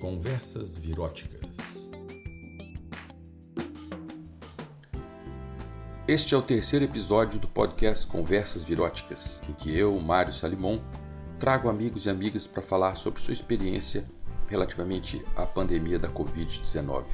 Conversas 0.00 0.76
Viróticas. 0.76 1.46
Este 6.08 6.34
é 6.34 6.38
o 6.38 6.40
terceiro 6.40 6.86
episódio 6.86 7.38
do 7.38 7.46
podcast 7.46 8.06
Conversas 8.06 8.64
Viróticas, 8.64 9.42
em 9.46 9.52
que 9.52 9.76
eu, 9.76 10.00
Mário 10.00 10.32
Salimon, 10.32 10.78
trago 11.38 11.68
amigos 11.68 12.06
e 12.06 12.10
amigas 12.10 12.46
para 12.46 12.62
falar 12.62 12.94
sobre 12.94 13.20
sua 13.20 13.34
experiência 13.34 14.08
relativamente 14.48 15.22
à 15.36 15.44
pandemia 15.44 15.98
da 15.98 16.08
Covid-19. 16.08 17.04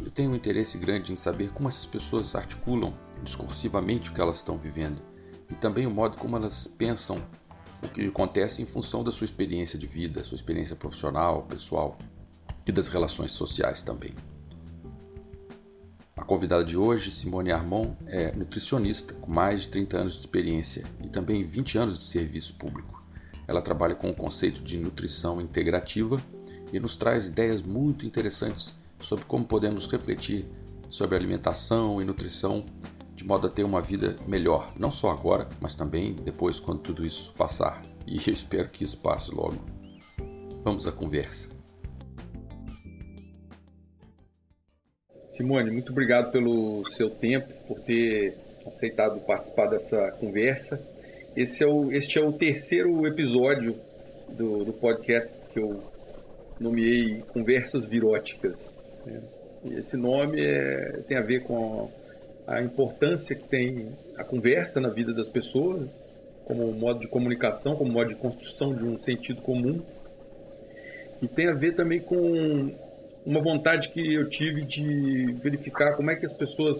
Eu 0.00 0.12
tenho 0.12 0.30
um 0.30 0.36
interesse 0.36 0.78
grande 0.78 1.12
em 1.12 1.16
saber 1.16 1.50
como 1.50 1.68
essas 1.68 1.86
pessoas 1.86 2.36
articulam 2.36 2.94
discursivamente 3.24 4.10
o 4.10 4.14
que 4.14 4.20
elas 4.20 4.36
estão 4.36 4.56
vivendo 4.56 5.02
e 5.50 5.56
também 5.56 5.88
o 5.88 5.90
modo 5.90 6.16
como 6.16 6.36
elas 6.36 6.68
pensam 6.68 7.20
o 7.82 7.88
que 7.88 8.06
acontece 8.06 8.62
em 8.62 8.66
função 8.66 9.02
da 9.02 9.12
sua 9.12 9.24
experiência 9.24 9.78
de 9.78 9.86
vida, 9.86 10.24
sua 10.24 10.36
experiência 10.36 10.76
profissional, 10.76 11.42
pessoal 11.42 11.98
e 12.66 12.72
das 12.72 12.88
relações 12.88 13.32
sociais 13.32 13.82
também. 13.82 14.12
A 16.16 16.22
convidada 16.22 16.62
de 16.62 16.76
hoje, 16.76 17.10
Simone 17.10 17.50
Armon, 17.50 17.94
é 18.06 18.30
nutricionista 18.32 19.14
com 19.14 19.32
mais 19.32 19.62
de 19.62 19.68
30 19.68 19.96
anos 19.96 20.12
de 20.14 20.20
experiência 20.20 20.84
e 21.02 21.08
também 21.08 21.42
20 21.42 21.78
anos 21.78 21.98
de 21.98 22.04
serviço 22.04 22.54
público. 22.54 23.02
Ela 23.48 23.62
trabalha 23.62 23.94
com 23.94 24.10
o 24.10 24.14
conceito 24.14 24.62
de 24.62 24.76
nutrição 24.76 25.40
integrativa 25.40 26.22
e 26.72 26.78
nos 26.78 26.96
traz 26.96 27.26
ideias 27.26 27.62
muito 27.62 28.06
interessantes 28.06 28.74
sobre 29.00 29.24
como 29.24 29.44
podemos 29.44 29.86
refletir 29.86 30.46
sobre 30.90 31.16
alimentação 31.16 32.02
e 32.02 32.04
nutrição 32.04 32.66
de 33.20 33.26
modo 33.26 33.46
a 33.46 33.50
ter 33.50 33.64
uma 33.64 33.82
vida 33.82 34.16
melhor, 34.26 34.72
não 34.78 34.90
só 34.90 35.10
agora, 35.10 35.46
mas 35.60 35.74
também 35.74 36.14
depois 36.14 36.58
quando 36.58 36.80
tudo 36.80 37.04
isso 37.04 37.34
passar. 37.34 37.82
E 38.06 38.16
eu 38.16 38.32
espero 38.32 38.70
que 38.70 38.82
isso 38.82 38.96
passe 38.96 39.30
logo. 39.30 39.56
Vamos 40.64 40.86
à 40.86 40.92
conversa. 40.92 41.50
Simone, 45.36 45.70
muito 45.70 45.92
obrigado 45.92 46.32
pelo 46.32 46.82
seu 46.92 47.10
tempo, 47.10 47.52
por 47.68 47.80
ter 47.80 48.38
aceitado 48.66 49.20
participar 49.20 49.66
dessa 49.66 50.12
conversa. 50.12 50.80
Esse 51.36 51.62
é 51.62 51.66
o, 51.66 51.92
este 51.92 52.18
é 52.18 52.24
o 52.24 52.32
terceiro 52.32 53.06
episódio 53.06 53.76
do, 54.30 54.64
do 54.64 54.72
podcast 54.72 55.30
que 55.52 55.60
eu 55.60 55.78
nomeei 56.58 57.20
Conversas 57.34 57.84
Viróticas. 57.84 58.56
Né? 59.04 59.20
Esse 59.76 59.94
nome 59.94 60.42
é, 60.42 61.02
tem 61.06 61.18
a 61.18 61.22
ver 61.22 61.42
com 61.42 61.90
a 62.50 62.60
importância 62.60 63.36
que 63.36 63.48
tem 63.48 63.96
a 64.16 64.24
conversa 64.24 64.80
na 64.80 64.88
vida 64.88 65.14
das 65.14 65.28
pessoas, 65.28 65.88
como 66.44 66.72
modo 66.72 66.98
de 66.98 67.06
comunicação, 67.06 67.76
como 67.76 67.92
modo 67.92 68.08
de 68.08 68.16
construção 68.16 68.74
de 68.74 68.82
um 68.82 68.98
sentido 68.98 69.40
comum. 69.40 69.80
E 71.22 71.28
tem 71.28 71.48
a 71.48 71.54
ver 71.54 71.76
também 71.76 72.00
com 72.00 72.72
uma 73.24 73.40
vontade 73.40 73.90
que 73.90 74.14
eu 74.14 74.28
tive 74.28 74.62
de 74.62 75.32
verificar 75.40 75.94
como 75.94 76.10
é 76.10 76.16
que 76.16 76.26
as 76.26 76.32
pessoas 76.32 76.76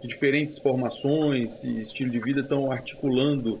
de 0.00 0.06
diferentes 0.06 0.58
formações 0.58 1.64
e 1.64 1.80
estilo 1.80 2.10
de 2.10 2.20
vida 2.20 2.42
estão 2.42 2.70
articulando 2.70 3.60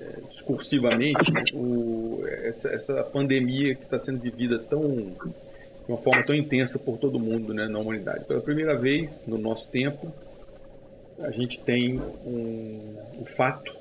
é, 0.00 0.20
discursivamente 0.30 1.32
o, 1.54 2.22
essa, 2.44 2.68
essa 2.68 3.02
pandemia 3.02 3.74
que 3.74 3.82
está 3.82 3.98
sendo 3.98 4.20
vivida 4.20 4.60
tão 4.60 5.12
de 5.86 5.92
uma 5.92 5.98
forma 5.98 6.24
tão 6.24 6.34
intensa 6.34 6.78
por 6.78 6.98
todo 6.98 7.18
mundo 7.18 7.54
né, 7.54 7.68
na 7.68 7.78
humanidade. 7.78 8.24
Pela 8.24 8.40
primeira 8.40 8.76
vez 8.76 9.24
no 9.26 9.38
nosso 9.38 9.68
tempo, 9.70 10.12
a 11.20 11.30
gente 11.30 11.60
tem 11.60 12.00
um, 12.24 12.96
um 13.20 13.24
fato 13.24 13.72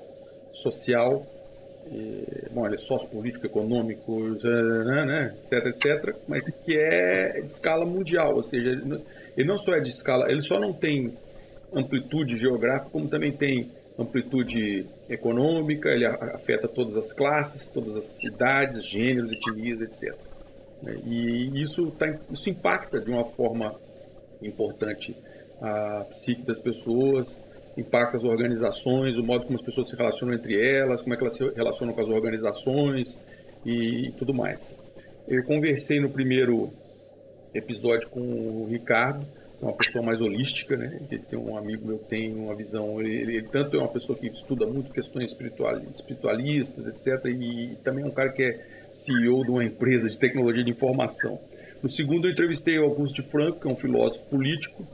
social, 0.53 1.25
e, 1.91 2.47
bom, 2.51 2.65
ele 2.65 2.75
é 2.75 2.79
sociopolítico, 2.79 3.45
econômico, 3.45 4.21
né, 4.43 5.05
né, 5.05 5.35
etc, 5.43 5.65
etc, 5.65 6.15
mas 6.27 6.49
que 6.49 6.77
é 6.77 7.41
de 7.41 7.47
escala 7.47 7.85
mundial, 7.85 8.35
ou 8.35 8.43
seja, 8.43 8.69
ele 9.35 9.47
não 9.47 9.57
só 9.57 9.75
é 9.75 9.79
de 9.79 9.89
escala, 9.89 10.31
ele 10.31 10.41
só 10.41 10.59
não 10.59 10.71
tem 10.71 11.11
amplitude 11.73 12.37
geográfica, 12.37 12.91
como 12.91 13.07
também 13.09 13.31
tem 13.31 13.69
amplitude 13.97 14.85
econômica, 15.09 15.89
ele 15.89 16.05
afeta 16.05 16.67
todas 16.67 16.95
as 16.97 17.13
classes, 17.13 17.67
todas 17.67 17.97
as 17.97 18.05
cidades, 18.19 18.85
gêneros, 18.85 19.31
etnias, 19.31 19.81
etc. 19.81 20.15
Né? 20.81 20.97
E 21.05 21.61
isso, 21.61 21.91
tá, 21.91 22.17
isso 22.31 22.49
impacta 22.49 22.99
de 22.99 23.09
uma 23.09 23.23
forma 23.23 23.75
importante 24.41 25.15
a 25.61 26.05
psique 26.11 26.41
das 26.43 26.59
pessoas, 26.59 27.27
impacta 27.77 28.17
as 28.17 28.23
organizações, 28.23 29.17
o 29.17 29.23
modo 29.23 29.45
como 29.45 29.57
as 29.57 29.65
pessoas 29.65 29.89
se 29.89 29.95
relacionam 29.95 30.33
entre 30.33 30.59
elas, 30.59 31.01
como 31.01 31.13
é 31.13 31.17
que 31.17 31.23
elas 31.23 31.37
se 31.37 31.49
relacionam 31.49 31.93
com 31.93 32.01
as 32.01 32.07
organizações 32.07 33.17
e, 33.65 34.07
e 34.07 34.11
tudo 34.13 34.33
mais. 34.33 34.75
Eu 35.27 35.43
conversei 35.43 35.99
no 35.99 36.09
primeiro 36.09 36.71
episódio 37.53 38.07
com 38.09 38.19
o 38.19 38.67
Ricardo, 38.69 39.25
é 39.61 39.65
uma 39.65 39.73
pessoa 39.73 40.03
mais 40.03 40.21
holística, 40.21 40.75
né? 40.75 40.99
Ele 41.09 41.21
tem 41.23 41.39
um 41.39 41.57
amigo 41.57 41.87
meu 41.87 41.97
que 41.97 42.05
tem 42.05 42.33
uma 42.33 42.53
visão, 42.53 42.99
ele, 43.01 43.15
ele, 43.15 43.41
tanto 43.43 43.77
é 43.77 43.79
uma 43.79 43.87
pessoa 43.87 44.17
que 44.17 44.27
estuda 44.27 44.65
muito 44.65 44.91
questões 44.91 45.31
espiritualistas, 45.31 46.85
etc. 46.87 47.25
E 47.25 47.77
também 47.83 48.03
é 48.03 48.07
um 48.07 48.11
cara 48.11 48.31
que 48.31 48.43
é 48.43 48.59
CEO 48.95 49.43
de 49.43 49.51
uma 49.51 49.63
empresa 49.63 50.09
de 50.09 50.17
tecnologia 50.17 50.63
de 50.63 50.71
informação. 50.71 51.39
No 51.81 51.89
segundo, 51.89 52.27
eu 52.27 52.31
entrevistei 52.31 52.77
Augusto 52.77 53.15
de 53.15 53.21
Franco, 53.21 53.59
que 53.59 53.67
é 53.67 53.71
um 53.71 53.75
filósofo 53.75 54.25
político, 54.25 54.85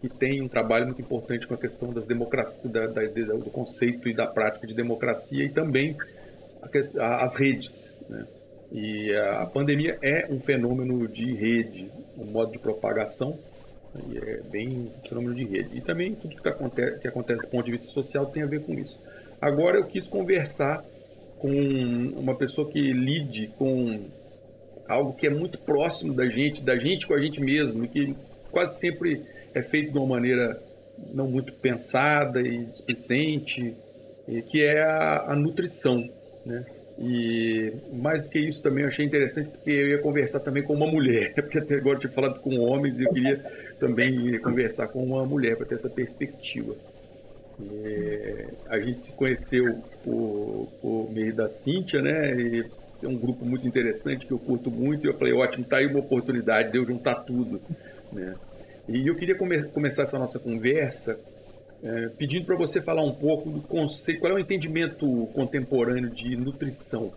que 0.00 0.08
tem 0.08 0.42
um 0.42 0.48
trabalho 0.48 0.86
muito 0.86 1.00
importante 1.00 1.46
com 1.46 1.54
a 1.54 1.56
questão 1.56 1.92
das 1.92 2.04
democracias, 2.04 2.72
da, 2.72 2.86
da, 2.86 3.02
do 3.04 3.50
conceito 3.50 4.08
e 4.08 4.14
da 4.14 4.26
prática 4.26 4.66
de 4.66 4.74
democracia 4.74 5.44
e 5.44 5.48
também 5.48 5.96
a, 6.98 7.24
as 7.24 7.34
redes. 7.34 7.96
Né? 8.08 8.26
E 8.72 9.14
a 9.14 9.46
pandemia 9.46 9.98
é 10.02 10.26
um 10.28 10.40
fenômeno 10.40 11.06
de 11.06 11.34
rede, 11.34 11.88
um 12.18 12.24
modo 12.24 12.52
de 12.52 12.58
propagação, 12.58 13.38
e 14.08 14.18
é 14.18 14.40
bem 14.50 14.68
um 14.68 15.08
fenômeno 15.08 15.34
de 15.34 15.44
rede. 15.44 15.76
E 15.76 15.80
também 15.80 16.14
tudo 16.14 16.34
que, 16.34 16.42
tá, 16.42 16.52
que 17.00 17.06
acontece 17.06 17.42
do 17.42 17.48
ponto 17.48 17.64
de 17.64 17.72
vista 17.72 17.88
social 17.92 18.26
tem 18.26 18.42
a 18.42 18.46
ver 18.46 18.62
com 18.62 18.72
isso. 18.74 18.98
Agora 19.40 19.76
eu 19.76 19.84
quis 19.84 20.06
conversar 20.06 20.82
com 21.42 21.50
uma 22.16 22.36
pessoa 22.36 22.70
que 22.70 22.80
lide 22.92 23.48
com 23.58 24.06
algo 24.88 25.12
que 25.12 25.26
é 25.26 25.30
muito 25.30 25.58
próximo 25.58 26.14
da 26.14 26.26
gente, 26.28 26.62
da 26.62 26.76
gente 26.76 27.04
com 27.04 27.14
a 27.14 27.20
gente 27.20 27.40
mesmo, 27.40 27.88
que 27.88 28.14
quase 28.52 28.78
sempre 28.78 29.20
é 29.52 29.60
feito 29.60 29.90
de 29.90 29.98
uma 29.98 30.06
maneira 30.06 30.62
não 31.12 31.26
muito 31.26 31.52
pensada 31.54 32.40
e 32.40 32.64
displicente, 32.66 33.74
que 34.48 34.62
é 34.62 34.84
a, 34.84 35.32
a 35.32 35.36
nutrição, 35.36 36.08
né? 36.46 36.64
E 36.96 37.72
mais 37.92 38.22
do 38.22 38.28
que 38.28 38.38
isso 38.38 38.62
também 38.62 38.84
eu 38.84 38.88
achei 38.88 39.04
interessante 39.04 39.48
porque 39.48 39.70
eu 39.70 39.88
ia 39.88 39.98
conversar 39.98 40.38
também 40.38 40.62
com 40.62 40.74
uma 40.74 40.86
mulher, 40.86 41.34
porque 41.42 41.58
até 41.58 41.74
agora 41.74 41.96
eu 41.96 42.00
tinha 42.02 42.12
falado 42.12 42.40
com 42.40 42.56
homens 42.60 43.00
e 43.00 43.02
eu 43.02 43.12
queria 43.12 43.38
também 43.80 44.38
conversar 44.38 44.86
com 44.88 45.02
uma 45.02 45.26
mulher 45.26 45.56
para 45.56 45.66
ter 45.66 45.74
essa 45.74 45.90
perspectiva. 45.90 46.76
É, 47.84 48.46
a 48.68 48.80
gente 48.80 49.06
se 49.06 49.12
conheceu 49.12 49.64
por, 50.04 50.68
por 50.80 51.10
meio 51.12 51.34
da 51.34 51.48
Cíntia, 51.48 52.00
né? 52.00 52.34
E 52.34 52.64
é 53.02 53.08
um 53.08 53.16
grupo 53.16 53.44
muito 53.44 53.66
interessante 53.66 54.26
que 54.26 54.32
eu 54.32 54.38
curto 54.38 54.70
muito. 54.70 55.06
E 55.06 55.10
eu 55.10 55.14
falei, 55.14 55.32
ótimo, 55.32 55.64
tá 55.64 55.78
aí 55.78 55.86
uma 55.86 56.00
oportunidade 56.00 56.72
de 56.72 56.78
eu 56.78 56.86
juntar 56.86 57.16
tudo, 57.24 57.60
né? 58.12 58.34
E 58.88 59.06
eu 59.06 59.14
queria 59.14 59.36
come 59.36 59.62
começar 59.68 60.02
essa 60.02 60.18
nossa 60.18 60.38
conversa 60.38 61.16
é, 61.82 62.08
pedindo 62.16 62.46
para 62.46 62.56
você 62.56 62.80
falar 62.80 63.02
um 63.02 63.12
pouco 63.12 63.50
do 63.50 63.60
conceito, 63.60 64.20
qual 64.20 64.32
é 64.32 64.36
o 64.36 64.38
entendimento 64.38 65.26
contemporâneo 65.34 66.10
de 66.10 66.36
nutrição? 66.36 67.12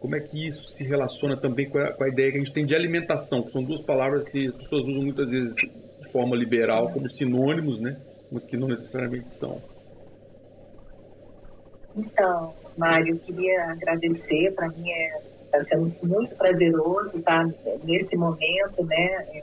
Como 0.00 0.14
é 0.14 0.20
que 0.20 0.46
isso 0.46 0.68
se 0.70 0.84
relaciona 0.84 1.36
também 1.36 1.68
com 1.68 1.78
a, 1.78 1.92
com 1.92 2.04
a 2.04 2.08
ideia 2.08 2.30
que 2.30 2.38
a 2.38 2.40
gente 2.40 2.52
tem 2.52 2.64
de 2.64 2.74
alimentação, 2.74 3.42
que 3.42 3.50
são 3.50 3.62
duas 3.62 3.82
palavras 3.82 4.22
que 4.28 4.46
as 4.46 4.54
pessoas 4.54 4.86
usam 4.86 5.02
muitas 5.02 5.28
vezes 5.28 5.54
de 5.56 6.12
forma 6.12 6.36
liberal 6.36 6.90
como 6.92 7.10
sinônimos, 7.10 7.80
né? 7.80 7.96
Mas 8.32 8.44
que 8.44 8.56
não 8.56 8.66
necessariamente 8.66 9.28
são. 9.28 9.60
Então, 11.94 12.54
Mário, 12.76 13.14
eu 13.14 13.18
queria 13.18 13.64
agradecer, 13.70 14.52
para 14.54 14.68
mim 14.70 14.90
está 14.90 15.58
é, 15.58 15.60
tá 15.60 15.64
sendo 15.64 15.84
muito 16.02 16.34
prazeroso 16.36 17.18
estar 17.18 17.46
tá, 17.46 17.54
nesse 17.84 18.16
momento, 18.16 18.82
né, 18.84 19.26
é, 19.34 19.42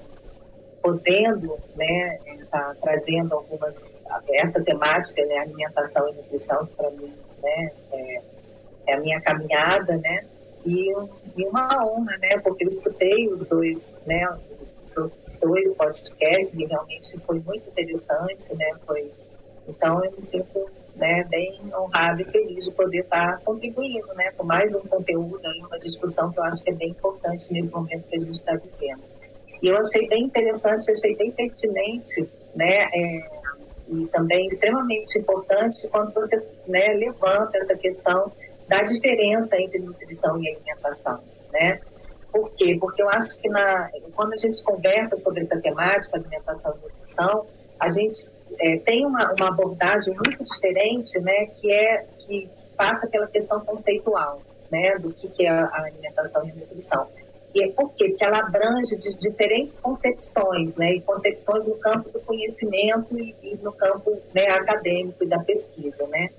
podendo, 0.81 1.57
né, 1.75 2.18
estar 2.41 2.74
tá 2.74 2.75
trazendo 2.81 3.36
algumas, 3.36 3.86
essa 4.31 4.62
temática, 4.63 5.24
né, 5.25 5.38
alimentação 5.38 6.09
e 6.09 6.13
nutrição, 6.13 6.65
que 6.65 6.74
para 6.74 6.89
mim, 6.89 7.13
né, 7.44 7.71
é, 7.92 8.21
é, 8.88 8.94
a 8.95 9.00
minha 9.00 9.21
caminhada, 9.21 9.95
né, 9.97 10.25
e, 10.65 10.92
e 11.38 11.45
uma 11.45 11.85
honra, 11.85 12.18
né, 12.18 12.39
porque 12.39 12.63
eu 12.63 12.68
escutei 12.68 13.27
os 13.27 13.44
dois, 13.44 13.94
né, 14.07 14.27
outros 14.97 15.33
dois 15.33 15.74
podcasts 15.74 16.53
e 16.53 16.65
realmente 16.65 17.18
foi 17.19 17.39
muito 17.39 17.68
interessante, 17.69 18.56
né? 18.56 18.71
Foi, 18.86 19.12
então 19.68 20.03
eu 20.03 20.12
me 20.12 20.21
sinto 20.21 20.69
né, 21.00 21.24
bem 21.24 21.59
honrada 21.74 22.21
e 22.21 22.25
feliz 22.25 22.65
de 22.65 22.71
poder 22.71 23.00
estar 23.00 23.39
contribuindo 23.39 24.13
né, 24.15 24.31
com 24.36 24.44
mais 24.44 24.75
um 24.75 24.81
conteúdo, 24.81 25.39
aí, 25.45 25.59
uma 25.59 25.80
discussão 25.80 26.31
que 26.31 26.39
eu 26.39 26.44
acho 26.44 26.62
que 26.62 26.69
é 26.69 26.74
bem 26.74 26.89
importante 26.89 27.51
nesse 27.53 27.71
momento 27.71 28.03
que 28.07 28.15
a 28.15 28.19
gente 28.19 28.33
está 28.33 28.53
vivendo. 28.53 29.01
E 29.62 29.68
eu 29.68 29.77
achei 29.77 30.07
bem 30.07 30.24
interessante, 30.24 30.92
achei 30.92 31.15
bem 31.15 31.31
pertinente, 31.31 32.30
né, 32.53 32.83
é, 32.94 33.30
e 33.88 34.06
também 34.07 34.47
extremamente 34.47 35.18
importante 35.18 35.88
quando 35.88 36.13
você 36.13 36.38
né, 36.68 36.89
levanta 36.89 37.57
essa 37.57 37.75
questão 37.75 38.31
da 38.68 38.83
diferença 38.83 39.59
entre 39.59 39.80
nutrição 39.80 40.42
e 40.42 40.50
alimentação, 40.50 41.19
né? 41.51 41.80
Por 42.31 42.51
quê? 42.51 42.77
Porque 42.79 43.01
eu 43.01 43.09
acho 43.09 43.39
que 43.39 43.49
na, 43.49 43.89
quando 44.15 44.33
a 44.33 44.37
gente 44.37 44.61
conversa 44.63 45.15
sobre 45.17 45.41
essa 45.41 45.59
temática, 45.59 46.17
alimentação 46.17 46.75
e 46.77 46.83
nutrição, 46.83 47.45
a 47.79 47.89
gente 47.89 48.27
é, 48.59 48.77
tem 48.77 49.05
uma, 49.05 49.33
uma 49.33 49.47
abordagem 49.47 50.13
muito 50.13 50.43
diferente, 50.43 51.19
né, 51.19 51.47
que 51.59 51.71
é 51.71 52.05
que 52.19 52.49
passa 52.77 53.07
pela 53.07 53.27
questão 53.27 53.59
conceitual, 53.61 54.41
né, 54.71 54.97
do 54.97 55.11
que, 55.11 55.27
que 55.29 55.45
é 55.45 55.49
a 55.49 55.83
alimentação 55.83 56.45
e 56.45 56.51
a 56.51 56.55
nutrição. 56.55 57.07
E 57.53 57.63
é 57.63 57.71
por 57.71 57.91
quê? 57.93 58.09
Porque 58.09 58.23
ela 58.23 58.39
abrange 58.39 58.95
de 58.95 59.17
diferentes 59.17 59.79
concepções, 59.79 60.75
né, 60.75 60.93
e 60.93 61.01
concepções 61.01 61.65
no 61.65 61.75
campo 61.75 62.09
do 62.09 62.19
conhecimento 62.19 63.17
e, 63.17 63.35
e 63.41 63.59
no 63.61 63.71
campo 63.71 64.21
né, 64.33 64.47
acadêmico 64.49 65.23
e 65.23 65.27
da 65.27 65.39
pesquisa, 65.39 66.05
né. 66.07 66.29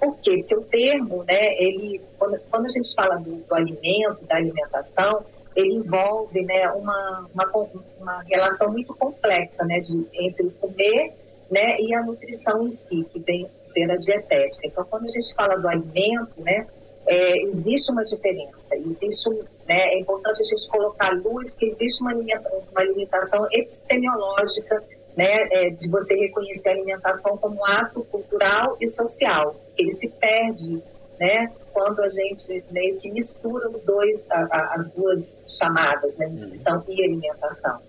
Por 0.00 0.16
quê? 0.18 0.38
Porque 0.38 0.54
o 0.54 0.62
termo, 0.62 1.22
né, 1.24 1.54
ele, 1.62 2.00
quando, 2.18 2.38
quando 2.50 2.66
a 2.66 2.68
gente 2.68 2.94
fala 2.94 3.16
do, 3.16 3.36
do 3.36 3.54
alimento, 3.54 4.24
da 4.24 4.36
alimentação, 4.36 5.24
ele 5.54 5.74
envolve 5.74 6.42
né, 6.44 6.68
uma, 6.70 7.26
uma, 7.32 7.68
uma 8.00 8.22
relação 8.22 8.70
muito 8.70 8.94
complexa 8.94 9.64
né, 9.64 9.80
de, 9.80 10.06
entre 10.14 10.50
comer 10.60 11.12
né, 11.50 11.80
e 11.80 11.94
a 11.94 12.02
nutrição 12.02 12.66
em 12.66 12.70
si, 12.70 13.06
que 13.12 13.20
vem 13.20 13.48
ser 13.60 13.90
a 13.90 13.96
dietética. 13.96 14.66
Então, 14.66 14.84
quando 14.88 15.04
a 15.04 15.08
gente 15.08 15.34
fala 15.34 15.56
do 15.56 15.68
alimento, 15.68 16.32
né, 16.38 16.66
é, 17.06 17.38
existe 17.42 17.92
uma 17.92 18.02
diferença, 18.02 18.74
existe 18.76 19.28
né, 19.68 19.88
é 19.88 19.98
importante 19.98 20.40
a 20.40 20.44
gente 20.44 20.66
colocar 20.68 21.10
luz 21.10 21.50
que 21.50 21.66
existe 21.66 22.02
uma, 22.02 22.12
uma 22.12 22.84
limitação 22.84 23.46
epistemológica 23.52 24.82
né, 25.16 25.48
é, 25.50 25.70
de 25.70 25.88
você 25.88 26.14
reconhecer 26.14 26.70
a 26.70 26.72
alimentação 26.72 27.36
como 27.36 27.64
ato 27.64 28.04
cultural 28.10 28.76
e 28.80 28.88
social. 28.88 29.54
Ele 29.76 29.92
se 29.92 30.08
perde 30.08 30.82
né, 31.18 31.52
quando 31.72 32.00
a 32.02 32.08
gente 32.08 32.64
meio 32.70 32.98
que 32.98 33.10
mistura 33.10 33.68
os 33.68 33.80
dois, 33.80 34.26
a, 34.30 34.46
a, 34.50 34.74
as 34.74 34.88
duas 34.88 35.44
chamadas, 35.48 36.16
né, 36.16 36.26
nutrição 36.26 36.82
e 36.88 37.04
alimentação. 37.04 37.80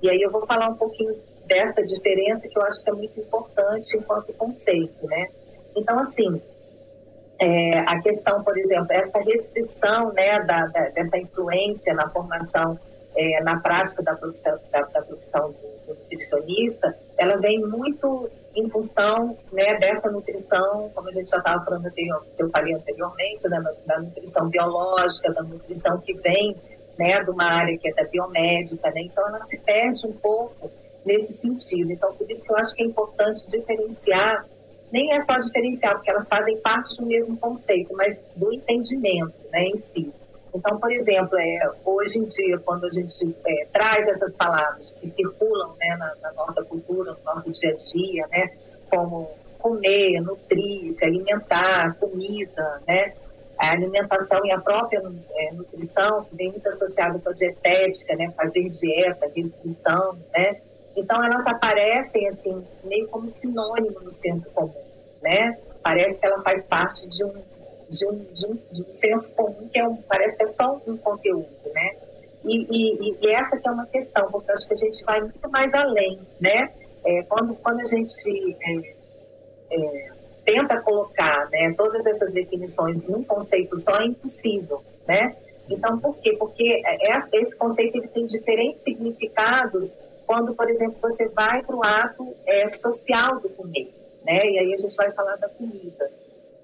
E 0.00 0.10
aí 0.10 0.20
eu 0.20 0.30
vou 0.30 0.46
falar 0.46 0.68
um 0.68 0.74
pouquinho 0.74 1.16
dessa 1.46 1.82
diferença 1.82 2.48
que 2.48 2.56
eu 2.56 2.62
acho 2.62 2.82
que 2.82 2.90
é 2.90 2.92
muito 2.92 3.18
importante 3.20 3.96
enquanto 3.96 4.32
conceito, 4.32 5.06
né? 5.06 5.28
Então, 5.76 5.98
assim, 5.98 6.40
é, 7.38 7.78
a 7.80 8.00
questão, 8.00 8.42
por 8.42 8.56
exemplo, 8.56 8.88
essa 8.90 9.18
restrição, 9.18 10.12
né, 10.12 10.40
da, 10.40 10.66
da 10.66 10.88
dessa 10.90 11.18
influência 11.18 11.94
na 11.94 12.08
formação, 12.08 12.78
é, 13.14 13.42
na 13.42 13.60
prática 13.60 14.02
da 14.02 14.14
profissão, 14.14 14.58
da, 14.70 14.82
da 14.82 15.02
profissão 15.02 15.50
do, 15.52 15.94
do 15.94 16.00
nutricionista, 16.00 16.96
ela 17.16 17.36
vem 17.36 17.60
muito 17.60 18.30
em 18.54 18.68
função 18.68 19.36
né, 19.52 19.74
dessa 19.78 20.10
nutrição, 20.10 20.90
como 20.94 21.08
a 21.08 21.12
gente 21.12 21.30
já 21.30 21.38
estava 21.38 21.64
falando, 21.64 21.90
que 21.90 22.08
eu 22.38 22.50
falei 22.50 22.74
anteriormente, 22.74 23.48
né, 23.48 23.62
da 23.86 24.00
nutrição 24.00 24.48
biológica, 24.48 25.32
da 25.32 25.42
nutrição 25.42 25.98
que 25.98 26.12
vem 26.14 26.56
né, 26.98 27.22
de 27.22 27.30
uma 27.30 27.44
área 27.44 27.76
que 27.78 27.88
é 27.88 27.94
da 27.94 28.04
biomédica, 28.04 28.90
né, 28.90 29.02
então 29.02 29.26
ela 29.26 29.40
se 29.40 29.58
perde 29.58 30.06
um 30.06 30.12
pouco 30.12 30.70
nesse 31.04 31.32
sentido. 31.32 31.92
Então, 31.92 32.14
por 32.14 32.30
isso 32.30 32.44
que 32.44 32.52
eu 32.52 32.56
acho 32.56 32.74
que 32.74 32.82
é 32.82 32.86
importante 32.86 33.46
diferenciar, 33.46 34.46
nem 34.92 35.12
é 35.14 35.20
só 35.20 35.38
diferenciar, 35.38 35.94
porque 35.94 36.10
elas 36.10 36.28
fazem 36.28 36.56
parte 36.58 36.94
do 36.96 37.06
mesmo 37.06 37.36
conceito, 37.38 37.94
mas 37.94 38.22
do 38.36 38.52
entendimento 38.52 39.34
né, 39.50 39.64
em 39.64 39.76
si. 39.76 40.12
Então, 40.54 40.78
por 40.78 40.92
exemplo, 40.92 41.38
é, 41.38 41.70
hoje 41.84 42.18
em 42.18 42.24
dia, 42.24 42.58
quando 42.58 42.84
a 42.84 42.90
gente 42.90 43.36
é, 43.46 43.66
traz 43.72 44.06
essas 44.06 44.34
palavras 44.34 44.92
que 44.92 45.08
circulam 45.08 45.74
né, 45.80 45.96
na, 45.96 46.14
na, 46.22 46.32
nossa 46.32 46.62
cultura, 46.62 47.12
no 47.12 47.24
nosso 47.24 47.50
dia 47.50 47.70
a 47.70 47.76
dia, 47.76 48.26
né, 48.30 48.50
como 48.90 49.30
comer, 49.58 50.20
nutrir, 50.20 50.90
se 50.90 51.04
alimentar, 51.04 51.96
comida, 51.98 52.82
né, 52.86 53.14
a 53.58 53.70
alimentação 53.70 54.44
e 54.44 54.50
a 54.50 54.60
própria 54.60 55.02
é, 55.34 55.52
nutrição, 55.52 56.24
que 56.24 56.36
vem 56.36 56.50
muito 56.50 56.68
associada 56.68 57.18
com 57.18 57.30
a 57.30 57.32
dietética, 57.32 58.14
né, 58.16 58.30
fazer 58.36 58.68
dieta, 58.68 59.30
restrição, 59.34 60.18
né, 60.34 60.60
então 60.96 61.24
elas 61.24 61.46
aparecem 61.46 62.28
assim 62.28 62.64
meio 62.84 63.08
como 63.08 63.26
sinônimo 63.26 64.00
no 64.00 64.10
senso 64.10 64.50
comum, 64.50 64.74
né? 65.22 65.58
Parece 65.82 66.18
que 66.18 66.26
ela 66.26 66.42
faz 66.42 66.64
parte 66.64 67.06
de 67.08 67.24
um 67.24 67.42
de 67.92 68.06
um, 68.06 68.18
de 68.32 68.46
um, 68.46 68.58
de 68.72 68.82
um 68.82 68.92
senso 68.92 69.30
comum 69.32 69.68
que 69.70 69.78
é 69.78 69.86
um, 69.86 69.96
parece 69.96 70.36
que 70.36 70.44
é 70.44 70.46
só 70.46 70.80
um 70.86 70.96
conteúdo, 70.96 71.48
né? 71.74 71.94
E, 72.44 72.66
e, 72.70 73.18
e, 73.22 73.28
essa 73.28 73.56
que 73.56 73.68
é 73.68 73.70
uma 73.70 73.86
questão, 73.86 74.30
porque 74.30 74.50
acho 74.50 74.66
que 74.66 74.72
a 74.72 74.76
gente 74.76 75.04
vai 75.04 75.20
muito 75.20 75.50
mais 75.50 75.72
além, 75.74 76.18
né? 76.40 76.70
É, 77.04 77.22
quando, 77.24 77.54
quando 77.56 77.80
a 77.80 77.84
gente 77.84 78.56
é, 78.60 78.94
é, 79.70 80.10
tenta 80.44 80.80
colocar 80.80 81.48
né, 81.50 81.72
todas 81.76 82.06
essas 82.06 82.32
definições 82.32 83.02
num 83.04 83.22
conceito 83.22 83.76
só, 83.76 84.00
é 84.00 84.06
impossível, 84.06 84.82
né? 85.06 85.36
Então, 85.68 85.98
por 85.98 86.16
quê? 86.16 86.34
Porque 86.36 86.82
esse 87.32 87.54
conceito 87.56 87.96
ele 87.96 88.08
tem 88.08 88.26
diferentes 88.26 88.82
significados 88.82 89.92
quando, 90.26 90.54
por 90.54 90.68
exemplo, 90.68 90.96
você 91.00 91.28
vai 91.28 91.62
para 91.62 91.76
o 91.76 91.84
ato 91.84 92.34
é, 92.46 92.66
social 92.68 93.38
do 93.38 93.48
comer, 93.50 93.92
né? 94.24 94.44
E 94.46 94.58
aí 94.58 94.74
a 94.74 94.76
gente 94.76 94.96
vai 94.96 95.12
falar 95.12 95.36
da 95.36 95.48
comida. 95.48 96.10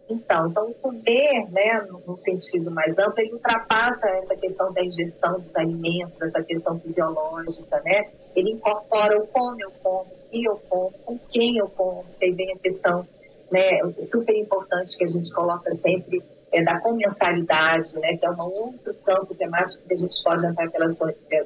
Então, 0.08 0.48
então 0.48 0.70
o 0.70 0.74
comer, 0.74 1.46
né, 1.50 1.86
no 2.06 2.16
sentido 2.16 2.70
mais 2.70 2.98
amplo, 2.98 3.20
ele 3.20 3.34
ultrapassa 3.34 4.08
essa 4.08 4.34
questão 4.34 4.72
da 4.72 4.82
ingestão 4.82 5.38
dos 5.38 5.54
alimentos, 5.54 6.20
essa 6.22 6.42
questão 6.42 6.78
fisiológica, 6.80 7.80
né? 7.84 8.08
Ele 8.34 8.52
incorpora 8.52 9.20
o 9.20 9.26
como 9.26 9.60
eu 9.60 9.70
como, 9.82 10.06
o 10.06 10.30
que 10.30 10.44
eu 10.44 10.60
como, 10.68 10.92
com 11.04 11.18
quem 11.30 11.58
eu 11.58 11.68
como, 11.68 12.04
aí 12.22 12.32
vem 12.32 12.52
a 12.52 12.56
questão, 12.56 13.06
né, 13.50 13.80
super 14.00 14.34
importante 14.34 14.96
que 14.96 15.04
a 15.04 15.08
gente 15.08 15.30
coloca 15.32 15.70
sempre 15.70 16.22
é, 16.50 16.62
da 16.62 16.80
comensalidade, 16.80 17.98
né, 17.98 18.16
que 18.16 18.24
é 18.24 18.30
um 18.30 18.40
outro 18.40 18.94
campo 19.04 19.34
temático 19.34 19.82
que 19.86 19.92
a 19.92 19.96
gente 19.96 20.22
pode 20.22 20.46
entrar 20.46 20.70
pelas, 20.70 20.98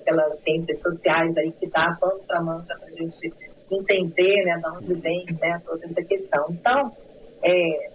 pelas 0.04 0.34
ciências 0.40 0.80
sociais 0.80 1.36
aí 1.36 1.50
que 1.52 1.66
dá 1.66 1.96
pano 2.00 2.20
para 2.26 2.40
manga 2.40 2.76
para 2.78 2.88
a 2.88 2.92
gente 2.92 3.32
entender, 3.70 4.44
né, 4.44 4.56
de 4.58 4.68
onde 4.68 4.94
vem, 4.94 5.24
né, 5.40 5.60
toda 5.64 5.84
essa 5.86 6.02
questão. 6.02 6.46
Então, 6.50 6.92
é, 7.42 7.90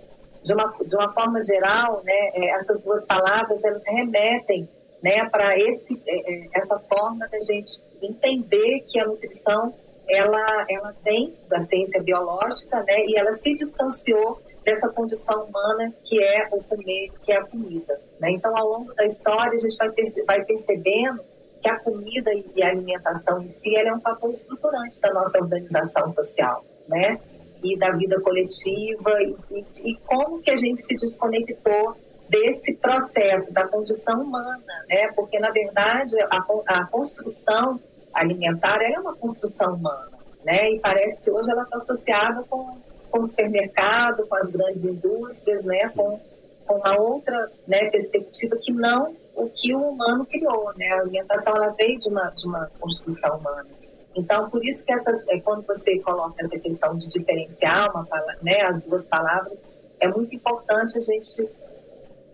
de 0.47 0.53
uma, 0.53 0.73
de 0.81 0.95
uma 0.95 1.13
forma 1.13 1.41
geral, 1.41 2.01
né, 2.05 2.29
é, 2.33 2.49
essas 2.51 2.79
duas 2.79 3.05
palavras 3.05 3.63
elas 3.63 3.83
remetem 3.85 4.67
né, 5.03 5.27
para 5.29 5.59
esse 5.59 6.01
é, 6.07 6.33
é, 6.33 6.49
essa 6.53 6.79
forma 6.79 7.27
da 7.27 7.39
gente 7.39 7.79
entender 8.01 8.85
que 8.87 8.97
a 8.99 9.05
nutrição 9.05 9.73
ela 10.09 10.65
ela 10.69 10.95
vem 11.03 11.35
da 11.49 11.59
ciência 11.59 12.01
biológica, 12.01 12.81
né, 12.83 13.05
e 13.05 13.17
ela 13.17 13.33
se 13.33 13.53
distanciou 13.53 14.41
dessa 14.63 14.87
condição 14.87 15.43
humana 15.43 15.93
que 16.05 16.23
é 16.23 16.47
o 16.51 16.63
comer, 16.63 17.11
que 17.23 17.31
é 17.31 17.37
a 17.37 17.43
comida. 17.43 17.99
Né? 18.19 18.31
Então, 18.31 18.55
ao 18.57 18.67
longo 18.67 18.93
da 18.93 19.05
história, 19.05 19.53
a 19.53 19.57
gente 19.57 19.77
vai, 19.77 19.89
perce 19.91 20.23
vai 20.23 20.43
percebendo 20.43 21.21
que 21.61 21.69
a 21.69 21.79
comida 21.79 22.31
e 22.33 22.63
a 22.63 22.69
alimentação 22.69 23.41
em 23.41 23.47
si 23.47 23.75
é 23.75 23.93
um 23.93 23.99
fator 23.99 24.29
estruturante 24.29 24.99
da 25.01 25.13
nossa 25.13 25.39
organização 25.39 26.07
social, 26.09 26.63
né? 26.87 27.19
E 27.63 27.77
da 27.77 27.91
vida 27.91 28.19
coletiva 28.21 29.21
e, 29.21 29.65
e, 29.83 29.95
como 30.05 30.41
que 30.41 30.51
a 30.51 30.55
gente 30.55 30.81
se 30.81 30.95
desconectou 30.95 31.95
desse 32.29 32.73
processo 32.73 33.51
da 33.53 33.67
condição 33.67 34.21
humana, 34.21 34.63
né? 34.87 35.07
Porque 35.15 35.39
na 35.39 35.49
verdade 35.49 36.19
a, 36.29 36.45
a 36.67 36.85
construção 36.85 37.79
alimentar 38.13 38.81
é 38.81 38.99
uma 38.99 39.15
construção 39.15 39.75
humana, 39.75 40.11
né? 40.43 40.71
E 40.71 40.79
parece 40.79 41.21
que 41.21 41.29
hoje 41.29 41.49
ela 41.49 41.63
está 41.63 41.77
associada 41.77 42.43
com, 42.49 42.77
com 43.09 43.19
o 43.19 43.23
supermercado, 43.23 44.27
com 44.27 44.35
as 44.35 44.47
grandes 44.47 44.83
indústrias, 44.83 45.63
né? 45.63 45.89
Com, 45.95 46.19
com 46.65 46.75
uma 46.75 46.99
outra 46.99 47.49
né, 47.65 47.89
perspectiva 47.89 48.57
que 48.57 48.73
não 48.73 49.15
o 49.35 49.47
que 49.49 49.73
o 49.73 49.89
humano 49.89 50.25
criou, 50.25 50.73
né? 50.75 50.89
A 50.89 50.99
alimentação 50.99 51.55
ela 51.55 51.69
veio 51.69 51.99
de 51.99 52.09
uma 52.09 52.29
de 52.31 52.45
uma 52.45 52.69
construção 52.79 53.37
humana. 53.37 53.76
Então, 54.17 54.49
por 54.49 54.65
isso 54.65 54.83
que 54.83 54.91
essas, 54.91 55.27
é, 55.27 55.39
quando 55.39 55.65
você 55.65 55.99
coloca 55.99 56.33
essa 56.39 56.57
questão 56.57 56.97
de 56.97 57.07
diferenciar 57.07 57.91
uma, 57.91 58.07
né, 58.41 58.61
as 58.61 58.81
duas 58.81 59.05
palavras, 59.05 59.63
é 59.99 60.07
muito 60.07 60.35
importante 60.35 60.97
a 60.97 60.99
gente, 60.99 61.47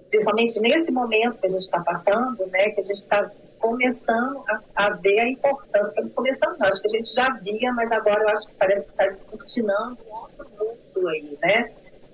principalmente 0.10 0.60
nesse 0.62 0.92
momento 0.92 1.38
que 1.40 1.46
a 1.46 1.50
gente 1.50 1.62
está 1.62 1.82
passando, 1.82 2.46
né, 2.48 2.70
que 2.70 2.80
a 2.80 2.84
gente 2.84 2.98
está 2.98 3.30
começando 3.60 4.42
a, 4.48 4.62
a, 4.76 4.90
ver 4.92 5.20
a 5.20 5.30
importância, 5.30 6.10
começando 6.16 6.58
não, 6.58 6.68
acho 6.68 6.82
que 6.82 6.88
a 6.88 6.98
gente 6.98 7.14
já 7.14 7.30
via, 7.32 7.74
mas 7.74 7.92
agora 7.92 8.24
eu 8.24 8.30
acho 8.30 8.48
que 8.48 8.54
parece 8.56 8.86
que 8.86 8.92
está 8.92 9.06
descortinando 9.06 9.98
um 10.10 10.16
outro 10.16 10.48
mundo 10.58 11.08
aí, 11.10 11.38
né, 11.42 11.70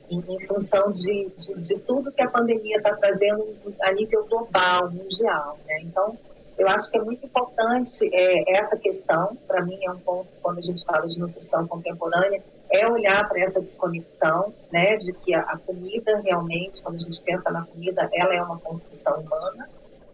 em, 0.09 0.23
em 0.27 0.47
função 0.47 0.91
de, 0.91 1.31
de, 1.37 1.53
de, 1.61 1.79
tudo 1.79 2.11
que 2.11 2.23
a 2.23 2.29
pandemia 2.29 2.77
está 2.77 2.95
trazendo 2.95 3.45
a 3.81 3.91
nível 3.91 4.25
global, 4.25 4.89
mundial, 4.89 5.59
né, 5.67 5.79
então 5.81 6.17
eu 6.59 6.67
acho 6.67 6.91
que 6.91 6.97
é 6.97 7.01
muito 7.01 7.25
importante 7.25 8.09
é, 8.13 8.57
essa 8.57 8.75
questão, 8.75 9.35
para 9.47 9.63
mim 9.63 9.79
é 9.81 9.89
um 9.89 9.97
ponto, 9.97 10.27
quando 10.41 10.59
a 10.59 10.61
gente 10.61 10.83
fala 10.83 11.07
de 11.07 11.17
nutrição 11.17 11.65
contemporânea, 11.65 12.43
é 12.69 12.85
olhar 12.85 13.27
para 13.27 13.39
essa 13.39 13.61
desconexão, 13.61 14.53
né, 14.71 14.97
de 14.97 15.13
que 15.13 15.33
a, 15.33 15.41
a, 15.41 15.57
comida 15.57 16.17
realmente, 16.17 16.81
quando 16.81 16.95
a 16.95 16.99
gente 16.99 17.19
pensa 17.21 17.49
na 17.49 17.65
comida, 17.65 18.09
ela 18.13 18.35
é 18.35 18.41
uma 18.41 18.59
construção 18.59 19.21
humana, 19.21 19.69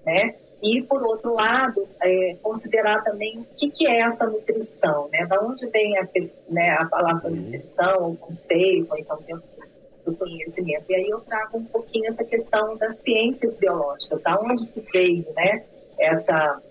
né, 0.05 0.35
e 0.61 0.83
por 0.83 1.01
outro 1.01 1.33
lado, 1.33 1.87
é, 1.99 2.37
considerar 2.41 3.03
também 3.03 3.39
o 3.39 3.45
que, 3.57 3.69
que 3.71 3.87
é 3.87 4.01
essa 4.01 4.27
nutrição, 4.27 5.09
né, 5.11 5.25
da 5.25 5.41
onde 5.41 5.65
vem 5.67 5.97
a, 5.97 6.07
né, 6.47 6.75
a 6.77 6.85
palavra 6.85 7.27
uhum. 7.27 7.35
nutrição, 7.35 8.11
o 8.11 8.17
conceito, 8.17 8.91
ou 8.91 8.97
então 8.97 9.17
dentro 9.25 9.43
do 10.05 10.15
conhecimento. 10.15 10.85
E 10.89 10.95
aí 10.95 11.09
eu 11.09 11.19
trago 11.21 11.57
um 11.57 11.65
pouquinho 11.65 12.07
essa 12.07 12.23
questão 12.23 12.77
das 12.77 12.97
ciências 12.97 13.55
biológicas, 13.55 14.21
da 14.21 14.39
onde 14.39 14.67
que 14.67 14.79
veio, 14.93 15.25
né, 15.35 15.63
essa 15.97 16.61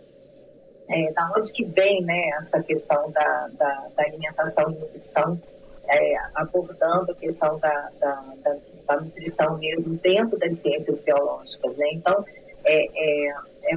é, 0.88 1.12
da 1.12 1.31
onde 1.37 1.52
que 1.52 1.64
vem 1.64 2.02
né, 2.02 2.31
essa 2.38 2.62
questão 2.62 3.11
da, 3.11 3.49
da, 3.52 3.87
da 3.97 4.02
alimentação 4.02 4.71
e 4.71 4.75
nutrição, 4.75 5.40
é, 5.88 6.16
abordando 6.35 7.12
a 7.12 7.14
questão 7.14 7.59
da, 7.59 7.90
da, 8.00 8.25
da, 8.43 8.57
da, 8.87 9.00
nutrição 9.00 9.59
mesmo 9.59 9.95
dentro 9.97 10.38
das 10.38 10.54
ciências 10.59 10.99
biológicas. 11.00 11.76
Né? 11.76 11.90
Então, 11.93 12.25
é, 12.64 12.87
é, 12.95 13.28
é 13.64 13.76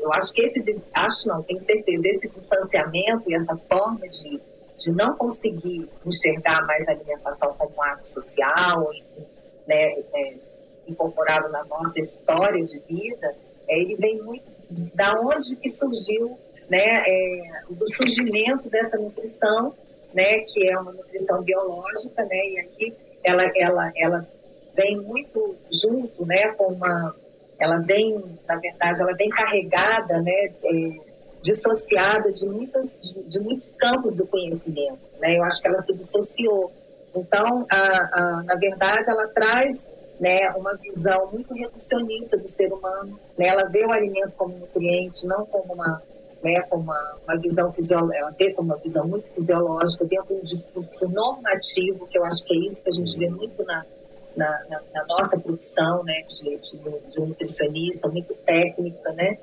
eu 0.00 0.12
acho 0.12 0.32
que 0.32 0.42
esse, 0.42 0.62
acho 0.92 1.28
não, 1.28 1.42
tenho 1.42 1.60
certeza, 1.60 2.06
esse 2.08 2.28
distanciamento 2.28 3.30
e 3.30 3.34
essa 3.34 3.56
forma 3.56 4.06
de, 4.08 4.40
de 4.76 4.92
não 4.92 5.14
conseguir 5.16 5.88
enxergar 6.04 6.66
mais 6.66 6.88
a 6.88 6.92
alimentação 6.92 7.54
como 7.54 7.72
um 7.76 7.82
ato 7.82 8.04
social, 8.04 8.90
né, 9.66 9.92
é, 10.14 10.34
incorporado 10.86 11.48
na 11.48 11.64
nossa 11.64 11.98
história 11.98 12.62
de 12.64 12.78
vida, 12.80 13.34
é, 13.68 13.78
ele 13.78 13.96
vem 13.96 14.22
muito 14.22 14.51
da 14.94 15.12
onde 15.20 15.56
que 15.56 15.70
surgiu, 15.70 16.38
né, 16.68 17.04
é, 17.06 17.62
do 17.68 17.92
surgimento 17.94 18.68
dessa 18.68 18.96
nutrição, 18.96 19.74
né, 20.14 20.38
que 20.40 20.68
é 20.68 20.78
uma 20.78 20.92
nutrição 20.92 21.42
biológica, 21.42 22.24
né, 22.24 22.36
e 22.36 22.60
aqui 22.60 22.94
ela, 23.22 23.50
ela, 23.56 23.92
ela 23.96 24.28
vem 24.74 24.98
muito 24.98 25.56
junto, 25.70 26.24
né, 26.26 26.48
com 26.48 26.72
uma, 26.72 27.14
ela 27.58 27.78
vem, 27.78 28.22
na 28.46 28.56
verdade, 28.56 29.02
ela 29.02 29.14
vem 29.14 29.28
carregada, 29.30 30.20
né, 30.20 30.52
é, 30.64 31.12
dissociada 31.42 32.32
de 32.32 32.46
muitas, 32.46 32.98
de, 33.00 33.22
de, 33.24 33.40
muitos 33.40 33.72
campos 33.72 34.14
do 34.14 34.26
conhecimento, 34.26 35.00
né, 35.20 35.36
eu 35.36 35.44
acho 35.44 35.60
que 35.60 35.68
ela 35.68 35.82
se 35.82 35.92
dissociou. 35.92 36.72
Então, 37.14 37.66
a, 37.70 37.76
a, 37.76 38.42
na 38.44 38.54
verdade, 38.54 39.10
ela 39.10 39.28
traz 39.28 39.88
né, 40.22 40.48
uma 40.52 40.76
visão 40.76 41.28
muito 41.32 41.52
reducionista 41.52 42.36
do 42.36 42.46
ser 42.46 42.72
humano. 42.72 43.18
Né? 43.36 43.48
Ela 43.48 43.64
vê 43.64 43.84
o 43.84 43.90
alimento 43.90 44.32
como 44.36 44.56
nutriente, 44.56 45.26
não 45.26 45.44
como 45.44 45.74
uma, 45.74 46.00
né, 46.40 46.60
como 46.70 46.84
uma, 46.84 47.16
uma 47.24 47.36
visão 47.36 47.72
fisiológica, 47.72 48.18
ela 48.18 48.30
vê 48.30 48.52
como 48.52 48.72
uma 48.72 48.78
visão 48.78 49.04
muito 49.04 49.28
fisiológica, 49.30 50.04
dentro 50.04 50.28
de 50.28 50.34
um 50.34 50.44
discurso 50.44 51.08
normativo, 51.08 52.06
que 52.06 52.16
eu 52.16 52.24
acho 52.24 52.44
que 52.44 52.54
é 52.54 52.68
isso 52.68 52.84
que 52.84 52.90
a 52.90 52.92
gente 52.92 53.18
vê 53.18 53.28
muito 53.28 53.64
na, 53.64 53.84
na, 54.36 54.64
na, 54.70 54.80
na 54.94 55.04
nossa 55.06 55.36
profissão 55.40 56.04
né, 56.04 56.22
de, 56.28 56.56
de, 56.56 56.78
de, 57.08 57.20
um 57.20 57.26
nutricionista, 57.26 58.08
muito 58.08 58.32
técnica, 58.46 59.12
né? 59.14 59.38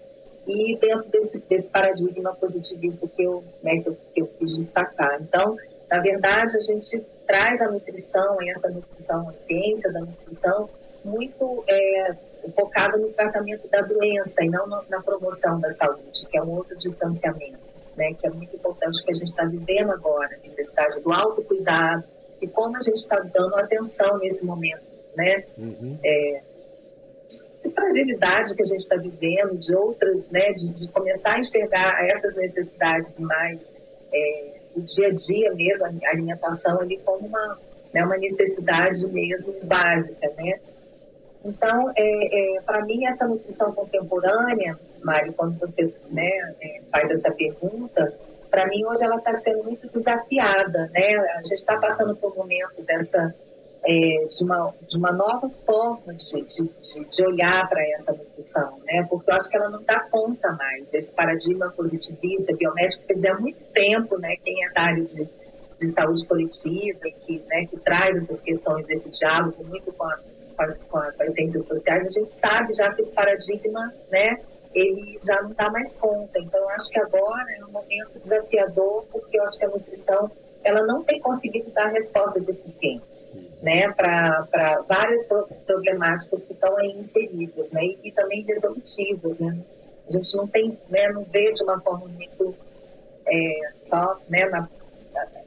E 0.48 0.77
dentro 0.77 1.09
desse, 1.09 1.39
desse 1.39 1.69
paradigma 1.69 2.33
positivista 2.36 3.05
que 3.05 3.21
eu, 3.21 3.43
né, 3.62 3.81
que 3.81 3.89
eu, 3.89 3.98
que 4.13 4.21
eu 4.21 4.27
quis 4.39 4.55
destacar. 4.55 5.21
Então, 5.21 5.57
na 5.91 6.00
verdade, 6.00 6.55
a 6.55 6.62
gente 6.62 7.05
traz 7.29 7.62
a 7.62 7.69
nutrição, 7.69 8.38
essa 8.41 8.69
nutrição, 8.69 9.29
a 9.29 9.33
ciência 9.33 9.91
da 9.91 10.00
nutrição, 10.00 10.67
muito 11.05 11.63
é, 11.67 12.15
focada 12.55 12.98
no 12.98 13.09
tratamento 13.09 13.67
da 13.67 13.81
doença 13.81 14.43
e 14.43 14.50
não 14.50 14.65
na 14.65 15.00
promoção 15.03 15.59
da 15.59 15.69
saúde, 15.69 16.25
que 16.25 16.36
é 16.36 16.41
um 16.41 16.50
outro 16.50 16.75
distanciamento, 16.79 17.59
né, 17.95 18.15
que 18.15 18.25
é 18.25 18.31
muito 18.31 18.55
importante 18.55 19.03
que 19.03 19.12
a 19.12 19.13
gente 19.13 19.27
está 19.27 19.45
vivendo 19.45 19.91
agora, 19.91 20.36
a 20.36 20.39
necessidade 20.39 21.00
do 21.01 21.13
autocuidado 21.13 22.03
e 22.41 22.48
como 22.48 22.75
a 22.75 22.79
gente 22.79 22.98
está 22.98 23.19
dando 23.19 23.55
atenção 23.57 24.17
nesse 24.17 24.43
momento, 24.43 24.91
né, 25.15 25.43
uhum. 25.55 26.00
é, 26.03 26.41
de 27.63 27.69
fragilidade 27.69 28.55
que 28.55 28.63
a 28.63 28.65
gente 28.65 28.79
está 28.79 28.95
vivendo, 28.95 29.55
de 29.55 29.75
outras, 29.75 30.17
né, 30.31 30.51
de, 30.51 30.74
de, 30.74 30.88
começar 30.88 31.33
a 31.33 31.39
enxergar 31.39 32.03
essas 32.09 32.36
necessidades 32.36 33.19
mais 33.19 33.75
é, 34.12 34.58
o 34.79 34.86
dia 34.86 35.07
a 35.07 35.13
dia 35.13 35.53
mesmo, 35.53 35.86
a 35.86 36.09
alimentação 36.09 36.79
ali 36.79 36.98
como 37.05 37.27
uma, 37.27 37.57
né, 37.93 38.03
uma 38.03 38.17
necessidade 38.17 39.07
mesmo 39.07 39.53
básica, 39.63 40.31
né? 40.38 40.59
Então, 41.43 41.91
é, 41.95 42.57
é 42.57 42.62
para 42.62 42.83
mim, 42.86 43.05
essa 43.05 43.27
nutrição 43.27 43.71
contemporânea, 43.71 44.77
Mário, 45.03 45.33
quando 45.33 45.57
você 45.57 45.93
né, 46.09 46.29
é, 46.62 46.81
faz 46.91 47.09
essa 47.09 47.31
pergunta, 47.31 48.13
para 48.50 48.67
mim 48.67 48.83
hoje 48.86 49.03
ela 49.03 49.17
está 49.17 49.33
sendo 49.36 49.63
muito 49.63 49.88
desafiada, 49.88 50.89
né? 50.93 51.15
A 51.15 51.43
gente 51.43 51.53
está 51.53 51.77
passando 51.77 52.15
por 52.15 52.31
um 52.33 52.36
momento 52.36 52.81
dessa 52.81 53.33
é, 53.83 54.25
de, 54.25 54.43
uma, 54.43 54.74
de 54.88 54.98
uma 54.98 55.12
nova 55.12 55.50
forma 55.65 56.13
de, 56.13 56.41
de, 56.41 57.05
de 57.05 57.25
olhar 57.25 57.67
para 57.69 57.81
essa 57.89 58.12
nutrição, 58.12 58.79
né? 58.86 59.05
Porque 59.09 59.29
eu 59.29 59.36
acho 59.36 59.50
que 59.50 59.57
ela 59.57 59.69
não 59.69 59.81
dá 59.83 60.00
conta 60.01 60.51
mais. 60.53 60.93
Esse 60.93 61.12
paradigma 61.12 61.71
positivista, 61.71 62.55
biomédico, 62.55 63.03
quer 63.05 63.13
dizer, 63.13 63.29
há 63.29 63.39
muito 63.39 63.63
tempo, 63.74 64.17
né? 64.17 64.36
Quem 64.43 64.65
é 64.65 64.69
da 64.71 64.81
área 64.81 65.03
de, 65.03 65.27
de 65.79 65.88
saúde 65.88 66.25
coletiva 66.25 67.09
que, 67.25 67.43
né, 67.48 67.65
que 67.65 67.77
traz 67.77 68.17
essas 68.17 68.39
questões 68.39 68.86
desse 68.86 69.09
diálogo 69.09 69.63
muito 69.63 69.91
com, 69.93 70.03
a, 70.03 70.19
com, 70.55 70.63
as, 70.63 70.83
com, 70.83 70.98
a, 70.98 71.12
com 71.12 71.24
as 71.24 71.33
ciências 71.33 71.65
sociais, 71.65 72.05
a 72.05 72.09
gente 72.09 72.31
sabe 72.31 72.74
já 72.74 72.91
que 72.93 73.01
esse 73.01 73.13
paradigma, 73.13 73.93
né? 74.12 74.39
ele 74.74 75.17
já 75.24 75.41
não 75.41 75.51
dá 75.53 75.69
mais 75.69 75.95
conta. 75.95 76.38
Então, 76.39 76.59
eu 76.59 76.69
acho 76.69 76.89
que 76.89 77.00
agora 77.00 77.45
é 77.57 77.65
um 77.65 77.71
momento 77.71 78.19
desafiador, 78.19 79.05
porque 79.12 79.39
eu 79.39 79.43
acho 79.43 79.57
que 79.57 79.65
a 79.65 79.69
nutrição 79.69 80.31
ela 80.69 80.85
não 80.85 81.03
tem 81.03 81.19
conseguido 81.19 81.71
dar 81.71 81.88
respostas 81.88 82.47
eficientes 82.47 83.29
né, 83.61 83.91
para 83.91 84.83
várias 84.88 85.27
problemáticas 85.65 86.43
que 86.43 86.53
estão 86.53 86.77
aí 86.77 86.91
inseridas, 86.91 87.71
né, 87.71 87.83
e, 87.83 87.99
e, 88.03 88.11
também 88.11 88.43
resolutivas, 88.43 89.38
né. 89.39 89.57
A 90.07 90.11
gente 90.11 90.35
não 90.35 90.47
tem, 90.47 90.77
né, 90.89 91.09
não 91.09 91.23
vê 91.23 91.51
de 91.51 91.63
uma 91.63 91.79
forma 91.81 92.07
muito 92.07 92.55
é, 93.27 93.71
só, 93.79 94.19
né, 94.29 94.45
na, 94.45 94.69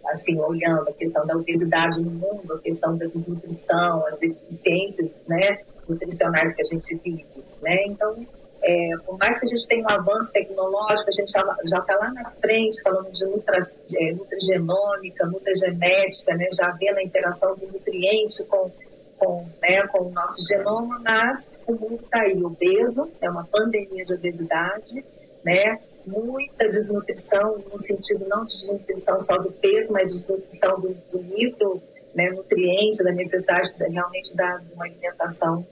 assim, 0.07 0.39
olhando 0.39 0.89
a 0.89 0.93
questão 0.93 1.27
da 1.27 1.37
obesidade 1.37 2.01
no 2.01 2.11
mundo, 2.11 2.55
a 2.55 2.59
questão 2.59 2.97
da 2.97 3.07
desnutrição, 3.07 4.05
as 4.07 4.19
deficiências, 4.19 5.17
né, 5.27 5.61
nutricionais 5.89 6.53
que 6.55 6.63
a 6.63 6.65
gente 6.65 6.97
vive, 6.97 7.27
né. 7.63 7.85
Então, 7.87 8.27
é, 8.65 8.91
por 9.05 9.19
mais 9.19 9.39
que 9.39 9.45
a 9.45 9.49
gente 9.49 9.67
tenha 9.67 9.85
um 9.85 9.91
avanço 9.91 10.31
tecnológico, 10.31 11.09
a 11.09 11.13
gente 11.13 11.33
já 11.33 11.79
está 11.79 11.97
lá 11.97 12.13
na 12.13 12.31
frente 12.31 12.81
falando 12.81 13.11
de, 13.11 13.25
é, 13.25 14.13
nutrigenômica, 14.13 15.27
nutrigenética, 15.27 16.35
né, 16.37 16.47
já 16.53 16.71
vendo 16.71 16.99
a 16.99 17.03
interação 17.03 17.57
do 17.57 17.67
nutriente 17.67 18.45
com, 18.45 18.71
com, 19.19 19.49
né, 19.61 19.85
com 19.89 20.05
o 20.05 20.11
nosso 20.11 20.47
genoma, 20.47 21.01
mas 21.01 21.53
o 21.67 21.73
mundo 21.73 22.01
está 22.05 22.21
aí 22.21 22.41
obeso, 22.43 23.11
é 23.21 23.29
uma 23.29 23.45
pandemia 23.45 24.05
de 24.05 24.15
obesidade, 24.15 25.05
né, 25.45 25.81
muita 26.07 26.69
desnutrição, 26.69 27.59
no 27.71 27.79
sentido 27.81 28.29
não 28.29 28.45
de 28.45 28.53
desnutrição 28.53 29.19
só 29.19 29.39
do 29.39 29.51
peso, 29.51 29.93
mas 29.93 30.13
desnutrição 30.13 30.81
do, 30.81 30.97
do 31.13 31.21
micro, 31.21 31.83
né, 32.15 32.31
nutriente, 32.31 33.03
da 33.03 33.11
necessidade 33.11 33.75
de, 33.77 33.89
realmente 33.89 34.37
da, 34.37 34.59
de 34.59 34.73
uma 34.75 34.85
alimentação 34.85 35.67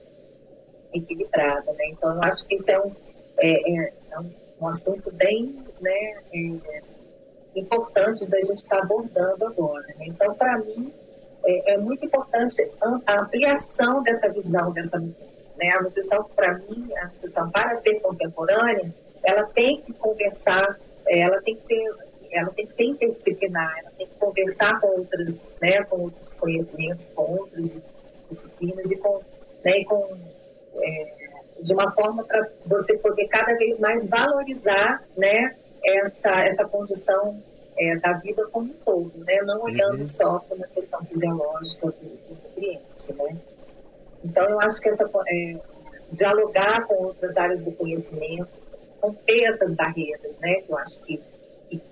equilibrada, 0.93 1.71
né? 1.73 1.85
Então, 1.89 2.15
eu 2.15 2.23
acho 2.23 2.45
que 2.45 2.55
isso 2.55 2.69
é 2.69 2.79
um, 2.79 2.91
é, 3.39 3.71
é, 3.71 3.93
é 4.11 4.19
um, 4.59 4.67
assunto 4.67 5.11
bem 5.11 5.63
né, 5.79 6.15
é, 6.33 6.81
importante 7.55 8.25
da 8.27 8.39
gente 8.41 8.59
estar 8.59 8.79
abordando 8.79 9.45
agora. 9.45 9.87
Né? 9.97 10.05
Então, 10.07 10.33
para 10.35 10.57
mim, 10.59 10.93
é, 11.43 11.73
é, 11.73 11.77
muito 11.77 12.05
importante 12.05 12.61
a 13.07 13.19
ampliação 13.19 14.03
dessa 14.03 14.29
visão, 14.29 14.71
dessa 14.71 14.99
né? 15.61 15.69
A 15.77 15.81
nutrição, 15.81 16.23
para 16.35 16.57
mim, 16.57 16.89
a 16.97 17.05
nutrição 17.05 17.49
para 17.51 17.75
ser 17.75 17.99
contemporânea, 17.99 18.93
ela 19.23 19.43
tem 19.45 19.79
que 19.81 19.93
conversar, 19.93 20.79
é, 21.05 21.19
ela 21.19 21.41
tem 21.41 21.55
que 21.55 21.61
ter 21.67 22.11
ela 22.33 22.49
tem 22.51 22.65
que 22.65 22.71
ser 22.71 22.85
interdisciplinar, 22.85 23.77
ela 23.79 23.91
tem 23.97 24.07
que 24.07 24.15
conversar 24.15 24.79
com 24.79 24.87
outras, 24.87 25.49
né, 25.61 25.83
com 25.83 26.03
outros 26.03 26.33
conhecimentos, 26.33 27.07
com 27.07 27.23
outras 27.23 27.81
disciplinas 28.29 28.89
e 28.89 28.95
com, 28.95 29.19
né, 29.65 29.79
e 29.79 29.83
com 29.83 30.17
é, 30.75 31.13
de 31.61 31.73
uma 31.73 31.91
forma 31.91 32.23
para 32.23 32.47
você 32.65 32.97
poder 32.97 33.27
cada 33.27 33.53
vez 33.55 33.79
mais 33.79 34.07
valorizar 34.07 35.03
né, 35.17 35.55
essa, 35.83 36.31
essa 36.45 36.65
condição 36.65 37.41
é, 37.77 37.97
da 37.97 38.13
vida 38.13 38.45
como 38.51 38.71
um 38.71 38.75
todo, 38.85 39.11
né? 39.25 39.41
não 39.43 39.61
olhando 39.61 39.99
uhum. 39.99 40.05
só 40.05 40.39
para 40.39 40.55
uma 40.55 40.67
questão 40.67 41.03
fisiológica 41.05 41.87
do, 41.87 41.93
do 41.93 42.37
nutriente. 42.43 43.13
Né? 43.13 43.37
Então, 44.23 44.43
eu 44.49 44.59
acho 44.59 44.79
que 44.81 44.89
essa, 44.89 45.09
é, 45.27 45.55
dialogar 46.11 46.85
com 46.85 46.95
outras 47.05 47.37
áreas 47.37 47.61
do 47.61 47.71
conhecimento, 47.71 48.49
romper 49.01 49.45
essas 49.45 49.73
barreiras, 49.73 50.37
né? 50.39 50.61
que 50.61 50.71
eu 50.71 50.77
acho 50.77 50.99
que 51.01 51.21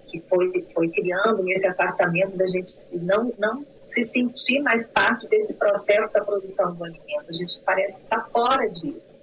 que 0.09 0.19
foi, 0.21 0.65
foi 0.74 0.89
criando 0.89 1.43
nesse 1.43 1.65
afastamento 1.67 2.36
da 2.36 2.48
gente 2.48 2.81
não, 2.91 3.31
não 3.38 3.65
se 3.89 4.03
sentir 4.03 4.60
mais 4.62 4.88
parte 4.88 5.27
desse 5.27 5.53
processo 5.53 6.12
da 6.13 6.24
produção 6.24 6.74
do 6.74 6.84
alimento. 6.84 7.25
A 7.29 7.34
gente 7.34 7.60
parece 7.65 8.00
estar 8.00 8.22
tá 8.22 8.29
fora 8.31 8.67
disso. 8.69 9.15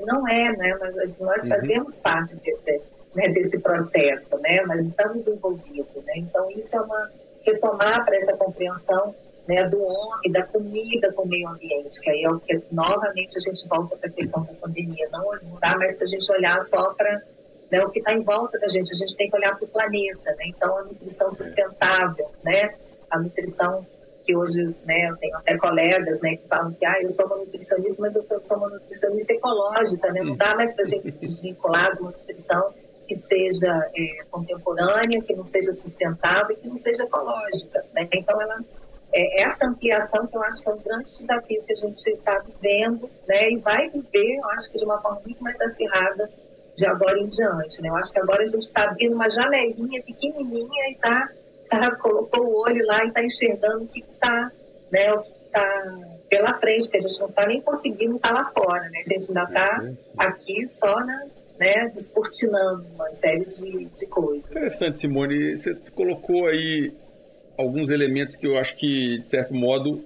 Não 0.00 0.26
é, 0.26 0.50
né? 0.56 0.76
Nós, 0.80 0.96
nós 1.18 1.42
uhum. 1.42 1.48
fazemos 1.48 1.96
parte 1.98 2.36
desse, 2.36 2.80
né, 3.14 3.28
desse 3.28 3.58
processo, 3.60 4.36
né? 4.38 4.62
Mas 4.62 4.86
estamos 4.86 5.26
envolvidos, 5.26 6.04
né? 6.04 6.14
Então, 6.16 6.50
isso 6.50 6.74
é 6.74 6.80
uma 6.80 7.10
retomar 7.44 8.04
para 8.04 8.16
essa 8.16 8.32
compreensão 8.36 9.14
né, 9.46 9.68
do 9.68 9.82
homem, 9.82 10.32
da 10.32 10.42
comida 10.42 11.12
com 11.12 11.22
o 11.22 11.28
meio 11.28 11.48
ambiente, 11.48 12.00
que 12.00 12.08
aí 12.08 12.24
é 12.24 12.30
o 12.30 12.40
que 12.40 12.62
novamente 12.72 13.36
a 13.36 13.40
gente 13.40 13.68
volta 13.68 13.94
para 13.96 14.08
a 14.08 14.12
questão 14.12 14.42
da 14.42 14.54
pandemia. 14.54 15.08
Não, 15.12 15.22
não 15.42 15.60
dá 15.60 15.76
mais 15.76 15.94
para 15.94 16.04
a 16.04 16.08
gente 16.08 16.32
olhar 16.32 16.60
só 16.62 16.94
para 16.94 17.22
né, 17.70 17.84
o 17.84 17.90
que 17.90 17.98
está 17.98 18.12
em 18.12 18.22
volta 18.22 18.58
da 18.58 18.68
gente. 18.68 18.92
A 18.92 18.96
gente 18.96 19.16
tem 19.16 19.28
que 19.28 19.36
olhar 19.36 19.56
para 19.56 19.64
o 19.64 19.68
planeta, 19.68 20.30
né? 20.32 20.46
Então, 20.46 20.76
a 20.78 20.84
nutrição 20.84 21.30
sustentável, 21.30 22.30
né? 22.42 22.74
A 23.10 23.18
nutrição 23.18 23.86
que 24.24 24.34
hoje, 24.34 24.74
né, 24.84 25.10
eu 25.10 25.16
tenho 25.16 25.36
até 25.36 25.56
colegas, 25.56 26.20
né, 26.20 26.36
que 26.36 26.48
falam 26.48 26.72
que, 26.72 26.84
ah, 26.84 27.00
eu 27.00 27.08
sou 27.08 27.26
uma 27.26 27.36
nutricionista, 27.36 28.00
mas 28.00 28.14
eu 28.16 28.24
sou 28.42 28.56
uma 28.56 28.68
nutricionista 28.68 29.32
ecológica, 29.32 30.10
né, 30.12 30.22
não 30.22 30.36
dá 30.36 30.54
mais 30.54 30.72
para 30.72 30.82
a 30.82 30.86
gente 30.86 31.04
se 31.04 31.12
desvincular 31.12 31.94
de 31.94 32.00
uma 32.00 32.10
nutrição 32.10 32.72
que 33.06 33.14
seja 33.14 33.90
é, 33.94 34.24
contemporânea, 34.30 35.20
que 35.20 35.34
não 35.34 35.44
seja 35.44 35.72
sustentável 35.74 36.56
e 36.56 36.60
que 36.60 36.66
não 36.66 36.76
seja 36.76 37.04
ecológica, 37.04 37.84
né, 37.92 38.08
então 38.12 38.40
ela 38.40 38.58
é 39.12 39.42
essa 39.42 39.66
ampliação 39.66 40.26
que 40.26 40.36
eu 40.36 40.42
acho 40.42 40.62
que 40.62 40.68
é 40.68 40.72
um 40.72 40.78
grande 40.78 41.12
desafio 41.12 41.62
que 41.62 41.72
a 41.72 41.76
gente 41.76 42.10
está 42.10 42.38
vivendo, 42.38 43.08
né, 43.28 43.50
e 43.50 43.58
vai 43.58 43.88
viver, 43.90 44.36
eu 44.38 44.50
acho 44.50 44.70
que 44.70 44.78
de 44.78 44.84
uma 44.84 45.00
forma 45.00 45.20
muito 45.24 45.42
mais 45.42 45.60
acirrada 45.60 46.30
de 46.74 46.86
agora 46.86 47.18
em 47.18 47.28
diante, 47.28 47.80
né, 47.82 47.90
eu 47.90 47.96
acho 47.96 48.10
que 48.10 48.18
agora 48.18 48.42
a 48.42 48.46
gente 48.46 48.62
está 48.62 48.84
abrindo 48.84 49.14
uma 49.14 49.28
janelinha 49.28 50.02
pequenininha 50.02 50.88
e 50.88 50.92
está 50.92 51.30
sabe, 51.64 51.96
colocou 51.98 52.44
o 52.44 52.62
olho 52.62 52.84
lá 52.86 53.04
e 53.04 53.08
está 53.08 53.22
enxergando 53.22 53.84
o 53.84 53.88
que 53.88 54.00
está, 54.00 54.50
né, 54.90 55.12
o 55.12 55.22
que 55.22 55.30
está 55.46 55.94
pela 56.28 56.54
frente, 56.54 56.82
porque 56.82 56.96
a 56.96 57.00
gente 57.00 57.20
não 57.20 57.28
está 57.28 57.46
nem 57.46 57.60
conseguindo 57.60 58.16
estar 58.16 58.28
tá 58.28 58.34
lá 58.34 58.50
fora, 58.50 58.88
né? 58.90 59.02
A 59.04 59.12
gente 59.12 59.28
ainda 59.28 59.44
está 59.44 59.84
aqui 60.18 60.68
só 60.68 61.00
na, 61.04 61.26
né, 61.58 61.86
descortinando 61.86 62.84
uma 62.94 63.10
série 63.10 63.44
de, 63.44 63.84
de 63.86 64.06
coisas. 64.06 64.50
Interessante, 64.50 64.98
Simone. 64.98 65.56
Você 65.56 65.74
colocou 65.94 66.46
aí 66.46 66.92
alguns 67.56 67.90
elementos 67.90 68.34
que 68.36 68.46
eu 68.46 68.58
acho 68.58 68.76
que, 68.76 69.18
de 69.18 69.28
certo 69.28 69.54
modo, 69.54 70.02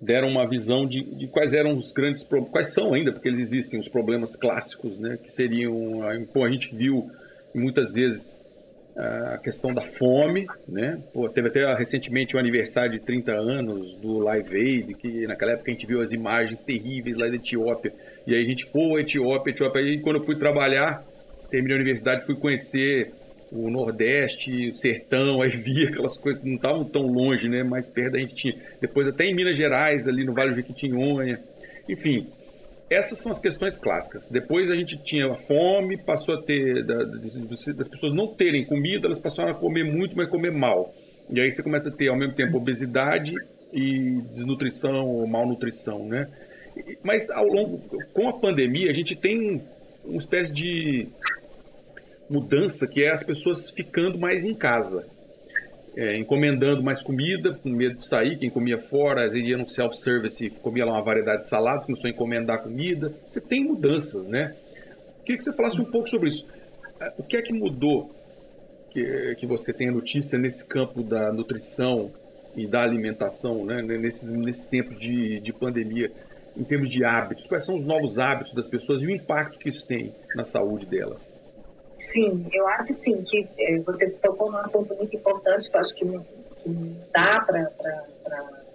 deram 0.00 0.28
uma 0.28 0.48
visão 0.48 0.86
de, 0.86 1.02
de 1.02 1.26
quais 1.28 1.52
eram 1.52 1.76
os 1.76 1.92
grandes 1.92 2.22
problemas, 2.22 2.52
quais 2.52 2.72
são 2.72 2.94
ainda, 2.94 3.12
porque 3.12 3.28
eles 3.28 3.40
existem, 3.40 3.80
os 3.80 3.88
problemas 3.88 4.36
clássicos, 4.36 4.98
né, 4.98 5.18
que 5.22 5.30
seriam, 5.30 5.74
pô, 6.32 6.44
a 6.44 6.50
gente 6.50 6.74
viu 6.74 7.10
muitas 7.54 7.92
vezes 7.92 8.40
a 8.96 9.38
questão 9.38 9.72
da 9.72 9.82
fome, 9.82 10.46
né? 10.68 11.02
Pô, 11.12 11.28
teve 11.28 11.48
até 11.48 11.74
recentemente 11.74 12.36
o 12.36 12.38
aniversário 12.38 12.92
de 12.92 13.00
30 13.00 13.32
anos 13.32 13.94
do 13.94 14.18
Live 14.18 14.54
Aid, 14.54 14.94
que 14.94 15.26
naquela 15.26 15.52
época 15.52 15.70
a 15.70 15.74
gente 15.74 15.86
viu 15.86 16.00
as 16.00 16.12
imagens 16.12 16.62
terríveis 16.62 17.16
lá 17.16 17.26
da 17.26 17.36
Etiópia. 17.36 17.92
E 18.26 18.34
aí 18.34 18.42
a 18.42 18.46
gente 18.46 18.66
foi, 18.66 19.00
Etiópia, 19.00 19.50
Etiópia. 19.50 19.82
Aí 19.82 19.98
quando 20.00 20.16
eu 20.16 20.24
fui 20.24 20.36
trabalhar, 20.36 21.02
terminei 21.50 21.76
a 21.76 21.80
universidade, 21.80 22.26
fui 22.26 22.36
conhecer 22.36 23.12
o 23.50 23.70
Nordeste, 23.70 24.70
o 24.70 24.76
Sertão, 24.76 25.42
aí 25.42 25.50
via 25.50 25.88
aquelas 25.88 26.16
coisas 26.16 26.42
que 26.42 26.48
não 26.48 26.56
estavam 26.56 26.84
tão 26.84 27.02
longe, 27.02 27.48
né? 27.48 27.62
Mais 27.62 27.86
perto 27.86 28.16
a 28.16 28.20
gente 28.20 28.34
tinha. 28.34 28.54
Depois 28.80 29.06
até 29.06 29.24
em 29.24 29.34
Minas 29.34 29.56
Gerais, 29.56 30.08
ali 30.08 30.24
no 30.24 30.32
Vale 30.32 30.50
do 30.50 30.56
Jequitinhonha. 30.56 31.38
Enfim, 31.88 32.26
essas 32.92 33.18
são 33.18 33.32
as 33.32 33.38
questões 33.38 33.78
clássicas. 33.78 34.28
Depois 34.28 34.70
a 34.70 34.76
gente 34.76 34.96
tinha 35.02 35.34
fome, 35.34 35.96
passou 35.96 36.34
a 36.34 36.42
ter 36.42 36.84
da, 36.84 37.04
das 37.04 37.88
pessoas 37.88 38.14
não 38.14 38.28
terem 38.34 38.64
comida, 38.64 39.06
elas 39.06 39.18
passaram 39.18 39.50
a 39.50 39.54
comer 39.54 39.84
muito, 39.84 40.16
mas 40.16 40.28
comer 40.28 40.50
mal. 40.50 40.94
E 41.30 41.40
aí 41.40 41.50
você 41.50 41.62
começa 41.62 41.88
a 41.88 41.92
ter 41.92 42.08
ao 42.08 42.16
mesmo 42.16 42.34
tempo 42.34 42.56
obesidade 42.56 43.34
e 43.72 44.20
desnutrição 44.32 45.06
ou 45.06 45.26
malnutrição, 45.26 46.06
né? 46.06 46.28
Mas 47.02 47.30
ao 47.30 47.46
longo 47.46 47.78
com 48.12 48.28
a 48.28 48.32
pandemia 48.32 48.90
a 48.90 48.94
gente 48.94 49.14
tem 49.16 49.62
uma 50.04 50.18
espécie 50.18 50.52
de 50.52 51.08
mudança 52.28 52.86
que 52.86 53.02
é 53.02 53.12
as 53.12 53.22
pessoas 53.22 53.70
ficando 53.70 54.18
mais 54.18 54.44
em 54.44 54.54
casa 54.54 55.06
é, 55.96 56.16
encomendando 56.16 56.82
mais 56.82 57.02
comida, 57.02 57.54
com 57.62 57.68
medo 57.68 57.96
de 57.96 58.06
sair. 58.06 58.38
Quem 58.38 58.50
comia 58.50 58.78
fora, 58.78 59.26
às 59.26 59.32
vezes 59.32 59.48
ia 59.48 59.58
no 59.58 59.68
self-service 59.68 60.44
e 60.44 60.50
comia 60.50 60.84
lá 60.84 60.92
uma 60.92 61.02
variedade 61.02 61.42
de 61.42 61.48
saladas, 61.48 61.84
começou 61.84 62.06
a 62.06 62.10
encomendar 62.10 62.62
comida. 62.62 63.12
Você 63.28 63.40
tem 63.40 63.64
mudanças, 63.64 64.26
né? 64.26 64.54
Queria 65.24 65.38
que 65.38 65.44
você 65.44 65.52
falasse 65.52 65.80
um 65.80 65.84
pouco 65.84 66.08
sobre 66.08 66.30
isso. 66.30 66.46
É, 67.00 67.12
o 67.18 67.22
que 67.22 67.36
é 67.36 67.42
que 67.42 67.52
mudou 67.52 68.10
que, 68.90 69.34
que 69.36 69.46
você 69.46 69.72
tem 69.72 69.88
a 69.88 69.92
notícia 69.92 70.38
nesse 70.38 70.64
campo 70.64 71.02
da 71.02 71.32
nutrição 71.32 72.10
e 72.54 72.66
da 72.66 72.82
alimentação, 72.82 73.64
né? 73.64 73.80
nesses, 73.82 74.28
nesses 74.28 74.64
tempos 74.64 74.98
de, 74.98 75.40
de 75.40 75.52
pandemia, 75.52 76.10
em 76.56 76.64
termos 76.64 76.90
de 76.90 77.04
hábitos? 77.04 77.46
Quais 77.46 77.64
são 77.64 77.76
os 77.76 77.84
novos 77.84 78.18
hábitos 78.18 78.54
das 78.54 78.66
pessoas 78.66 79.02
e 79.02 79.06
o 79.06 79.10
impacto 79.10 79.58
que 79.58 79.68
isso 79.68 79.86
tem 79.86 80.12
na 80.34 80.44
saúde 80.44 80.84
delas? 80.84 81.31
Sim, 82.10 82.46
eu 82.52 82.66
acho 82.68 82.92
sim 82.92 83.22
que 83.22 83.48
é, 83.58 83.78
você 83.80 84.10
tocou 84.10 84.50
num 84.50 84.58
assunto 84.58 84.94
muito 84.94 85.14
importante 85.16 85.70
que 85.70 85.76
eu 85.76 85.80
acho 85.80 85.94
que 85.94 86.04
não, 86.04 86.22
que 86.62 86.68
não 86.68 86.96
dá 87.12 87.40
para 87.40 87.60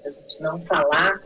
a 0.05 0.09
gente 0.09 0.41
não 0.41 0.59
falar, 0.61 1.21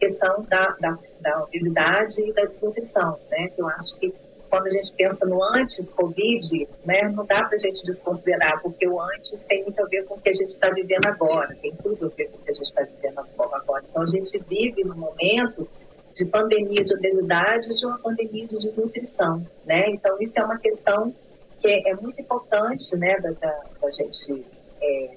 questão 0.00 0.42
da, 0.48 0.70
da, 0.80 0.98
da, 1.20 1.42
obesidade 1.44 2.20
e 2.20 2.32
da 2.32 2.44
desnutrição, 2.44 3.18
né? 3.30 3.50
Eu 3.56 3.68
acho 3.68 3.96
que 3.96 4.12
quando 4.50 4.66
a 4.66 4.70
gente 4.70 4.92
pensa 4.92 5.26
no 5.26 5.42
antes 5.42 5.90
Covid, 5.90 6.68
né, 6.84 7.02
não 7.08 7.24
dá 7.24 7.44
para 7.44 7.56
a 7.56 7.58
gente 7.58 7.82
desconsiderar, 7.84 8.60
porque 8.62 8.86
o 8.86 9.00
antes 9.00 9.42
tem 9.42 9.62
muito 9.62 9.80
a 9.82 9.86
ver 9.86 10.04
com 10.04 10.14
o 10.14 10.20
que 10.20 10.28
a 10.28 10.32
gente 10.32 10.50
está 10.50 10.70
vivendo 10.70 11.06
agora, 11.06 11.56
tem 11.60 11.72
tudo 11.82 12.06
a 12.06 12.08
ver 12.08 12.28
com 12.30 12.36
o 12.36 12.40
que 12.40 12.50
a 12.50 12.54
gente 12.54 12.66
está 12.66 12.82
vivendo 12.82 13.18
agora. 13.18 13.84
Então 13.88 14.02
a 14.02 14.06
gente 14.06 14.38
vive 14.48 14.84
no 14.84 14.94
momento 14.94 15.68
de 16.14 16.24
pandemia 16.24 16.84
de 16.84 16.94
obesidade 16.94 17.74
de 17.74 17.84
uma 17.84 17.98
pandemia 17.98 18.46
de 18.46 18.56
desnutrição, 18.56 19.44
né? 19.64 19.90
Então, 19.90 20.16
isso 20.20 20.38
é 20.38 20.44
uma 20.44 20.58
questão 20.58 21.12
que 21.60 21.66
é, 21.66 21.90
é 21.90 21.94
muito 21.94 22.20
importante, 22.20 22.96
né, 22.96 23.18
da, 23.18 23.32
da, 23.32 23.62
da 23.80 23.90
gente 23.90 24.44
é, 24.80 25.10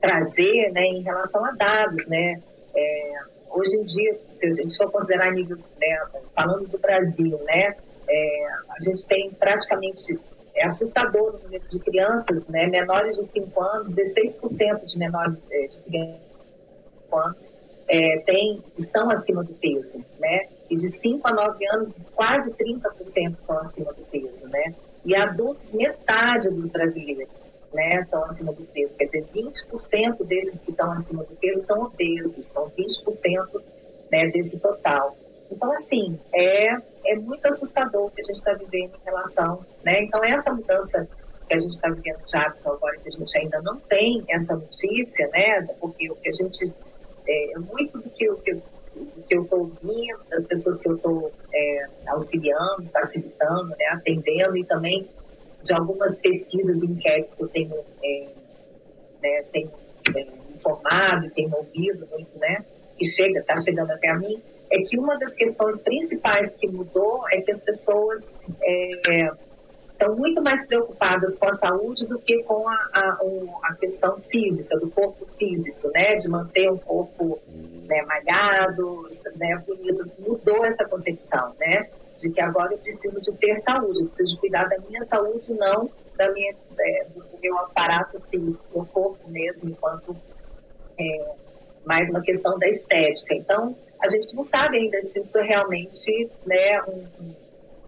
trazer, 0.00 0.72
né, 0.72 0.84
em 0.84 1.02
relação 1.02 1.44
a 1.44 1.52
dados, 1.52 2.06
né? 2.08 2.40
É, 2.74 3.18
hoje 3.50 3.76
em 3.76 3.84
dia, 3.84 4.18
se 4.26 4.46
a 4.46 4.50
gente 4.50 4.76
for 4.76 4.90
considerar 4.90 5.30
nível, 5.30 5.56
né, 5.80 6.04
falando 6.34 6.66
do 6.66 6.78
Brasil, 6.78 7.38
né, 7.44 7.76
é, 8.08 8.46
a 8.70 8.80
gente 8.82 9.06
tem 9.06 9.30
praticamente 9.30 10.18
é 10.54 10.66
assustador 10.66 11.34
o 11.34 11.38
número 11.44 11.66
de 11.66 11.78
crianças, 11.78 12.46
né, 12.48 12.66
menores 12.66 13.16
de 13.16 13.22
5 13.22 13.58
anos, 13.62 13.94
16% 13.94 14.84
de 14.84 14.98
menores 14.98 15.48
é, 15.50 15.66
de 15.66 15.78
crianças 15.78 16.20
anos 17.10 17.51
é, 17.88 18.18
tem, 18.20 18.62
estão 18.76 19.10
acima 19.10 19.42
do 19.42 19.54
peso, 19.54 19.98
né? 20.18 20.48
E 20.70 20.76
de 20.76 20.88
5 20.88 21.26
a 21.28 21.32
9 21.32 21.66
anos, 21.68 21.98
quase 22.14 22.50
30% 22.50 23.32
estão 23.32 23.58
acima 23.58 23.92
do 23.92 24.02
peso, 24.04 24.48
né? 24.48 24.74
E 25.04 25.14
adultos, 25.14 25.72
metade 25.72 26.48
dos 26.48 26.68
brasileiros, 26.68 27.28
né, 27.72 28.00
estão 28.00 28.22
acima 28.24 28.52
do 28.52 28.62
peso. 28.64 28.94
Quer 28.96 29.06
dizer, 29.06 29.24
20% 29.34 30.24
desses 30.24 30.60
que 30.60 30.70
estão 30.70 30.92
acima 30.92 31.24
do 31.24 31.34
peso 31.36 31.58
estão 31.58 31.82
obesos, 31.82 32.38
estão 32.38 32.70
20% 32.70 33.62
né, 34.10 34.26
desse 34.28 34.58
total. 34.58 35.16
Então, 35.50 35.70
assim, 35.72 36.18
é, 36.32 36.76
é 37.04 37.16
muito 37.16 37.46
assustador 37.46 38.06
o 38.06 38.10
que 38.10 38.20
a 38.20 38.24
gente 38.24 38.36
está 38.36 38.54
vivendo 38.54 38.92
em 38.94 39.04
relação, 39.04 39.60
né? 39.84 40.02
Então, 40.02 40.22
essa 40.24 40.52
mudança 40.52 41.06
que 41.46 41.54
a 41.54 41.58
gente 41.58 41.72
está 41.72 41.90
vivendo 41.90 42.24
de 42.24 42.36
hábito 42.36 42.70
agora, 42.70 42.96
que 42.98 43.08
a 43.08 43.10
gente 43.10 43.36
ainda 43.36 43.60
não 43.60 43.78
tem 43.80 44.24
essa 44.28 44.54
notícia, 44.54 45.28
né? 45.28 45.60
Porque 45.80 46.10
o 46.10 46.14
que 46.14 46.28
a 46.28 46.32
gente 46.32 46.72
é, 47.26 47.58
muito 47.58 47.98
do 47.98 48.10
que, 48.10 48.24
eu, 48.24 48.36
que, 48.36 48.50
eu 49.30 49.42
estou 49.42 49.60
ouvindo, 49.60 50.18
das 50.28 50.46
pessoas 50.46 50.78
que 50.78 50.88
eu 50.88 50.96
estou 50.96 51.32
é, 51.52 51.86
auxiliando, 52.06 52.88
facilitando, 52.92 53.68
né, 53.68 53.86
atendendo 53.92 54.56
e 54.56 54.64
também 54.64 55.08
de 55.62 55.72
algumas 55.72 56.18
pesquisas 56.18 56.82
e 56.82 56.86
enquetes 56.86 57.34
que 57.34 57.42
eu 57.42 57.48
tenho, 57.48 57.74
é, 58.02 58.28
né, 59.22 59.44
tenho 59.52 59.70
é, 60.14 60.26
informado 60.54 61.30
tenho 61.30 61.54
ouvido 61.54 62.06
muito, 62.10 62.38
né, 62.38 62.64
que 62.98 63.06
chega, 63.06 63.40
está 63.40 63.56
chegando 63.56 63.90
até 63.90 64.12
mim, 64.16 64.42
é 64.70 64.78
que 64.82 64.98
uma 64.98 65.18
das 65.18 65.34
questões 65.34 65.80
principais 65.80 66.52
que 66.52 66.66
mudou 66.66 67.24
é 67.30 67.40
que 67.40 67.50
as 67.50 67.60
pessoas 67.60 68.26
é, 68.62 69.30
estão 70.02 70.16
muito 70.16 70.42
mais 70.42 70.66
preocupadas 70.66 71.36
com 71.36 71.46
a 71.46 71.52
saúde 71.52 72.06
do 72.06 72.18
que 72.18 72.42
com 72.42 72.68
a, 72.68 72.74
a, 72.92 73.18
a 73.64 73.74
questão 73.74 74.18
física, 74.22 74.78
do 74.78 74.90
corpo 74.90 75.26
físico, 75.38 75.90
né? 75.94 76.16
De 76.16 76.28
manter 76.28 76.70
um 76.70 76.76
corpo 76.76 77.40
né, 77.86 78.02
malhado, 78.02 79.08
né, 79.36 79.62
bonito. 79.66 80.10
Mudou 80.18 80.64
essa 80.64 80.84
concepção, 80.84 81.54
né? 81.58 81.88
De 82.18 82.30
que 82.30 82.40
agora 82.40 82.72
eu 82.72 82.78
preciso 82.78 83.20
de 83.20 83.32
ter 83.32 83.56
saúde, 83.56 84.00
eu 84.00 84.06
preciso 84.06 84.34
de 84.34 84.40
cuidar 84.40 84.68
da 84.68 84.78
minha 84.78 85.02
saúde, 85.02 85.54
não 85.54 85.90
da 86.16 86.30
minha, 86.32 86.54
é, 86.78 87.06
do 87.14 87.24
meu 87.40 87.58
aparato 87.58 88.20
físico, 88.30 88.62
do 88.72 88.84
corpo 88.86 89.30
mesmo, 89.30 89.70
enquanto 89.70 90.16
é, 90.98 91.30
mais 91.84 92.10
uma 92.10 92.20
questão 92.20 92.58
da 92.58 92.68
estética. 92.68 93.34
Então, 93.34 93.76
a 94.00 94.08
gente 94.08 94.34
não 94.34 94.44
sabe 94.44 94.78
ainda 94.78 95.00
se 95.00 95.20
isso 95.20 95.38
é 95.38 95.42
realmente 95.42 96.28
né, 96.44 96.82
um, 96.82 97.34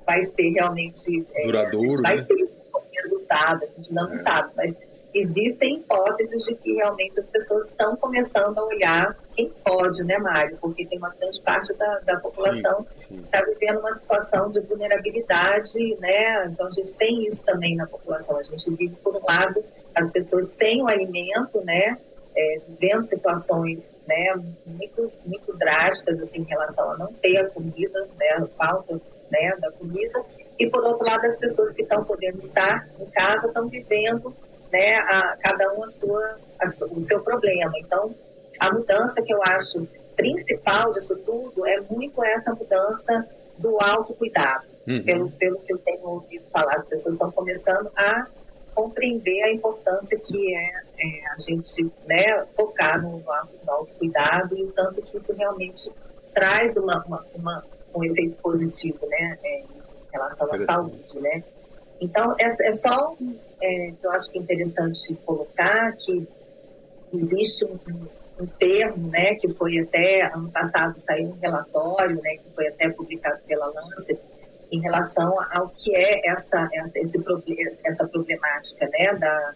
vai 0.06 0.22
ser 0.24 0.50
realmente 0.50 1.26
é, 1.34 1.46
duradouro, 1.46 2.02
vai 2.02 2.16
né? 2.16 2.24
ter 2.24 2.34
esse 2.34 2.64
resultado, 2.92 3.64
a 3.64 3.66
gente 3.66 3.92
não 3.92 4.12
é. 4.12 4.16
sabe, 4.16 4.50
mas 4.56 4.74
existem 5.14 5.76
hipóteses 5.76 6.44
de 6.44 6.54
que 6.56 6.74
realmente 6.74 7.20
as 7.20 7.28
pessoas 7.28 7.66
estão 7.66 7.96
começando 7.96 8.58
a 8.58 8.64
olhar 8.64 9.16
quem 9.36 9.48
pode, 9.64 10.02
né, 10.02 10.18
Mário? 10.18 10.58
Porque 10.60 10.84
tem 10.84 10.98
uma 10.98 11.10
grande 11.10 11.40
parte 11.40 11.72
da, 11.74 12.00
da 12.00 12.16
população 12.18 12.84
que 13.06 13.14
está 13.14 13.42
vivendo 13.42 13.78
uma 13.78 13.92
situação 13.92 14.50
de 14.50 14.60
vulnerabilidade, 14.60 15.96
né? 16.00 16.46
Então 16.46 16.66
a 16.66 16.70
gente 16.70 16.94
tem 16.94 17.26
isso 17.26 17.44
também 17.44 17.76
na 17.76 17.86
população. 17.86 18.36
A 18.36 18.42
gente 18.42 18.68
vive, 18.74 18.96
por 18.96 19.14
um 19.14 19.24
lado, 19.24 19.64
as 19.94 20.10
pessoas 20.10 20.46
sem 20.46 20.82
o 20.82 20.88
alimento, 20.88 21.60
né? 21.64 21.96
É, 22.36 22.60
vivendo 22.66 23.04
situações 23.04 23.94
né, 24.08 24.34
muito, 24.66 25.12
muito 25.24 25.56
drásticas 25.56 26.18
assim, 26.18 26.40
em 26.40 26.44
relação 26.44 26.90
a 26.90 26.98
não 26.98 27.12
ter 27.12 27.36
a 27.36 27.48
comida, 27.48 28.08
né, 28.18 28.30
a 28.30 28.46
falta 28.58 29.00
né, 29.34 29.56
da 29.58 29.70
comida, 29.72 30.22
e 30.58 30.68
por 30.68 30.84
outro 30.84 31.04
lado 31.04 31.24
as 31.24 31.36
pessoas 31.36 31.72
que 31.72 31.82
estão 31.82 32.04
podendo 32.04 32.38
estar 32.38 32.88
em 33.00 33.06
casa 33.06 33.48
estão 33.48 33.68
vivendo, 33.68 34.34
né, 34.72 34.96
a, 34.98 35.36
cada 35.40 35.72
um 35.74 35.82
a 35.82 35.88
sua, 35.88 36.38
a, 36.58 36.66
o 36.90 37.00
seu 37.00 37.20
problema. 37.20 37.72
Então 37.78 38.14
a 38.58 38.72
mudança 38.72 39.20
que 39.20 39.32
eu 39.32 39.42
acho 39.42 39.86
principal 40.16 40.92
disso 40.92 41.16
tudo 41.26 41.66
é 41.66 41.80
muito 41.80 42.22
essa 42.24 42.54
mudança 42.54 43.26
do 43.58 43.80
autocuidado. 43.80 44.64
Uhum. 44.86 45.02
Pelo, 45.02 45.30
pelo 45.30 45.58
que 45.60 45.72
eu 45.72 45.78
tenho 45.78 46.06
ouvido 46.06 46.44
falar, 46.52 46.74
as 46.74 46.84
pessoas 46.84 47.14
estão 47.14 47.32
começando 47.32 47.90
a 47.96 48.26
compreender 48.74 49.42
a 49.44 49.52
importância 49.52 50.18
que 50.18 50.54
é, 50.54 50.70
é 50.98 51.26
a 51.28 51.38
gente 51.38 51.90
né, 52.06 52.44
focar 52.56 53.00
no, 53.00 53.18
no 53.18 53.72
autocuidado 53.72 54.56
e 54.56 54.64
o 54.64 54.72
tanto 54.72 55.00
que 55.00 55.16
isso 55.16 55.32
realmente 55.32 55.90
traz 56.34 56.76
uma, 56.76 57.02
uma, 57.04 57.24
uma 57.34 57.64
um 57.94 58.04
efeito 58.04 58.36
positivo 58.42 58.98
né, 59.06 59.38
é, 59.42 59.60
em 59.60 59.64
relação 60.12 60.52
à 60.52 60.58
saúde. 60.58 61.20
Né? 61.20 61.42
Então, 62.00 62.34
é, 62.38 62.46
é 62.46 62.72
só 62.72 63.16
é, 63.60 63.92
eu 64.02 64.10
acho 64.10 64.30
que 64.30 64.38
é 64.38 64.42
interessante 64.42 65.14
colocar 65.24 65.92
que 65.92 66.26
existe 67.12 67.64
um, 67.64 67.78
um 68.40 68.46
termo, 68.46 69.08
né, 69.08 69.34
que 69.36 69.48
foi 69.54 69.78
até 69.78 70.22
ano 70.22 70.50
passado 70.50 70.96
saiu 70.96 71.28
um 71.28 71.38
relatório, 71.40 72.20
né, 72.22 72.36
que 72.36 72.50
foi 72.54 72.68
até 72.68 72.88
publicado 72.90 73.40
pela 73.46 73.66
Lancet, 73.66 74.20
em 74.70 74.80
relação 74.80 75.36
ao 75.52 75.68
que 75.68 75.94
é 75.94 76.28
essa 76.28 76.68
essa 76.72 76.98
esse 76.98 77.22
essa 77.84 78.06
problemática, 78.06 78.88
né, 78.88 79.14
da 79.14 79.54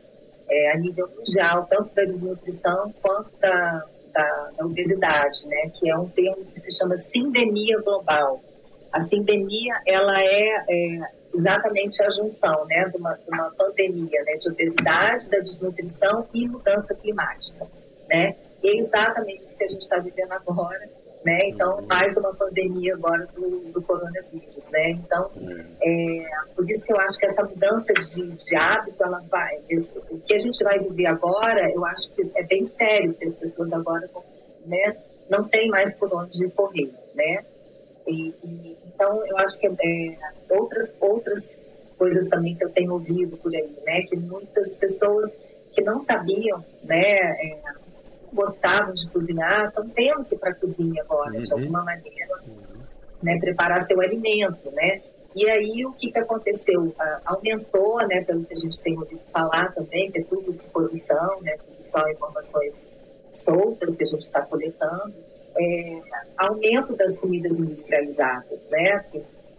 é, 0.49 0.73
a 0.73 0.77
nível 0.79 1.09
mundial, 1.15 1.67
tanto 1.69 1.95
da 1.95 2.05
desnutrição 2.05 2.95
quanto 3.03 3.31
da, 3.41 3.85
da, 4.13 4.51
da, 4.57 4.65
obesidade, 4.65 5.47
né, 5.47 5.71
que 5.75 5.89
é 5.89 5.97
um 5.97 6.09
termo 6.09 6.45
que 6.45 6.59
se 6.59 6.71
chama 6.77 6.97
sindemia 6.97 7.81
global. 7.81 8.41
A 8.93 9.01
sindemia 9.01 9.81
ela 9.87 10.23
é, 10.23 10.65
é 10.69 11.01
exatamente 11.35 12.03
a 12.03 12.11
junção, 12.11 12.65
né, 12.67 12.89
de 12.89 12.97
uma, 12.97 13.15
de 13.15 13.31
uma 13.31 13.51
pandemia, 13.51 14.23
né, 14.25 14.37
de 14.37 14.49
obesidade, 14.49 15.29
da 15.29 15.39
desnutrição 15.39 16.27
e 16.33 16.49
mudança 16.49 16.95
climática, 16.95 17.67
né. 18.09 18.35
E 18.63 18.69
é 18.71 18.77
exatamente 18.77 19.45
isso 19.45 19.57
que 19.57 19.65
a 19.65 19.69
gente 19.69 19.83
está 19.83 19.99
vivendo 19.99 20.33
agora, 20.33 20.89
né? 21.25 21.49
Então, 21.49 21.83
mais 21.83 22.17
uma 22.17 22.35
pandemia 22.35 22.95
agora 22.95 23.27
do, 23.35 23.73
do 23.73 23.83
coronavírus, 23.83 24.69
né? 24.71 24.91
Então, 24.91 25.31
é, 25.83 26.29
por 26.55 26.69
isso 26.71 26.87
que 26.87 26.93
eu 26.93 27.01
acho 27.01 27.19
que 27.19 27.27
essa 27.27 27.43
mudança 27.43 27.93
de, 27.93 28.29
de 28.31 28.57
hábito, 28.57 29.03
ela 29.03 29.23
vai... 29.29 29.59
O 30.11 30.19
que 30.19 30.35
a 30.35 30.39
gente 30.39 30.63
vai 30.63 30.79
viver 30.79 31.07
agora, 31.07 31.71
eu 31.71 31.85
acho 31.85 32.11
que 32.13 32.31
é 32.35 32.43
bem 32.43 32.65
sério, 32.65 33.11
porque 33.11 33.25
as 33.25 33.35
pessoas 33.35 33.73
agora 33.73 34.09
né, 34.67 34.97
não 35.29 35.45
tem 35.45 35.69
mais 35.69 35.95
por 35.95 36.13
onde 36.15 36.49
correr, 36.51 36.91
né? 37.15 37.45
E, 38.07 38.35
e, 38.43 38.77
então, 38.87 39.25
eu 39.27 39.37
acho 39.39 39.59
que 39.59 39.67
é, 39.67 40.17
outras, 40.49 40.95
outras 41.01 41.63
coisas 41.99 42.29
também 42.29 42.55
que 42.55 42.65
eu 42.65 42.71
tenho 42.71 42.93
ouvido 42.93 43.37
por 43.37 43.55
aí, 43.55 43.71
né? 43.85 44.03
Que 44.03 44.17
muitas 44.17 44.73
pessoas 44.75 45.37
que 45.73 45.83
não 45.83 45.99
sabiam, 45.99 46.65
né? 46.83 47.33
É, 47.33 47.59
gostavam 48.33 48.95
de 48.95 49.09
cozinhar 49.09 49.69
estão 49.69 49.89
tendo 49.89 50.25
que 50.25 50.35
ir 50.35 50.39
para 50.39 50.51
a 50.51 50.55
cozinha 50.55 51.03
agora, 51.03 51.37
uhum. 51.37 51.43
de 51.43 51.53
alguma 51.53 51.85
maneira, 51.85 52.41
uhum. 52.47 52.81
né, 53.23 53.39
preparar 53.39 53.83
seu 53.83 54.01
alimento, 54.01 54.71
né? 54.73 55.01
E 55.35 55.49
aí 55.49 55.87
o 55.87 55.93
que, 55.93 56.11
que 56.11 56.19
aconteceu? 56.19 56.95
aumentou, 57.25 57.99
né, 58.07 58.23
pelo 58.23 58.45
que 58.45 58.55
a 58.55 58.57
gente 58.57 58.83
tem 58.83 58.99
ouvido 58.99 59.21
falar 59.33 59.73
também, 59.73 60.11
que 60.11 60.19
é 60.19 60.25
tudo 60.25 60.53
suposição, 60.53 61.41
né, 61.43 61.57
tudo 61.59 61.85
só 61.85 62.09
informações 62.09 62.83
soltas 63.31 63.95
que 63.95 64.03
a 64.03 64.07
gente 64.07 64.23
está 64.23 64.43
coletando, 64.43 65.15
é, 65.57 66.01
aumento 66.37 66.97
das 66.97 67.19
comidas 67.19 67.59
industrializadas, 67.59 68.69
né? 68.69 69.05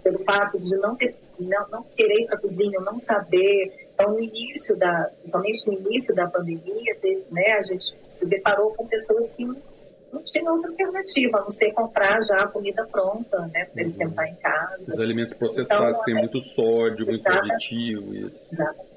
Pelo 0.02 0.20
fato 0.20 0.58
de 0.58 0.76
não, 0.78 0.96
ter, 0.96 1.16
não, 1.40 1.68
não 1.70 1.84
querer 1.96 2.22
ir 2.22 2.26
para 2.26 2.38
a 2.38 2.40
cozinha, 2.40 2.80
não 2.80 2.98
saber 2.98 3.89
então, 4.00 4.14
no 4.14 4.20
início 4.22 4.78
da, 4.78 5.12
principalmente 5.18 5.68
no 5.68 5.74
início 5.74 6.16
da 6.16 6.26
pandemia, 6.26 6.96
teve, 7.02 7.26
né, 7.30 7.52
a 7.52 7.62
gente 7.62 7.94
se 8.08 8.26
deparou 8.26 8.74
com 8.74 8.88
pessoas 8.88 9.30
que 9.32 9.44
não 9.44 10.24
tinham 10.24 10.56
outra 10.56 10.72
alternativa, 10.72 11.38
a 11.38 11.42
não 11.42 11.50
ser 11.50 11.74
comprar 11.74 12.24
já 12.24 12.44
a 12.44 12.48
comida 12.48 12.88
pronta, 12.88 13.38
né, 13.54 13.66
para 13.66 13.82
uhum. 13.82 13.90
esquentar 13.90 14.28
em 14.30 14.36
casa. 14.36 14.94
Os 14.94 15.00
alimentos 15.00 15.34
processados 15.34 15.90
então, 15.90 16.04
têm 16.06 16.18
é, 16.18 16.20
muito 16.22 16.42
sódio, 16.42 17.06
muito 17.06 17.28
aditivo. 17.28 18.16
E... 18.16 18.32
Exatamente. 18.50 18.90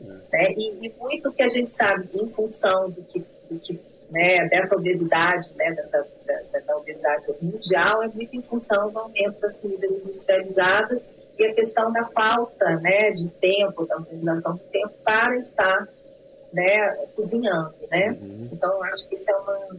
É. 0.00 0.04
Né, 0.32 0.54
e, 0.56 0.86
e, 0.86 0.94
muito 0.98 1.30
que 1.30 1.42
a 1.42 1.48
gente 1.48 1.68
sabe, 1.68 2.08
em 2.14 2.30
função 2.30 2.88
do 2.88 3.02
que, 3.02 3.22
do 3.50 3.58
que 3.58 3.78
né, 4.10 4.48
dessa 4.48 4.74
obesidade, 4.74 5.54
né, 5.56 5.72
dessa, 5.72 6.06
da, 6.26 6.60
da 6.60 6.76
obesidade 6.78 7.26
mundial, 7.42 8.02
é 8.02 8.08
muito 8.08 8.34
em 8.34 8.40
função 8.40 8.90
do 8.90 8.98
aumento 8.98 9.38
das 9.40 9.58
comidas 9.58 9.92
industrializadas 9.92 11.04
e 11.38 11.46
a 11.46 11.54
questão 11.54 11.92
da 11.92 12.04
falta 12.06 12.76
né, 12.76 13.10
de 13.12 13.28
tempo, 13.28 13.86
da 13.86 13.96
utilização 13.96 14.54
do 14.54 14.62
tempo 14.64 14.92
para 15.04 15.36
estar 15.36 15.88
né, 16.52 16.90
cozinhando, 17.14 17.74
né? 17.90 18.10
Uhum. 18.10 18.48
Então, 18.52 18.72
eu 18.72 18.84
acho 18.84 19.08
que 19.08 19.14
isso 19.14 19.30
é 19.30 19.36
uma... 19.36 19.76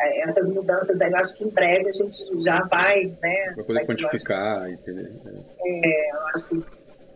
É, 0.00 0.20
essas 0.20 0.48
mudanças 0.48 1.00
aí, 1.00 1.10
eu 1.10 1.18
acho 1.18 1.34
que 1.34 1.44
em 1.44 1.48
breve 1.48 1.88
a 1.88 1.92
gente 1.92 2.42
já 2.42 2.62
vai, 2.64 3.12
né? 3.20 3.52
Vai 3.56 3.64
poder 3.64 3.84
quantificar, 3.84 4.70
entender. 4.70 5.10
É, 5.60 6.12
eu 6.12 6.26
acho 6.28 6.48
que 6.48 6.54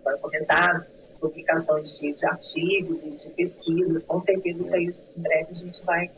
vai 0.02 0.18
começar 0.18 0.72
as 0.72 0.84
publicações 1.20 2.00
de, 2.00 2.12
de, 2.12 2.26
artigos 2.26 3.04
e 3.04 3.10
de 3.10 3.30
pesquisas, 3.30 4.02
com 4.02 4.20
certeza 4.20 4.62
isso 4.62 4.74
aí 4.74 4.92
em 5.16 5.22
breve 5.22 5.46
a 5.52 5.54
gente 5.54 5.84
vai 5.84 6.10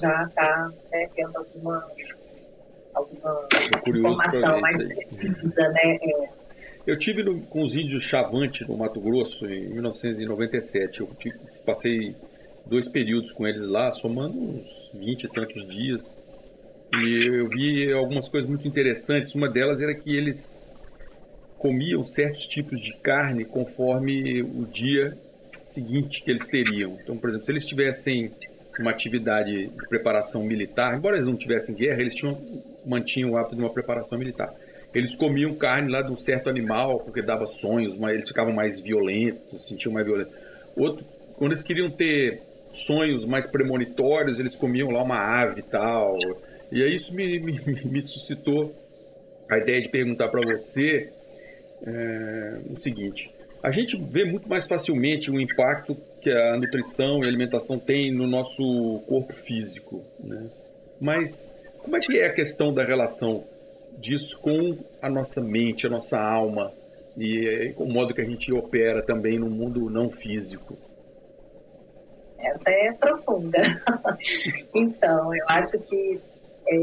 já 0.00 0.24
estar 0.24 0.30
tá, 0.32 0.72
né, 0.90 1.10
tendo 1.14 1.36
alguma, 1.36 1.86
alguma 2.94 3.48
informação 3.86 4.60
mais 4.62 4.78
precisa, 4.78 5.68
né? 5.68 5.98
É. 6.00 6.37
Eu 6.88 6.98
tive 6.98 7.22
no, 7.22 7.42
com 7.42 7.62
os 7.62 7.76
índios 7.76 8.02
Chavante 8.02 8.66
no 8.66 8.74
Mato 8.74 8.98
Grosso 8.98 9.44
em 9.44 9.68
1997. 9.74 11.00
Eu 11.00 11.10
passei 11.66 12.16
dois 12.64 12.88
períodos 12.88 13.30
com 13.30 13.46
eles 13.46 13.60
lá, 13.68 13.92
somando 13.92 14.40
uns 14.40 14.90
20 14.94 15.24
e 15.24 15.28
tantos 15.28 15.68
dias. 15.68 16.00
E 16.94 17.26
eu 17.26 17.46
vi 17.46 17.92
algumas 17.92 18.26
coisas 18.30 18.48
muito 18.48 18.66
interessantes. 18.66 19.34
Uma 19.34 19.50
delas 19.50 19.82
era 19.82 19.94
que 19.94 20.16
eles 20.16 20.58
comiam 21.58 22.06
certos 22.06 22.46
tipos 22.46 22.80
de 22.80 22.94
carne 22.94 23.44
conforme 23.44 24.40
o 24.40 24.64
dia 24.64 25.14
seguinte 25.64 26.22
que 26.22 26.30
eles 26.30 26.46
teriam. 26.48 26.96
Então, 27.02 27.18
por 27.18 27.28
exemplo, 27.28 27.44
se 27.44 27.52
eles 27.52 27.66
tivessem 27.66 28.30
uma 28.80 28.92
atividade 28.92 29.66
de 29.66 29.88
preparação 29.88 30.42
militar, 30.42 30.96
embora 30.96 31.16
eles 31.16 31.28
não 31.28 31.36
tivessem 31.36 31.74
guerra, 31.74 32.00
eles 32.00 32.14
tinham, 32.14 32.40
mantinham 32.86 33.32
o 33.32 33.36
hábito 33.36 33.56
de 33.56 33.60
uma 33.60 33.70
preparação 33.74 34.16
militar 34.16 34.54
eles 34.98 35.14
comiam 35.14 35.54
carne 35.54 35.90
lá 35.90 36.02
de 36.02 36.12
um 36.12 36.16
certo 36.16 36.48
animal 36.48 37.00
porque 37.00 37.22
dava 37.22 37.46
sonhos, 37.46 37.96
mas 37.96 38.14
eles 38.14 38.28
ficavam 38.28 38.52
mais 38.52 38.80
violentos, 38.80 39.66
sentiam 39.68 39.92
mais 39.92 40.06
violentos. 40.06 40.34
Outro, 40.76 41.04
quando 41.36 41.52
eles 41.52 41.62
queriam 41.62 41.90
ter 41.90 42.42
sonhos 42.74 43.24
mais 43.24 43.46
premonitórios, 43.46 44.38
eles 44.38 44.54
comiam 44.54 44.90
lá 44.90 45.02
uma 45.02 45.18
ave 45.18 45.60
e 45.60 45.62
tal. 45.62 46.16
E 46.70 46.82
aí 46.82 46.96
isso 46.96 47.14
me, 47.14 47.38
me, 47.38 47.60
me 47.84 48.02
suscitou 48.02 48.74
a 49.50 49.58
ideia 49.58 49.80
de 49.80 49.88
perguntar 49.88 50.28
para 50.28 50.40
você 50.40 51.10
é, 51.86 52.60
o 52.70 52.80
seguinte: 52.80 53.30
a 53.62 53.70
gente 53.70 53.96
vê 53.96 54.24
muito 54.24 54.48
mais 54.48 54.66
facilmente 54.66 55.30
o 55.30 55.40
impacto 55.40 55.96
que 56.20 56.30
a 56.30 56.56
nutrição 56.56 57.22
e 57.22 57.24
a 57.24 57.28
alimentação 57.28 57.78
tem 57.78 58.12
no 58.12 58.26
nosso 58.26 59.02
corpo 59.06 59.32
físico, 59.32 60.04
né? 60.22 60.50
Mas 61.00 61.54
como 61.78 61.96
é 61.96 62.00
que 62.00 62.18
é 62.18 62.26
a 62.26 62.32
questão 62.32 62.72
da 62.72 62.84
relação 62.84 63.44
disso 63.98 64.38
com 64.40 64.78
a 65.02 65.08
nossa 65.08 65.40
mente, 65.40 65.86
a 65.86 65.90
nossa 65.90 66.18
alma 66.18 66.72
e 67.16 67.72
com 67.76 67.84
o 67.84 67.92
modo 67.92 68.14
que 68.14 68.20
a 68.20 68.24
gente 68.24 68.52
opera 68.52 69.02
também 69.02 69.38
no 69.38 69.50
mundo 69.50 69.90
não 69.90 70.10
físico? 70.10 70.76
Essa 72.38 72.70
é 72.70 72.92
profunda. 72.92 73.58
então, 74.74 75.34
eu 75.34 75.44
acho 75.48 75.78
que 75.80 76.20
é, 76.68 76.76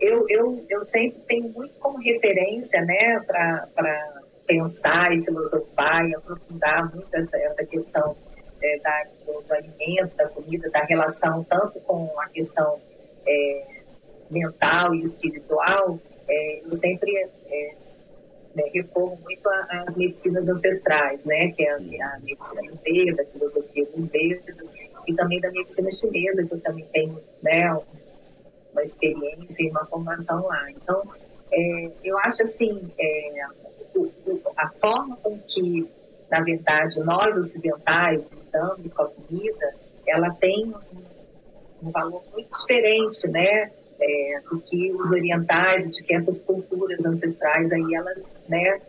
eu, 0.00 0.26
eu, 0.28 0.66
eu 0.68 0.80
sempre 0.80 1.20
tenho 1.26 1.48
muito 1.50 1.74
como 1.78 1.98
referência 1.98 2.84
né, 2.84 3.20
para 3.20 4.22
pensar 4.46 5.12
e 5.12 5.24
filosofar 5.24 6.06
e 6.08 6.14
aprofundar 6.14 6.92
muito 6.94 7.08
essa, 7.14 7.36
essa 7.38 7.64
questão 7.64 8.16
é, 8.62 8.78
da, 8.78 9.04
do, 9.24 9.40
do, 9.42 9.54
alimento, 9.54 10.16
da 10.16 10.28
comida, 10.28 10.70
da 10.70 10.80
relação 10.80 11.44
tanto 11.44 11.80
com 11.80 12.12
a 12.20 12.28
questão 12.28 12.78
é, 13.26 13.75
mental 14.30 14.94
e 14.94 15.00
espiritual, 15.02 15.98
é, 16.28 16.60
eu 16.64 16.70
sempre 16.72 17.10
é, 17.48 17.74
né, 18.54 18.64
recorro 18.72 19.18
muito 19.22 19.48
às 19.48 19.96
medicinas 19.96 20.48
ancestrais, 20.48 21.24
né, 21.24 21.52
que 21.52 21.62
é 21.62 21.70
a, 21.70 21.76
a 21.76 22.18
medicina 22.20 22.60
Ayurveda, 22.60 23.22
a 23.22 23.26
filosofia 23.26 23.86
dos 23.86 24.08
Vedas, 24.08 24.72
e 25.06 25.14
também 25.14 25.40
da 25.40 25.50
medicina 25.50 25.90
chinesa, 25.90 26.44
que 26.44 26.52
eu 26.52 26.60
também 26.60 26.84
tenho 26.92 27.20
né, 27.42 27.70
uma 28.72 28.82
experiência 28.82 29.62
e 29.62 29.70
uma 29.70 29.84
formação 29.86 30.46
lá. 30.46 30.70
Então, 30.70 31.02
é, 31.52 31.90
eu 32.02 32.18
acho 32.18 32.42
assim, 32.42 32.90
é, 32.98 33.42
a 34.56 34.68
forma 34.80 35.16
com 35.16 35.38
que, 35.38 35.88
na 36.30 36.40
verdade, 36.40 36.98
nós 37.00 37.36
ocidentais 37.36 38.28
lidamos 38.30 38.92
com 38.92 39.02
a 39.02 39.08
comida, 39.08 39.74
ela 40.06 40.30
tem 40.34 40.66
um, 40.66 41.88
um 41.88 41.90
valor 41.90 42.22
muito 42.32 42.50
diferente, 42.58 43.28
né? 43.28 43.70
É, 44.00 44.40
do 44.50 44.60
que 44.60 44.92
os 44.92 45.10
orientais, 45.10 45.90
de 45.90 46.02
que 46.02 46.14
essas 46.14 46.38
culturas 46.40 47.04
ancestrais 47.04 47.70
aí 47.72 47.94
elas 47.94 48.28
né, 48.48 48.80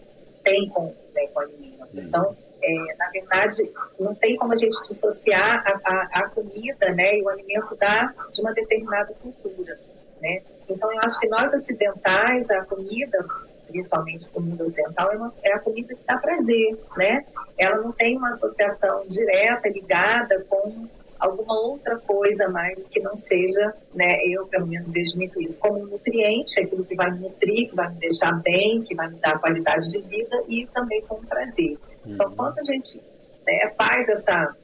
têm 0.44 0.70
com, 0.70 0.94
né, 1.16 1.28
com 1.34 1.40
a 1.40 1.44
alimento. 1.44 1.88
Uhum. 1.94 2.04
Então, 2.04 2.38
é, 2.62 2.96
na 2.98 3.10
verdade, 3.10 3.72
não 4.00 4.14
tem 4.16 4.36
como 4.36 4.54
a 4.54 4.56
gente 4.56 4.78
dissociar 4.84 5.64
a, 5.66 5.80
a, 5.84 6.02
a, 6.20 6.30
comida 6.30 6.94
né, 6.94 7.18
e 7.18 7.24
o 7.24 7.30
alimento 7.30 7.76
da, 7.76 8.14
de 8.32 8.42
uma 8.42 8.54
determinada 8.54 9.14
cultura. 9.22 9.80
Né? 10.22 10.42
Então, 10.68 10.92
eu 10.92 11.00
acho 11.00 11.20
que 11.20 11.28
nós 11.28 11.54
ocidentais, 11.54 12.50
a 12.50 12.66
comida, 12.66 13.26
principalmente 13.68 14.28
para 14.28 14.40
o 14.40 14.44
mundo 14.44 14.64
ocidental, 14.64 15.12
é, 15.12 15.16
uma, 15.16 15.34
é 15.44 15.54
a 15.54 15.60
comida 15.60 15.94
que 15.94 16.02
dá 16.06 16.18
prazer. 16.18 16.78
Né? 16.98 17.26
Ela 17.58 17.78
não 17.78 17.92
tem 17.92 18.18
uma 18.18 18.30
associação 18.30 19.06
direta, 19.08 19.70
ligada 19.70 20.44
com 20.50 20.88
alguma 21.20 21.60
outra 21.60 21.98
coisa 21.98 22.48
mais 22.48 22.84
que 22.88 23.00
não 23.00 23.16
seja, 23.16 23.74
né, 23.94 24.24
eu 24.26 24.48
pelo 24.48 24.68
menos 24.68 24.92
vejo 24.92 25.16
muito 25.16 25.42
isso, 25.42 25.60
como 25.60 25.80
um 25.80 25.86
nutriente, 25.86 26.60
aquilo 26.60 26.86
que 26.86 26.96
vai 26.96 27.12
me 27.12 27.20
nutrir, 27.20 27.70
que 27.70 27.76
vai 27.76 27.90
me 27.90 27.96
deixar 28.00 28.34
bem, 28.42 28.82
que 28.82 28.96
vai 28.96 29.10
me 29.10 29.18
dar 29.18 29.40
qualidade 29.40 29.90
de 29.90 30.00
vida 30.00 30.44
e 30.48 30.66
também 30.68 31.02
com 31.02 31.24
prazer. 31.26 31.78
Então, 32.06 32.30
uhum. 32.30 32.36
quando 32.36 32.60
a 32.60 32.64
gente 32.64 33.02
né, 33.46 33.74
faz 33.78 34.08
essa, 34.10 34.56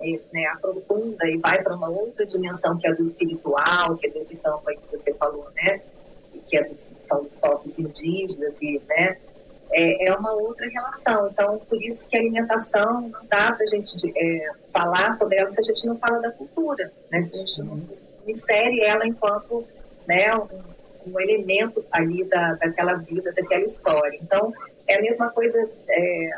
é, 0.00 0.20
né, 0.32 0.46
aprofunda 0.46 1.28
e 1.28 1.36
vai 1.36 1.62
para 1.62 1.74
uma 1.74 1.88
outra 1.88 2.24
dimensão 2.24 2.76
que 2.78 2.86
é 2.86 2.94
do 2.94 3.02
espiritual, 3.02 3.96
que 3.96 4.06
é 4.06 4.10
desse 4.10 4.36
campo 4.36 4.68
aí 4.68 4.76
que 4.76 4.96
você 4.96 5.12
falou, 5.14 5.48
né, 5.54 5.80
que 6.48 6.56
é 6.56 6.64
dos, 6.64 6.86
são 7.02 7.22
os 7.22 7.36
povos 7.36 7.78
indígenas 7.78 8.60
e, 8.62 8.80
né, 8.88 9.18
é, 9.70 10.08
é, 10.08 10.14
uma 10.14 10.32
outra 10.32 10.68
relação. 10.68 11.28
Então, 11.28 11.60
por 11.68 11.82
isso 11.82 12.06
que 12.06 12.16
a 12.16 12.20
alimentação 12.20 13.02
não 13.02 13.26
dá 13.28 13.52
para 13.52 13.64
a 13.64 13.66
gente 13.66 14.12
é, 14.16 14.50
falar 14.72 15.12
sobre 15.12 15.36
ela 15.36 15.48
se 15.48 15.60
a 15.60 15.62
gente 15.62 15.86
não 15.86 15.98
fala 15.98 16.20
da 16.20 16.30
cultura, 16.30 16.92
né? 17.10 17.22
Se 17.22 17.34
a 17.34 17.38
gente 17.38 17.62
não 17.62 17.80
insere 18.26 18.80
ela 18.80 19.06
enquanto 19.06 19.64
né, 20.06 20.34
um, 20.34 20.46
um 21.06 21.20
elemento 21.20 21.84
ali 21.90 22.24
da, 22.24 22.54
daquela 22.54 22.94
vida, 22.94 23.32
daquela 23.32 23.64
história. 23.64 24.18
Então, 24.22 24.52
é 24.86 24.96
a 24.96 25.02
mesma 25.02 25.30
coisa 25.30 25.68
é, 25.88 26.30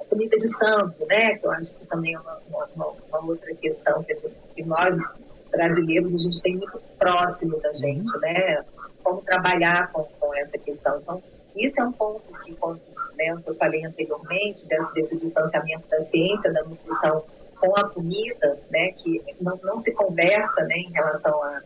a 0.00 0.04
comida 0.04 0.36
de 0.38 0.48
santo, 0.48 1.04
né? 1.06 1.36
Que 1.36 1.46
eu 1.46 1.52
acho 1.52 1.74
que 1.74 1.86
também 1.86 2.14
é 2.14 2.20
uma, 2.20 2.38
uma, 2.48 2.94
uma 3.08 3.30
outra 3.30 3.54
questão 3.54 4.02
que, 4.02 4.14
gente, 4.14 4.34
que, 4.54 4.62
nós 4.64 4.96
brasileiros 5.50 6.14
a 6.14 6.18
gente 6.18 6.40
tem 6.40 6.56
muito 6.56 6.80
próximo 6.98 7.60
da 7.60 7.72
gente, 7.72 8.10
né? 8.18 8.64
Como 9.04 9.20
trabalhar 9.20 9.92
com, 9.92 10.04
com 10.18 10.34
essa 10.34 10.56
questão. 10.56 10.98
Então, 10.98 11.22
isso 11.56 11.80
é 11.80 11.84
um 11.84 11.92
ponto 11.92 12.22
que, 12.44 12.54
como 12.56 12.80
né, 13.16 13.34
eu 13.46 13.54
falei 13.54 13.84
anteriormente, 13.84 14.66
desse, 14.66 14.94
desse, 14.94 15.16
distanciamento 15.16 15.86
da 15.88 16.00
ciência, 16.00 16.52
da 16.52 16.62
nutrição 16.64 17.24
com 17.60 17.76
a 17.76 17.88
comida, 17.88 18.58
né? 18.70 18.92
Que 18.92 19.22
não, 19.40 19.58
não 19.62 19.76
se 19.76 19.92
conversa, 19.92 20.62
né? 20.64 20.76
Em 20.76 20.92
relação 20.92 21.42
a 21.42 21.60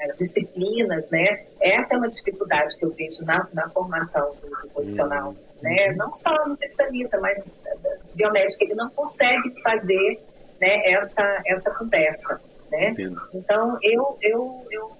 as 0.00 0.16
disciplinas, 0.16 1.06
né? 1.10 1.44
É 1.60 1.76
até 1.76 1.94
uma 1.94 2.08
dificuldade 2.08 2.74
que 2.78 2.86
eu 2.86 2.90
vejo 2.90 3.22
na, 3.26 3.46
na 3.52 3.68
formação 3.68 4.34
do, 4.40 4.48
do 4.48 4.68
profissional. 4.72 5.28
Uhum 5.28 5.48
né? 5.62 5.92
Não 5.92 6.12
só 6.12 6.46
nutricionista, 6.46 7.18
mas 7.20 7.42
biomédica, 8.14 8.64
ele 8.64 8.74
não 8.74 8.90
consegue 8.90 9.60
fazer 9.62 10.20
né, 10.60 10.90
essa, 10.90 11.42
essa 11.46 11.70
conversa, 11.70 12.40
né? 12.70 12.94
Então, 13.32 13.78
eu, 13.82 14.18
eu, 14.20 14.66
eu, 14.70 14.92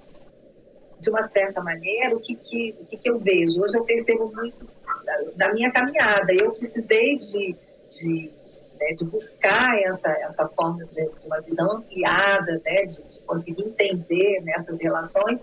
de 1.01 1.11
uma 1.11 1.23
certa 1.23 1.63
maneira, 1.63 2.17
o 2.17 2.21
que, 2.21 2.35
que, 2.35 2.75
o 2.81 2.87
que, 2.87 3.09
eu 3.09 3.19
vejo? 3.19 3.63
Hoje 3.63 3.79
eu 3.79 3.85
percebo 3.85 4.33
muito 4.35 4.67
da, 5.05 5.47
da 5.47 5.53
minha 5.53 5.71
caminhada, 5.71 6.33
eu 6.33 6.53
precisei 6.53 7.17
de, 7.17 7.57
de, 7.89 8.31
de, 8.43 8.59
né, 8.81 8.93
de 8.97 9.05
buscar 9.05 9.81
essa, 9.81 10.11
essa 10.11 10.49
forma 10.49 10.85
de, 10.85 10.95
de, 10.95 11.27
uma 11.27 11.41
visão 11.41 11.71
ampliada, 11.73 12.61
né, 12.65 12.85
de, 12.85 13.03
de 13.03 13.21
conseguir 13.21 13.63
entender 13.63 14.41
nessas 14.43 14.81
relações, 14.81 15.41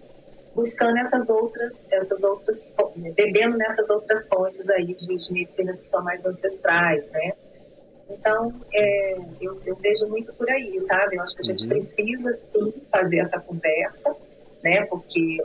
buscando 0.54 0.98
essas 0.98 1.30
outras, 1.30 1.88
essas 1.91 2.24
outras, 2.24 2.74
bebendo 3.15 3.58
nessas 3.58 3.89
outras 3.89 4.28
fontes 4.28 4.70
aí 4.70 4.94
de, 4.94 5.18
de 5.18 5.34
medicinas 5.34 5.82
que 5.82 5.88
são 5.88 6.02
mais 6.04 6.26
ancestrais, 6.26 7.08
né? 7.10 7.34
Então, 8.10 8.54
é, 8.72 9.18
eu, 9.41 9.60
eu, 9.65 9.76
vejo 9.76 10.08
muito 10.08 10.32
por 10.34 10.50
aí, 10.50 10.80
sabe? 10.82 11.15
Eu 11.15 11.24
acho 11.24 11.36
que 11.36 11.41
a 11.41 11.46
gente 11.46 11.63
uhum. 11.63 11.70
precisa, 11.70 12.32
sim, 12.34 12.74
fazer 12.91 13.18
essa 13.18 13.39
conversa, 13.39 14.15
né? 14.65 14.84
Porque, 14.86 15.38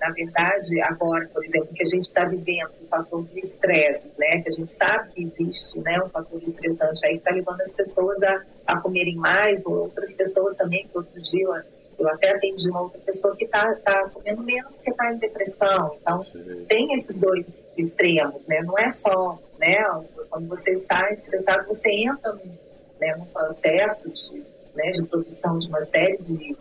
na 0.00 0.10
verdade, 0.10 0.80
agora, 0.82 1.28
por 1.32 1.44
exemplo, 1.44 1.68
que 1.72 1.82
a 1.82 1.86
gente 1.86 2.04
está 2.04 2.24
vivendo 2.24 2.70
o 2.82 2.86
fator 2.88 3.22
do 3.22 3.38
estresse, 3.38 4.04
né? 4.18 4.42
Que 4.42 4.48
a 4.48 4.52
gente 4.52 4.70
sabe 4.72 5.12
que 5.12 5.22
existe, 5.22 5.78
né? 5.78 6.02
Um 6.02 6.08
fator 6.08 6.42
estressante 6.42 7.06
aí 7.06 7.12
que 7.12 7.18
está 7.18 7.30
levando 7.30 7.60
as 7.60 7.72
pessoas 7.72 8.20
a, 8.24 8.42
a 8.66 8.80
comerem 8.80 9.14
mais, 9.14 9.64
ou 9.64 9.74
outras 9.74 10.12
pessoas 10.12 10.56
também, 10.56 10.86
que 10.88 10.98
outro 10.98 11.22
dia 11.22 11.64
eu 11.98 12.08
até 12.08 12.30
atendi 12.30 12.68
uma 12.68 12.82
outra 12.82 13.00
pessoa 13.00 13.34
que 13.34 13.44
está 13.44 13.74
tá 13.76 14.10
comendo 14.10 14.42
menos 14.42 14.74
porque 14.74 14.90
está 14.90 15.12
em 15.12 15.16
depressão. 15.16 15.96
Então, 16.02 16.24
Sim. 16.24 16.66
tem 16.68 16.92
esses 16.94 17.16
dois 17.16 17.62
extremos, 17.76 18.46
né? 18.46 18.62
Não 18.62 18.76
é 18.76 18.88
só, 18.88 19.38
né? 19.58 19.82
Quando 20.28 20.48
você 20.48 20.72
está 20.72 21.10
estressado, 21.10 21.66
você 21.68 21.88
entra 21.90 22.32
num, 22.32 22.52
né, 23.00 23.14
num 23.16 23.26
processo 23.26 24.10
de, 24.10 24.42
né, 24.74 24.90
de 24.90 25.04
produção 25.04 25.58
de 25.58 25.68
uma 25.68 25.80
série 25.82 26.18
de, 26.18 26.56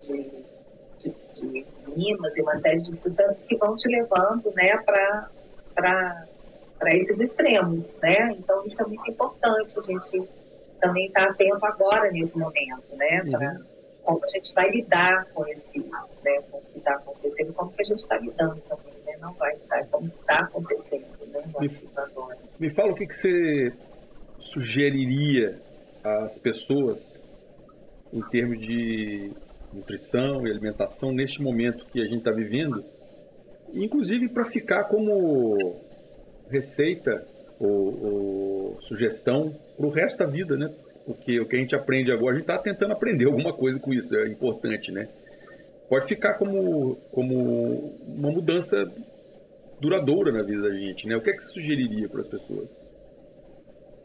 de, 0.00 0.30
de, 1.00 1.14
de 1.32 1.58
enzimas 1.58 2.36
e 2.36 2.42
uma 2.42 2.56
série 2.56 2.80
de 2.80 2.94
substâncias 2.94 3.44
que 3.44 3.56
vão 3.56 3.74
te 3.74 3.88
levando, 3.88 4.52
né, 4.54 4.76
para 4.78 5.28
esses 6.94 7.18
extremos, 7.20 7.90
né? 8.02 8.32
Então, 8.38 8.64
isso 8.64 8.80
é 8.80 8.86
muito 8.86 9.10
importante 9.10 9.78
a 9.78 9.82
gente 9.82 10.28
também 10.80 11.06
estar 11.06 11.26
tá 11.26 11.32
atento 11.32 11.66
agora 11.66 12.10
nesse 12.10 12.38
momento, 12.38 12.96
né? 12.96 13.22
Pra, 13.30 13.38
uhum 13.38 13.70
como 14.02 14.24
a 14.24 14.28
gente 14.28 14.52
vai 14.54 14.70
lidar 14.70 15.26
com 15.32 15.46
esse, 15.46 15.78
né, 15.78 16.42
com 16.50 16.58
o 16.58 16.62
que 16.62 16.78
está 16.78 16.94
acontecendo, 16.94 17.52
como 17.52 17.72
que 17.72 17.82
a 17.82 17.84
gente 17.84 17.98
está 17.98 18.18
lidando 18.18 18.60
também, 18.62 18.94
né? 19.06 19.16
Não 19.20 19.32
vai 19.34 19.54
lidar, 19.54 19.86
como 19.86 20.08
está 20.08 20.40
acontecendo, 20.40 21.06
né? 21.28 21.42
Me, 21.60 21.70
me 22.58 22.70
fala 22.70 22.92
o 22.92 22.94
que, 22.94 23.06
que 23.06 23.14
você 23.14 23.72
sugeriria 24.38 25.60
às 26.02 26.38
pessoas 26.38 27.20
em 28.12 28.22
termos 28.22 28.58
de 28.58 29.32
nutrição 29.72 30.46
e 30.46 30.50
alimentação 30.50 31.12
neste 31.12 31.42
momento 31.42 31.86
que 31.86 32.00
a 32.00 32.04
gente 32.04 32.18
está 32.18 32.32
vivendo, 32.32 32.84
inclusive 33.72 34.28
para 34.28 34.46
ficar 34.46 34.84
como 34.84 35.80
receita 36.48 37.24
ou, 37.58 38.04
ou 38.04 38.82
sugestão 38.82 39.54
para 39.76 39.86
o 39.86 39.90
resto 39.90 40.18
da 40.18 40.26
vida, 40.26 40.56
né? 40.56 40.70
porque 41.04 41.40
o 41.40 41.46
que 41.46 41.56
a 41.56 41.58
gente 41.58 41.74
aprende 41.74 42.12
agora, 42.12 42.34
a 42.34 42.38
gente 42.38 42.48
está 42.48 42.58
tentando 42.58 42.92
aprender 42.92 43.26
alguma 43.26 43.52
coisa 43.52 43.78
com 43.78 43.92
isso, 43.92 44.14
é 44.16 44.28
importante, 44.28 44.92
né? 44.92 45.08
Pode 45.88 46.06
ficar 46.06 46.34
como, 46.34 46.96
como 47.10 47.96
uma 48.06 48.30
mudança 48.30 48.76
duradoura 49.80 50.30
na 50.30 50.42
vida 50.42 50.62
da 50.62 50.70
gente, 50.70 51.08
né? 51.08 51.16
O 51.16 51.20
que 51.20 51.30
é 51.30 51.32
que 51.32 51.42
você 51.42 51.48
sugeriria 51.48 52.08
para 52.08 52.20
as 52.20 52.28
pessoas? 52.28 52.68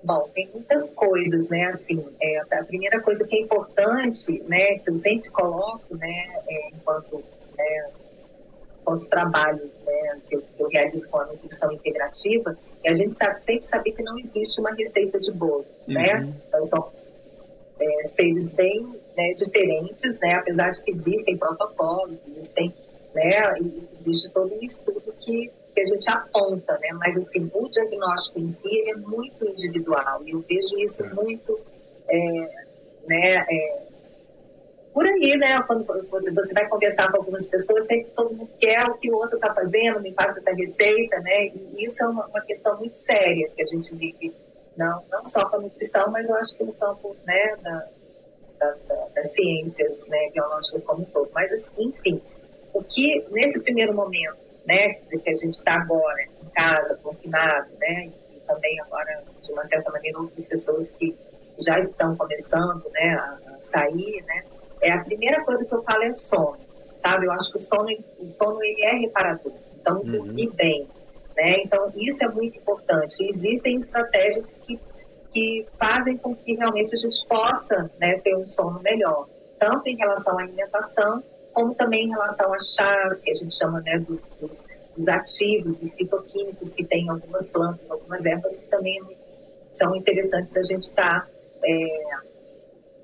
Bom, 0.05 0.29
tem 0.35 0.47
muitas 0.53 0.91
coisas, 0.91 1.49
né? 1.49 1.65
Assim, 1.65 2.05
é, 2.21 2.39
a 2.51 2.63
primeira 2.63 3.01
coisa 3.01 3.25
que 3.25 3.35
é 3.35 3.41
importante, 3.41 4.43
né, 4.47 4.77
que 4.77 4.91
eu 4.91 4.93
sempre 4.93 5.31
coloco, 5.31 5.97
né, 5.97 6.27
é, 6.47 6.69
enquanto, 6.69 7.23
né, 7.57 7.89
enquanto 8.79 9.05
trabalho 9.07 9.67
né, 9.83 10.21
que, 10.29 10.35
eu, 10.35 10.41
que 10.41 10.61
eu 10.61 10.67
realizo 10.69 11.09
com 11.09 11.17
a 11.17 11.25
nutrição 11.25 11.71
integrativa, 11.71 12.55
e 12.83 12.87
a 12.87 12.93
gente 12.93 13.15
sabe, 13.15 13.41
sempre 13.41 13.65
saber 13.65 13.93
que 13.93 14.03
não 14.03 14.19
existe 14.19 14.59
uma 14.59 14.71
receita 14.75 15.19
de 15.19 15.31
bolo, 15.31 15.65
né? 15.87 16.13
uhum. 16.13 16.25
né? 16.27 16.33
Então, 16.47 16.63
somos 16.63 17.11
é, 17.79 18.03
seres 18.03 18.51
bem 18.51 18.87
né, 19.17 19.33
diferentes, 19.33 20.19
né? 20.19 20.35
Apesar 20.35 20.69
de 20.69 20.83
que 20.83 20.91
existem 20.91 21.35
protocolos, 21.35 22.19
existem, 22.27 22.71
né? 23.15 23.57
Existe 23.97 24.29
todo 24.29 24.53
um 24.53 24.63
estudo 24.63 25.11
que, 25.19 25.51
que 25.75 25.81
a 25.81 25.85
gente 25.85 26.09
aponta, 26.09 26.79
né? 26.79 26.89
Mas, 26.93 27.17
assim, 27.17 27.51
o 27.53 27.67
diagnóstico 27.67 28.39
em 28.39 28.47
si, 28.47 28.89
é 28.89 28.95
muito 28.95 29.45
individual. 29.45 30.23
E 30.25 30.31
eu 30.31 30.39
vejo 30.39 30.79
isso 30.79 31.03
muito, 31.13 31.59
é, 32.07 32.65
né? 33.05 33.45
É, 33.49 33.85
por 34.93 35.05
aí, 35.05 35.35
né? 35.35 35.61
Quando 35.63 35.85
você 36.09 36.53
vai 36.53 36.65
conversar 36.69 37.11
com 37.11 37.17
algumas 37.17 37.45
pessoas, 37.45 37.85
sempre 37.85 38.09
todo 38.15 38.33
mundo 38.33 38.49
quer 38.57 38.85
o 38.85 38.93
que 38.93 39.11
o 39.11 39.15
outro 39.15 39.35
está 39.35 39.53
fazendo, 39.53 39.99
me 39.99 40.13
passa 40.13 40.39
essa 40.39 40.53
receita, 40.53 41.19
né? 41.19 41.47
E 41.47 41.85
isso 41.85 42.01
é 42.01 42.07
uma, 42.07 42.25
uma, 42.27 42.41
questão 42.41 42.77
muito 42.77 42.95
séria 42.95 43.49
que 43.53 43.61
a 43.61 43.65
gente 43.65 43.93
vive, 43.93 44.33
não, 44.77 45.03
não 45.11 45.25
só 45.25 45.49
com 45.49 45.57
a 45.57 45.59
nutrição, 45.59 46.09
mas 46.09 46.29
eu 46.29 46.35
acho 46.35 46.55
que 46.55 46.63
no 46.63 46.71
campo 46.71 47.13
né, 47.25 47.57
da, 47.61 47.85
da, 48.57 48.75
da, 48.88 49.07
das 49.13 49.33
ciências 49.33 50.01
né, 50.07 50.29
biológicas 50.31 50.81
como 50.83 51.01
um 51.01 51.05
todo. 51.05 51.29
Mas, 51.33 51.51
assim, 51.51 51.89
enfim, 51.89 52.21
o 52.73 52.81
que 52.81 53.25
nesse 53.31 53.59
primeiro 53.59 53.93
momento, 53.93 54.44
né, 54.65 54.93
que 54.93 55.30
a 55.30 55.34
gente 55.34 55.54
está 55.54 55.75
agora 55.75 56.23
em 56.23 56.49
casa, 56.49 56.95
confinado, 57.01 57.69
né, 57.80 58.10
e 58.36 58.39
também 58.41 58.80
agora, 58.82 59.23
de 59.43 59.51
uma 59.51 59.65
certa 59.65 59.91
maneira, 59.91 60.19
outras 60.19 60.45
pessoas 60.45 60.89
que 60.89 61.15
já 61.60 61.80
estão 61.80 62.15
começando, 62.15 62.84
né, 62.91 63.13
a, 63.13 63.38
a 63.54 63.60
sair, 63.60 64.23
né, 64.28 64.43
é 64.82 64.91
a 64.91 65.04
primeira 65.04 65.43
coisa 65.43 65.65
que 65.65 65.73
eu 65.73 65.82
falo 65.84 66.04
é 66.04 66.12
sono, 66.12 66.58
sabe? 66.99 67.25
Eu 67.25 67.32
acho 67.32 67.49
que 67.49 67.58
o 67.58 67.60
sono, 67.60 67.88
o 68.19 68.28
sono 68.28 68.63
ele 68.63 68.84
é 68.84 68.93
reparador. 68.93 69.54
Então, 69.80 69.97
uhum. 69.97 70.12
dormir 70.12 70.49
bem, 70.51 70.88
né? 71.36 71.58
Então, 71.63 71.91
isso 71.95 72.23
é 72.23 72.28
muito 72.28 72.58
importante. 72.58 73.28
Existem 73.28 73.78
estratégias 73.78 74.58
que, 74.65 74.80
que 75.34 75.65
fazem 75.78 76.17
com 76.17 76.36
que 76.36 76.56
realmente 76.56 76.93
a 76.93 76.97
gente 76.97 77.25
possa 77.28 77.89
né, 77.99 78.19
ter 78.19 78.36
um 78.36 78.45
sono 78.45 78.80
melhor, 78.82 79.28
tanto 79.60 79.88
em 79.88 79.95
relação 79.95 80.38
à 80.38 80.41
alimentação, 80.41 81.23
como 81.55 81.73
também 81.73 82.05
em 82.05 82.09
relação 82.09 82.53
a 82.53 82.59
chás, 82.59 83.21
que 83.21 83.31
a 83.31 83.33
gente 83.33 83.55
chama 83.55 83.79
né, 83.79 83.97
dos, 83.97 84.27
dos, 84.41 84.65
dos 84.95 85.07
ativos, 85.07 85.73
dos 85.77 85.95
fitoquímicos 85.95 86.73
que 86.73 86.83
tem 86.83 87.05
em 87.05 87.09
algumas 87.09 87.47
plantas, 87.47 87.89
algumas 87.89 88.25
ervas, 88.25 88.57
que 88.57 88.67
também 88.67 89.01
são 89.71 89.95
interessantes 89.95 90.49
da 90.49 90.61
gente 90.61 90.83
estar 90.83 91.21
tá, 91.21 91.27
é, 91.63 92.09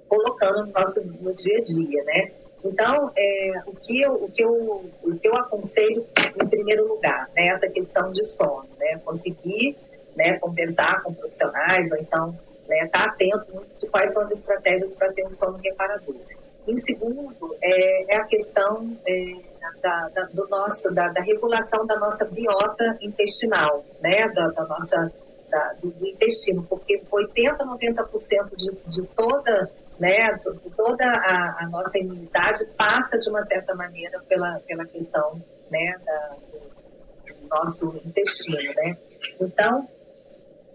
colocando 0.08 0.66
no 0.66 0.74
nosso 0.74 1.02
no 1.02 1.34
dia 1.34 1.58
a 1.58 1.62
dia, 1.62 2.04
né? 2.04 2.32
Então, 2.64 3.12
é, 3.18 3.54
o, 3.66 3.74
que 3.74 4.02
eu, 4.02 4.14
o, 4.16 4.30
que 4.30 4.44
eu, 4.44 4.86
o 5.02 5.16
que 5.18 5.28
eu 5.28 5.36
aconselho, 5.36 6.06
em 6.44 6.48
primeiro 6.48 6.88
lugar, 6.88 7.30
né, 7.34 7.48
essa 7.48 7.68
questão 7.68 8.12
de 8.12 8.24
sono, 8.26 8.68
né, 8.78 9.02
conseguir 9.04 9.76
né, 10.16 10.38
conversar 10.38 11.02
com 11.02 11.14
profissionais, 11.14 11.90
ou 11.90 11.98
então 11.98 12.38
estar 12.64 12.76
né, 12.76 12.88
tá 12.88 13.06
atento 13.06 13.66
de 13.78 13.88
quais 13.88 14.12
são 14.12 14.22
as 14.22 14.32
estratégias 14.32 14.94
para 14.94 15.12
ter 15.12 15.26
um 15.26 15.32
sono 15.32 15.58
reparador. 15.58 16.16
Em 16.68 16.78
segundo, 16.78 17.56
é, 17.62 18.16
é 18.16 18.18
a 18.18 18.24
questão 18.26 18.96
é, 19.06 19.36
da, 19.82 20.10
da, 20.10 20.24
do 20.26 20.48
nosso, 20.48 20.94
da, 20.94 21.08
da, 21.10 21.22
regulação 21.22 21.86
da 21.86 21.98
nossa 21.98 22.26
biota 22.26 22.98
intestinal, 23.02 23.84
né, 24.00 24.28
da, 24.30 24.48
da 24.50 24.66
nossa, 24.66 25.12
do, 25.82 25.90
do, 25.92 26.08
intestino, 26.08 26.64
porque 26.64 27.02
80, 27.10 27.66
90% 27.66 28.56
de, 28.56 28.72
de 28.88 29.08
toda 29.08 29.72
né, 30.00 30.36
toda 30.76 31.06
a, 31.06 31.64
a, 31.64 31.70
nossa 31.70 32.00
imunidade 32.00 32.66
passa 32.76 33.20
de 33.20 33.30
uma 33.30 33.44
certa 33.44 33.76
maneira 33.76 34.20
pela, 34.28 34.60
pela 34.62 34.84
questão 34.84 35.40
né, 35.70 35.96
da, 36.04 36.36
do 37.28 37.48
nosso 37.48 38.02
intestino, 38.04 38.74
né? 38.74 38.98
Então, 39.40 39.88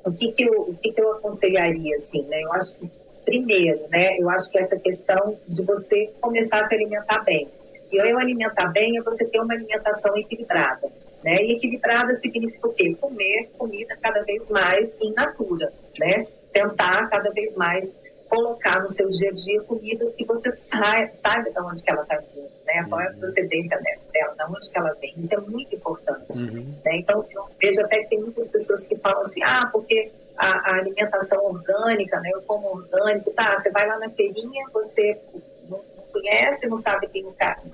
o 0.04 0.12
que 0.12 0.30
que 0.30 0.44
eu, 0.44 0.60
o 0.62 0.76
que 0.76 0.92
que 0.92 1.00
eu 1.00 1.10
aconselharia, 1.10 1.96
assim, 1.96 2.22
né? 2.22 2.40
Eu 2.42 2.52
acho 2.52 2.76
que, 2.76 2.90
primeiro, 3.26 3.80
né, 3.90 4.16
eu 4.18 4.30
acho 4.30 4.50
que 4.50 4.58
essa 4.58 4.76
questão 4.76 5.36
de 5.46 5.62
você 5.64 6.10
começar 6.20 6.60
a 6.60 6.64
se 6.64 6.74
alimentar 6.74 7.18
bem. 7.24 7.48
E 7.92 7.96
eu 7.96 8.18
alimentar 8.18 8.68
bem 8.68 8.96
é 8.96 9.02
você 9.02 9.24
ter 9.24 9.40
uma 9.40 9.52
alimentação 9.52 10.16
equilibrada. 10.16 10.88
Né? 11.22 11.42
E 11.42 11.52
equilibrada 11.52 12.14
significa 12.14 12.68
o 12.68 12.72
quê? 12.72 12.94
Comer 13.00 13.50
comida 13.58 13.96
cada 14.00 14.22
vez 14.22 14.48
mais 14.48 14.96
in 15.00 15.12
natura, 15.12 15.72
né? 15.98 16.26
Tentar 16.52 17.08
cada 17.08 17.30
vez 17.30 17.56
mais 17.56 17.92
colocar 18.28 18.80
no 18.80 18.88
seu 18.88 19.08
dia 19.10 19.30
a 19.30 19.32
dia 19.32 19.60
comidas 19.62 20.14
que 20.14 20.24
você 20.24 20.50
saiba, 20.50 21.12
saiba 21.12 21.50
de 21.50 21.60
onde 21.60 21.82
que 21.82 21.90
ela 21.90 22.02
está 22.02 22.16
vindo, 22.16 22.48
né? 22.64 22.84
Qual 22.88 23.00
é 23.00 23.06
a 23.06 23.10
uhum. 23.10 23.18
procedência 23.18 23.78
dela, 24.12 24.34
de 24.34 24.44
onde 24.44 24.70
que 24.70 24.78
ela 24.78 24.94
vem. 25.00 25.14
Isso 25.16 25.34
é 25.34 25.40
muito 25.40 25.74
importante. 25.74 26.44
Uhum. 26.44 26.74
Né? 26.84 26.96
Então, 26.98 27.24
eu 27.30 27.48
vejo 27.60 27.80
até 27.82 28.02
que 28.02 28.10
tem 28.10 28.20
muitas 28.20 28.48
pessoas 28.48 28.84
que 28.84 28.96
falam 28.96 29.22
assim, 29.22 29.42
ah, 29.42 29.68
porque 29.72 30.10
a, 30.36 30.70
a, 30.70 30.76
alimentação 30.76 31.44
orgânica, 31.44 32.20
né? 32.20 32.30
Eu 32.32 32.42
como 32.42 32.68
orgânico, 32.68 33.30
tá? 33.32 33.56
Você 33.56 33.70
vai 33.70 33.86
lá 33.86 33.98
na 33.98 34.10
feirinha, 34.10 34.66
você 34.72 35.18
não, 35.68 35.78
não 35.96 36.04
conhece, 36.12 36.66
não 36.66 36.76
sabe 36.76 37.08
quem, 37.08 37.26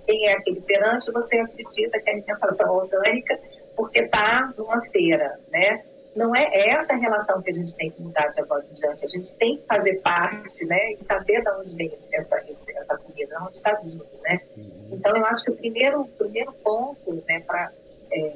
quem 0.07 0.27
é 0.27 0.33
aquele 0.35 0.61
perante, 0.61 1.11
você 1.11 1.39
acredita 1.39 2.01
que 2.01 2.11
é 2.11 2.13
alimentação 2.13 2.71
orgânica 2.71 3.39
porque 3.77 4.01
está 4.01 4.53
numa 4.57 4.81
feira, 4.83 5.39
né? 5.51 5.83
não 6.15 6.35
é 6.37 6.69
essa 6.69 6.93
a 6.93 6.97
relação 6.97 7.41
que 7.41 7.51
a 7.51 7.55
gente 7.55 7.75
tem 7.75 7.91
que 7.91 8.01
mudar 8.01 8.27
de 8.29 8.41
agora 8.41 8.65
em 8.71 8.75
diante. 8.75 9.05
A 9.05 9.09
gente 9.09 9.33
tem 9.35 9.57
que 9.57 9.65
fazer 9.65 9.95
parte, 10.01 10.65
né, 10.65 10.93
e 10.93 11.05
saber 11.05 11.43
de 11.43 11.51
onde 11.51 11.75
vem 11.75 11.93
essa, 12.13 12.43
essa 12.69 12.99
comida, 12.99 13.37
de 13.37 13.43
onde 13.43 13.57
está 13.57 13.73
vindo, 13.75 14.07
né. 14.23 14.41
Uhum. 14.57 14.89
Então, 14.93 15.17
eu 15.17 15.25
acho 15.25 15.45
que 15.45 15.51
o 15.51 15.57
primeiro, 15.57 16.05
primeiro 16.19 16.53
ponto, 16.53 17.25
né, 17.27 17.43
para 17.47 17.73
é, 18.11 18.33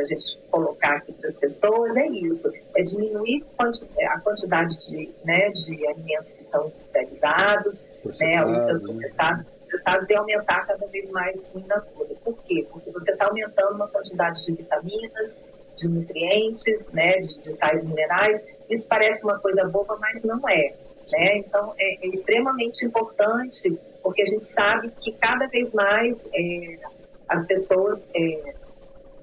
a 0.00 0.04
gente 0.04 0.38
colocar 0.50 0.96
aqui 0.96 1.12
para 1.12 1.28
as 1.28 1.36
pessoas 1.36 1.96
é 1.96 2.06
isso, 2.06 2.50
é 2.76 2.82
diminuir 2.82 3.44
a 3.58 4.20
quantidade 4.20 4.76
de, 4.76 5.10
né, 5.24 5.50
de 5.50 5.86
alimentos 5.86 6.32
que 6.32 6.44
são 6.44 6.66
industrializados, 6.68 7.84
né, 8.18 8.44
ultraprocessados, 8.44 9.44
processados 9.58 10.10
e 10.10 10.14
aumentar 10.14 10.66
cada 10.66 10.86
vez 10.86 11.10
mais 11.10 11.46
o 11.54 11.58
in 11.58 11.66
natura. 11.66 12.14
Por 12.24 12.36
quê? 12.44 12.66
Porque 12.70 12.90
você 12.90 13.12
está 13.12 13.26
aumentando 13.26 13.74
uma 13.74 13.88
quantidade 13.88 14.44
de 14.44 14.52
vitaminas, 14.52 15.36
de 15.76 15.88
nutrientes, 15.88 16.86
né, 16.92 17.18
de, 17.18 17.40
de 17.40 17.52
sais 17.52 17.84
minerais. 17.84 18.42
Isso 18.68 18.86
parece 18.86 19.22
uma 19.24 19.38
coisa 19.38 19.64
boba, 19.64 19.96
mas 20.00 20.22
não 20.22 20.48
é. 20.48 20.74
Né? 21.10 21.38
Então, 21.38 21.74
é, 21.78 22.04
é, 22.04 22.08
extremamente 22.08 22.84
importante, 22.84 23.78
porque 24.02 24.22
a 24.22 24.26
gente 24.26 24.44
sabe 24.44 24.90
que 25.00 25.12
cada 25.12 25.46
vez 25.46 25.72
mais 25.72 26.26
é, 26.34 26.78
as 27.28 27.46
pessoas 27.46 28.06
é, 28.14 28.54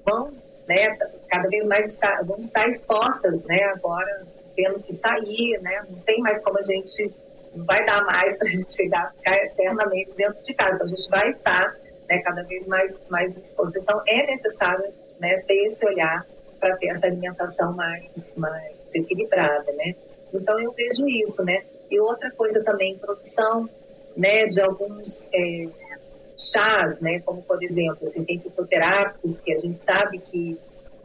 vão, 0.04 0.32
né, 0.68 0.96
cada 1.28 1.48
vez 1.48 1.66
mais 1.66 1.92
estar, 1.92 2.24
vão 2.24 2.38
estar 2.38 2.68
expostas, 2.68 3.42
né, 3.44 3.64
agora 3.64 4.26
tendo 4.54 4.80
que 4.80 4.94
sair, 4.94 5.60
né, 5.60 5.82
não 5.88 6.00
tem 6.00 6.18
mais 6.20 6.42
como 6.42 6.58
a 6.58 6.62
gente, 6.62 7.12
não 7.54 7.64
vai 7.64 7.84
dar 7.84 8.04
mais 8.04 8.36
para 8.38 8.48
a 8.48 8.50
gente 8.52 8.72
chegar, 8.74 9.12
ficar 9.14 9.36
eternamente 9.36 10.14
dentro 10.16 10.42
de 10.42 10.54
casa, 10.54 10.74
então 10.74 10.86
a 10.86 10.90
gente 10.90 11.08
vai 11.08 11.30
estar, 11.30 11.76
né, 12.08 12.18
cada 12.18 12.42
vez 12.42 12.66
mais, 12.66 13.02
mais 13.08 13.36
exposto. 13.36 13.78
Então, 13.78 14.00
é 14.06 14.26
necessário, 14.26 14.84
né, 15.20 15.38
ter 15.46 15.64
esse 15.64 15.84
olhar 15.86 16.26
para 16.58 16.76
ter 16.76 16.88
essa 16.88 17.06
alimentação 17.06 17.72
mais, 17.72 18.08
mais 18.36 18.72
equilibrada, 18.94 19.70
né? 19.72 19.94
Então 20.32 20.58
eu 20.60 20.72
vejo 20.72 21.06
isso, 21.06 21.44
né? 21.44 21.62
E 21.90 22.00
outra 22.00 22.30
coisa 22.30 22.62
também, 22.62 22.98
produção, 22.98 23.68
né, 24.16 24.46
de 24.46 24.60
alguns 24.60 25.28
é, 25.32 25.68
chás, 26.38 27.00
né, 27.00 27.20
como 27.20 27.42
por 27.42 27.62
exemplo, 27.62 28.06
assim, 28.06 28.24
tem 28.24 28.38
fitoterápicos 28.38 29.40
que 29.40 29.52
a 29.52 29.56
gente 29.56 29.78
sabe 29.78 30.18
que, 30.18 30.58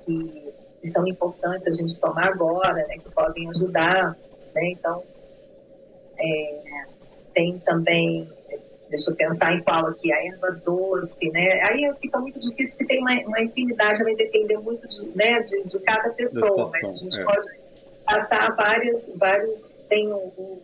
que, 0.05 0.51
são 0.85 1.05
importantes 1.07 1.67
a 1.67 1.71
gente 1.71 1.99
tomar 1.99 2.27
agora, 2.27 2.85
né, 2.87 2.97
que 2.97 3.09
podem 3.11 3.47
ajudar, 3.49 4.17
né? 4.53 4.71
Então 4.71 5.03
é, 6.17 6.85
tem 7.33 7.59
também 7.59 8.27
deixa 8.91 9.09
eu 9.09 9.15
pensar 9.15 9.53
em 9.53 9.61
qual 9.61 9.87
aqui, 9.87 10.11
a 10.11 10.25
erva 10.25 10.51
doce, 10.51 11.29
né? 11.31 11.61
Aí 11.61 11.89
fica 12.01 12.19
muito 12.19 12.37
difícil 12.37 12.77
porque 12.77 12.93
tem 12.93 13.01
uma, 13.01 13.13
uma 13.25 13.41
infinidade, 13.41 14.03
vai 14.03 14.13
depender 14.15 14.57
muito 14.57 14.85
de, 14.87 15.07
né, 15.15 15.39
de, 15.39 15.63
de 15.63 15.79
cada 15.79 16.09
pessoa, 16.09 16.69
mas 16.69 16.83
a 16.83 16.93
gente 16.93 17.17
é. 17.17 17.23
pode 17.23 17.47
passar 18.05 18.53
várias, 18.53 19.09
vários, 19.15 19.81
tem 19.87 20.11
o, 20.11 20.17
o, 20.17 20.61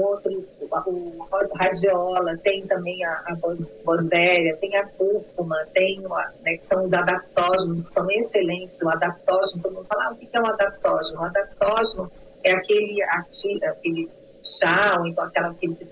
outro, 0.00 0.44
o, 0.60 0.66
o 0.66 1.54
radiola, 1.54 2.36
tem 2.38 2.66
também 2.66 3.04
a, 3.04 3.22
a 3.26 3.36
bosvéria, 3.84 4.56
tem 4.56 4.76
a 4.76 4.86
cúrcuma, 4.86 5.56
tem 5.72 6.04
o, 6.04 6.08
né, 6.42 6.56
que 6.56 6.64
são 6.64 6.82
os 6.82 6.92
adaptógenos, 6.92 7.88
são 7.88 8.10
excelentes, 8.10 8.80
o 8.82 8.88
adaptógeno, 8.88 9.62
todo 9.62 9.74
mundo 9.74 9.86
fala, 9.86 10.06
ah, 10.06 10.12
o 10.12 10.16
que 10.16 10.28
é 10.32 10.40
um 10.40 10.46
adaptógeno? 10.46 11.20
O 11.20 11.24
adaptógeno 11.24 12.10
é 12.42 12.52
aquele, 12.52 13.02
aquele 13.02 14.08
chá 14.42 14.96
ou 14.98 15.06
então 15.06 15.24
aquela, 15.24 15.50
aquele 15.50 15.74
que 15.74 15.84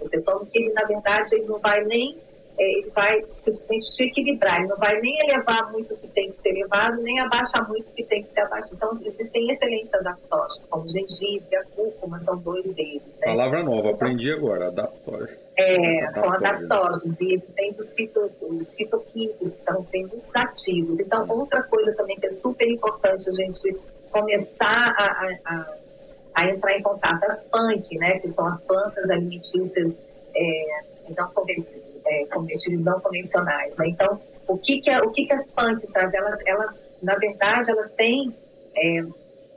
você 0.00 0.20
toma, 0.20 0.44
que 0.46 0.58
ele, 0.58 0.72
na 0.72 0.84
verdade, 0.84 1.34
ele 1.36 1.46
não 1.46 1.58
vai 1.58 1.84
nem, 1.84 2.18
é, 2.56 2.78
ele 2.78 2.90
vai 2.90 3.24
simplesmente 3.32 3.90
te 3.90 4.04
equilibrar, 4.04 4.60
ele 4.60 4.68
não 4.68 4.76
vai 4.76 5.00
nem 5.00 5.18
elevar 5.20 5.72
muito 5.72 5.94
o 5.94 5.96
que 5.96 6.06
tem 6.08 6.30
que 6.30 6.36
ser 6.36 6.50
elevado, 6.50 7.02
nem 7.02 7.18
abaixar 7.18 7.66
muito 7.68 7.88
o 7.88 7.92
que 7.92 8.04
tem 8.04 8.22
que 8.22 8.28
ser 8.28 8.40
abaixado. 8.40 8.74
Então, 8.74 8.92
existem 9.04 9.50
excelentes 9.50 9.92
adaptógenos, 9.94 10.62
como 10.70 10.88
gengibre, 10.88 11.56
a 11.56 11.64
cúrcuma, 11.64 12.18
são 12.20 12.36
dois 12.36 12.66
deles. 12.74 13.02
Né? 13.20 13.26
Palavra 13.26 13.62
nova, 13.64 13.90
aprendi 13.90 14.30
agora, 14.30 14.68
adaptógeno. 14.68 15.38
É, 15.56 16.12
são 16.14 16.32
adaptógenos 16.32 17.20
e 17.20 17.32
eles 17.34 17.52
têm 17.52 17.72
dos, 17.72 17.92
fito, 17.92 18.30
os 18.40 18.74
fitoquímicos, 18.74 19.52
então 19.52 19.82
tem 19.90 20.06
muitos 20.06 20.34
ativos. 20.34 21.00
Então, 21.00 21.26
outra 21.28 21.62
coisa 21.62 21.92
também 21.94 22.16
que 22.16 22.26
é 22.26 22.30
super 22.30 22.68
importante 22.68 23.28
a 23.28 23.32
gente 23.32 23.76
começar 24.10 24.94
a, 24.96 25.28
a, 25.44 25.74
a 26.34 26.48
entrar 26.48 26.76
em 26.76 26.82
contato. 26.82 27.24
As 27.24 27.40
punk, 27.44 27.98
né, 27.98 28.18
que 28.20 28.28
são 28.28 28.46
as 28.46 28.60
plantas 28.60 29.10
alimentícias 29.10 29.98
é, 30.36 30.64
não 31.16 31.28
é, 32.06 32.26
comestíveis 32.26 32.80
não 32.82 33.00
convencionais. 33.00 33.76
Né? 33.76 33.88
Então, 33.88 34.20
o 34.46 34.58
que 34.58 34.80
que, 34.80 34.90
o 34.98 35.10
que 35.10 35.26
que 35.26 35.32
as 35.32 35.46
punks 35.46 35.90
trazem? 35.90 36.20
Elas, 36.20 36.38
elas, 36.46 36.86
na 37.02 37.14
verdade, 37.16 37.70
elas 37.70 37.90
têm 37.92 38.34
é, 38.76 39.04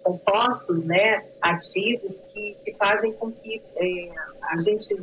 compostos 0.03 0.83
né, 0.83 1.25
ativos 1.41 2.21
que, 2.33 2.55
que 2.63 2.73
fazem 2.73 3.11
com 3.13 3.31
que 3.31 3.61
é, 3.75 4.09
a 4.43 4.57
gente, 4.57 4.95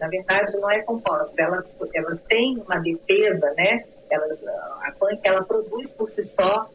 na 0.00 0.08
verdade, 0.08 0.56
não 0.56 0.70
é 0.70 0.80
compostos, 0.80 1.38
elas, 1.38 1.70
elas 1.94 2.20
têm 2.22 2.58
uma 2.58 2.78
defesa, 2.78 3.52
né? 3.56 3.84
Elas, 4.10 4.42
a 4.82 4.92
punk 4.98 5.20
ela 5.22 5.44
produz 5.44 5.90
por 5.90 6.08
si 6.08 6.22
só 6.22 6.68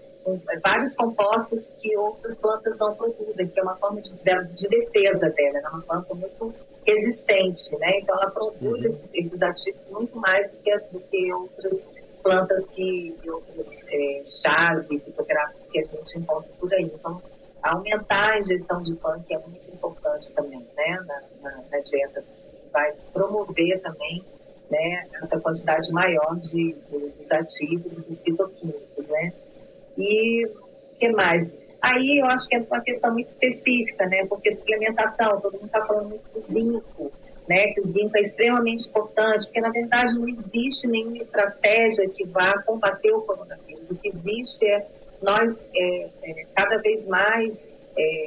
vários 0.62 0.94
compostos 0.96 1.74
que 1.80 1.96
outras 1.98 2.38
plantas 2.38 2.78
não 2.78 2.96
produzem, 2.96 3.48
que 3.48 3.60
é 3.60 3.64
uma 3.64 3.76
forma 3.76 4.02
de, 4.02 4.14
de 4.14 4.68
defesa 4.68 5.30
dela, 5.30 5.60
é 5.60 5.70
uma 5.70 5.82
planta 5.82 6.14
muito 6.14 6.54
resistente, 6.86 7.76
né? 7.78 8.00
Então 8.00 8.16
ela 8.16 8.32
produz 8.32 8.84
uhum. 8.84 8.90
esses, 8.90 9.14
esses, 9.14 9.42
ativos 9.42 9.88
muito 9.90 10.18
mais 10.18 10.50
do 10.52 10.58
que, 10.58 10.78
do 10.92 11.00
que 11.00 11.34
outras 11.34 11.88
plantas 12.22 12.66
que 12.68 13.16
outros 13.28 13.88
é, 13.90 14.22
chás 14.26 14.90
e 14.92 15.00
fitográficos 15.00 15.66
que 15.68 15.80
a 15.80 15.86
gente 15.86 16.20
encontra 16.20 16.50
por 16.60 16.74
aí. 16.74 16.86
Então 16.86 17.22
aumentar 17.62 18.34
a 18.34 18.40
ingestão 18.40 18.82
de 18.82 18.94
punk 18.96 19.34
é 19.34 19.38
muito 19.38 19.74
importante 19.74 20.32
também, 20.34 20.66
né? 20.76 21.00
Na, 21.06 21.22
na, 21.42 21.64
na 21.72 21.80
dieta 21.80 22.24
vai 22.72 22.92
promover 23.14 23.80
também 23.82 24.24
né, 24.70 25.08
essa 25.14 25.40
quantidade 25.40 25.92
maior 25.92 26.36
de, 26.38 26.74
de, 26.74 27.10
dos 27.10 27.32
ativos 27.32 27.98
e 27.98 28.02
dos 28.02 28.22
fitoquímicos, 28.22 29.08
né? 29.08 29.32
E 29.98 30.46
o 30.46 31.00
que 31.00 31.10
mais? 31.10 31.54
Aí 31.82 32.20
eu 32.20 32.26
acho 32.28 32.48
que 32.48 32.56
é 32.56 32.60
uma 32.60 32.82
questão 32.82 33.12
muito 33.12 33.28
específica, 33.28 34.06
né? 34.06 34.26
Porque 34.28 34.52
suplementação, 34.52 35.40
todo 35.42 35.54
mundo 35.54 35.66
está 35.66 35.86
falando 35.86 36.10
muito 36.10 36.24
do 36.34 36.42
zinco, 36.42 37.12
né? 37.48 37.68
Que 37.74 37.82
o 37.82 37.84
zinco 37.84 38.18
é 38.18 38.22
extremamente 38.22 38.88
importante, 38.88 39.46
porque 39.46 39.60
na 39.60 39.70
verdade 39.70 40.14
não 40.14 40.28
existe 40.28 40.88
nenhuma 40.88 41.18
estratégia 41.18 42.08
que 42.08 42.24
vá 42.26 42.62
combater 42.64 43.12
o 43.12 43.22
coronavírus. 43.22 43.92
O 43.92 43.96
que 43.96 44.08
existe 44.08 44.66
é 44.66 44.86
nós 45.22 45.66
é, 45.76 46.10
é, 46.24 46.46
cada 46.56 46.78
vez 46.78 47.06
mais 47.08 47.66
é, 47.98 48.26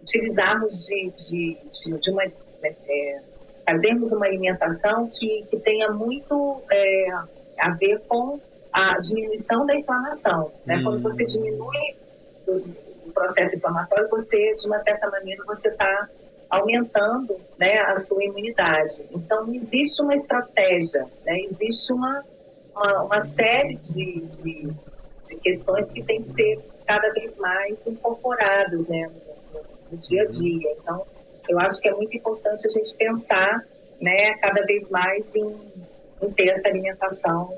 utilizarmos 0.00 0.86
de, 0.86 1.10
de, 1.10 1.58
de, 1.70 2.00
de 2.00 2.10
uma 2.10 2.24
né, 2.24 2.74
é, 2.88 3.20
fazermos 3.66 4.12
uma 4.12 4.24
alimentação 4.24 5.08
que, 5.08 5.44
que 5.50 5.58
tenha 5.58 5.90
muito 5.90 6.62
é, 6.70 7.10
a 7.58 7.70
ver 7.70 8.00
com 8.08 8.40
a 8.78 8.98
diminuição 9.00 9.66
da 9.66 9.74
inflamação. 9.74 10.52
Né? 10.64 10.76
Hum. 10.76 10.84
Quando 10.84 11.02
você 11.02 11.24
diminui 11.24 11.96
os, 12.46 12.62
o 12.62 13.12
processo 13.12 13.56
inflamatório, 13.56 14.08
você, 14.08 14.54
de 14.54 14.66
uma 14.66 14.78
certa 14.78 15.10
maneira, 15.10 15.42
você 15.44 15.68
está 15.68 16.08
aumentando 16.48 17.36
né, 17.58 17.80
a 17.80 17.96
sua 17.96 18.22
imunidade. 18.22 19.04
Então, 19.10 19.52
existe 19.52 20.00
uma 20.00 20.14
estratégia, 20.14 21.06
né? 21.26 21.40
existe 21.40 21.92
uma, 21.92 22.24
uma, 22.74 23.02
uma 23.02 23.20
série 23.20 23.74
de, 23.76 24.20
de, 24.20 24.70
de, 25.24 25.36
questões 25.42 25.90
que 25.90 26.02
têm 26.02 26.22
que 26.22 26.28
ser 26.28 26.58
cada 26.86 27.10
vez 27.10 27.36
mais 27.36 27.86
incorporadas 27.86 28.86
né, 28.86 29.10
no, 29.52 29.60
no 29.90 29.98
dia 29.98 30.22
a 30.22 30.26
dia. 30.26 30.76
Então, 30.80 31.04
eu 31.48 31.58
acho 31.58 31.80
que 31.80 31.88
é 31.88 31.92
muito 31.92 32.16
importante 32.16 32.66
a 32.66 32.70
gente 32.70 32.94
pensar 32.94 33.62
né, 34.00 34.34
cada 34.34 34.64
vez 34.64 34.88
mais 34.88 35.34
em, 35.34 35.54
em 36.22 36.30
ter 36.30 36.48
essa 36.48 36.68
alimentação 36.68 37.52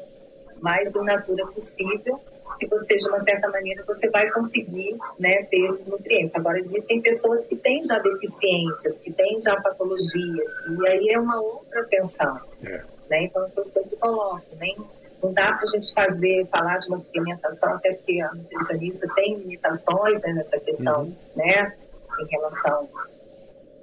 mais 0.61 0.95
in 0.95 1.05
natura 1.05 1.47
possível 1.47 2.21
que 2.61 2.67
você, 2.67 2.97
de 2.97 3.09
uma 3.09 3.21
certa 3.21 3.49
maneira, 3.49 3.83
você 3.87 4.09
vai 4.11 4.31
conseguir 4.31 4.97
né, 5.19 5.43
ter 5.45 5.65
esses 5.65 5.87
nutrientes. 5.87 6.35
Agora, 6.35 6.59
existem 6.61 7.01
pessoas 7.01 7.45
que 7.45 7.57
têm 7.57 7.83
já 7.85 7.99
deficiências, 7.99 8.99
que 8.99 9.11
têm 9.13 9.41
já 9.41 9.59
patologias, 9.61 10.51
e 10.69 10.89
aí 10.89 11.09
é 11.09 11.19
uma 11.19 11.41
outra 11.41 11.81
atenção. 11.81 12.39
É. 12.63 12.83
Né? 13.09 13.25
Então, 13.25 13.51
eu 13.57 13.65
sempre 13.65 13.97
coloco, 13.97 14.45
nem, 14.59 14.77
não 15.23 15.33
dá 15.33 15.55
para 15.55 15.65
a 15.65 15.67
gente 15.67 15.93
fazer, 15.95 16.47
falar 16.47 16.79
de 16.79 16.89
uma 16.89 16.99
suplementação, 16.99 17.75
até 17.75 17.95
porque 17.95 18.21
a 18.21 18.33
nutricionista 18.35 19.09
tem 19.15 19.37
limitações 19.37 20.21
né, 20.21 20.33
nessa 20.35 20.59
questão, 20.61 21.03
uhum. 21.05 21.15
né, 21.35 21.75
em 22.21 22.27
relação 22.27 22.89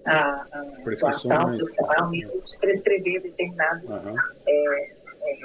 à, 0.06 0.46
à 0.52 0.66
atuação 0.86 1.58
profissional, 1.58 2.10
mesmo 2.10 2.42
de 2.42 2.58
prescrever 2.60 3.24
determinados 3.24 3.92
uhum. 3.92 4.16
é, 4.48 4.92
é, 5.24 5.38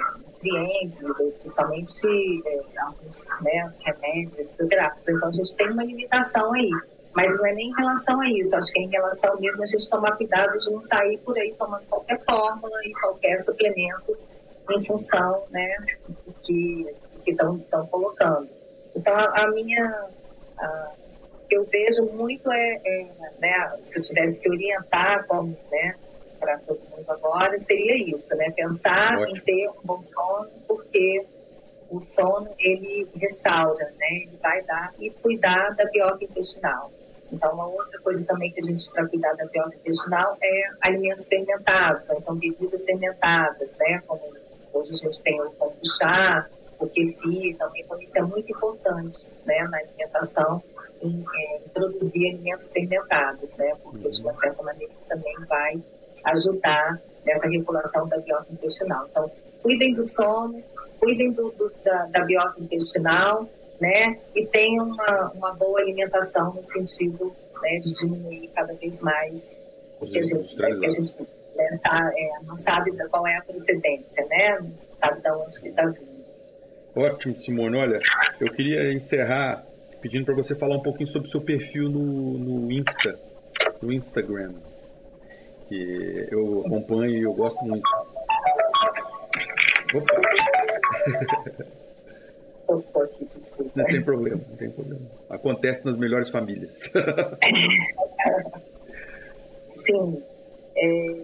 nutrientes, 0.43 1.03
principalmente 1.39 2.43
é, 2.45 2.61
alguns 2.81 3.25
né, 3.41 3.73
remédios 3.79 4.37
fitoterápicos. 4.37 5.09
Então, 5.09 5.29
a 5.29 5.31
gente 5.31 5.55
tem 5.55 5.69
uma 5.69 5.83
limitação 5.83 6.53
aí. 6.53 6.69
Mas 7.15 7.35
não 7.37 7.45
é 7.45 7.53
nem 7.53 7.69
em 7.69 7.75
relação 7.75 8.19
a 8.21 8.27
isso, 8.27 8.55
acho 8.55 8.71
que 8.71 8.79
é 8.79 8.83
em 8.83 8.89
relação 8.89 9.39
mesmo 9.39 9.61
a 9.61 9.67
gente 9.67 9.87
tomar 9.87 10.17
cuidado 10.17 10.57
de 10.57 10.71
não 10.71 10.81
sair 10.81 11.19
por 11.19 11.37
aí 11.37 11.53
tomando 11.53 11.85
qualquer 11.85 12.19
fórmula 12.25 12.79
e 12.85 12.91
qualquer 12.93 13.39
suplemento 13.39 14.17
em 14.71 14.83
função 14.83 15.43
né, 15.51 15.75
do 16.25 16.33
que 16.41 16.87
estão 17.27 17.59
colocando. 17.91 18.49
Então, 18.95 19.15
a, 19.15 19.43
a 19.43 19.47
minha. 19.51 20.05
A, 20.57 20.91
eu 21.51 21.65
vejo 21.65 22.03
muito 22.05 22.51
é, 22.51 22.81
é, 22.83 23.07
né, 23.39 23.77
se 23.83 23.99
eu 23.99 24.01
tivesse 24.01 24.39
que 24.39 24.49
orientar 24.49 25.27
como, 25.27 25.55
né, 25.71 25.95
para 26.43 26.57
todo 26.59 26.79
mundo 26.91 27.09
agora 27.09 27.57
seria 27.57 27.95
isso, 27.95 28.35
né? 28.35 28.51
Pensar 28.51 29.17
Ótimo. 29.17 29.37
em 29.37 29.39
ter 29.39 29.69
um 29.69 29.81
bom 29.83 30.01
sono, 30.01 30.49
porque 30.67 31.25
o 31.89 32.01
sono 32.01 32.49
ele 32.59 33.07
restaura, 33.15 33.85
né? 33.97 34.07
Ele 34.11 34.37
vai 34.41 34.61
dar 34.63 34.93
e 34.99 35.09
cuidar 35.09 35.73
da 35.75 35.85
biota 35.85 36.25
intestinal. 36.25 36.91
Então, 37.31 37.53
uma 37.53 37.65
outra 37.65 37.99
coisa 38.01 38.23
também 38.25 38.51
que 38.51 38.59
a 38.59 38.63
gente 38.63 38.91
para 38.91 39.07
cuidar 39.07 39.33
da 39.33 39.45
biota 39.45 39.75
intestinal 39.75 40.37
é 40.41 40.71
alimentos 40.81 41.25
fermentados, 41.27 42.09
ou 42.09 42.17
então 42.17 42.35
bebidas 42.35 42.83
fermentadas, 42.83 43.73
né? 43.77 44.03
Como 44.05 44.21
hoje 44.73 44.93
a 44.93 44.97
gente 44.97 45.23
tem 45.23 45.41
o 45.41 45.49
kombucha, 45.51 46.49
o 46.77 46.87
kefir 46.87 47.55
também, 47.57 47.81
então 47.83 48.01
isso 48.01 48.17
é 48.17 48.21
muito 48.21 48.51
importante, 48.51 49.29
né? 49.45 49.63
Na 49.69 49.77
alimentação, 49.77 50.61
em, 51.01 51.23
é, 51.35 51.57
introduzir 51.65 52.33
alimentos 52.33 52.69
fermentados, 52.69 53.53
né? 53.53 53.73
Porque 53.81 54.09
de 54.09 54.21
uma 54.21 54.33
certa 54.33 54.61
maneira 54.61 54.91
também 55.07 55.35
vai 55.47 55.81
ajudar 56.23 56.99
nessa 57.25 57.47
regulação 57.47 58.07
da 58.07 58.17
biota 58.17 58.47
intestinal. 58.51 59.07
Então, 59.09 59.31
cuidem 59.61 59.93
do 59.93 60.03
sono, 60.03 60.61
cuidem 60.99 61.31
do, 61.31 61.49
do, 61.51 61.71
da, 61.83 62.05
da 62.07 62.25
biota 62.25 62.61
intestinal, 62.61 63.49
né? 63.79 64.19
E 64.35 64.45
tenham 64.45 64.85
uma, 64.87 65.31
uma 65.31 65.53
boa 65.53 65.79
alimentação 65.79 66.53
no 66.53 66.63
sentido 66.63 67.33
né, 67.61 67.79
de 67.79 67.93
diminuir 67.93 68.49
cada 68.53 68.73
vez 68.73 68.99
mais 68.99 69.55
o 69.99 70.05
que 70.05 70.19
a 70.19 70.21
gente, 70.21 70.57
né, 70.57 70.75
que 70.79 70.85
a 70.85 70.89
gente 70.89 71.21
né, 71.55 71.79
sabe, 71.85 72.19
é, 72.19 72.31
não 72.45 72.57
sabe 72.57 72.91
qual 73.09 73.25
é 73.27 73.37
a 73.37 73.41
procedência, 73.41 74.25
né? 74.25 74.59
Não 74.59 74.71
sabe 74.99 75.21
de 75.21 75.31
onde 75.31 75.61
que 75.61 75.69
está 75.69 75.85
vindo. 75.85 76.13
Ótimo, 76.95 77.39
Simone. 77.39 77.77
Olha, 77.77 77.99
eu 78.39 78.51
queria 78.51 78.93
encerrar 78.93 79.65
pedindo 80.01 80.25
para 80.25 80.35
você 80.35 80.53
falar 80.53 80.75
um 80.75 80.81
pouquinho 80.81 81.09
sobre 81.09 81.27
o 81.27 81.31
seu 81.31 81.41
perfil 81.41 81.89
no, 81.89 82.37
no 82.37 82.71
Insta, 82.71 83.17
no 83.81 83.91
Instagram 83.91 84.53
que 85.73 86.27
eu 86.29 86.63
acompanho 86.65 87.17
e 87.17 87.23
eu 87.23 87.33
gosto 87.33 87.63
muito. 87.65 87.89
Opa. 89.95 90.21
Opa, 92.67 93.09
desculpa. 93.19 93.71
Não 93.75 93.85
tem 93.85 94.03
problema, 94.03 94.41
não 94.47 94.55
tem 94.55 94.69
problema. 94.69 95.01
Acontece 95.29 95.83
nas 95.85 95.97
melhores 95.97 96.29
famílias. 96.29 96.91
Sim. 99.65 100.23
É... 100.75 101.15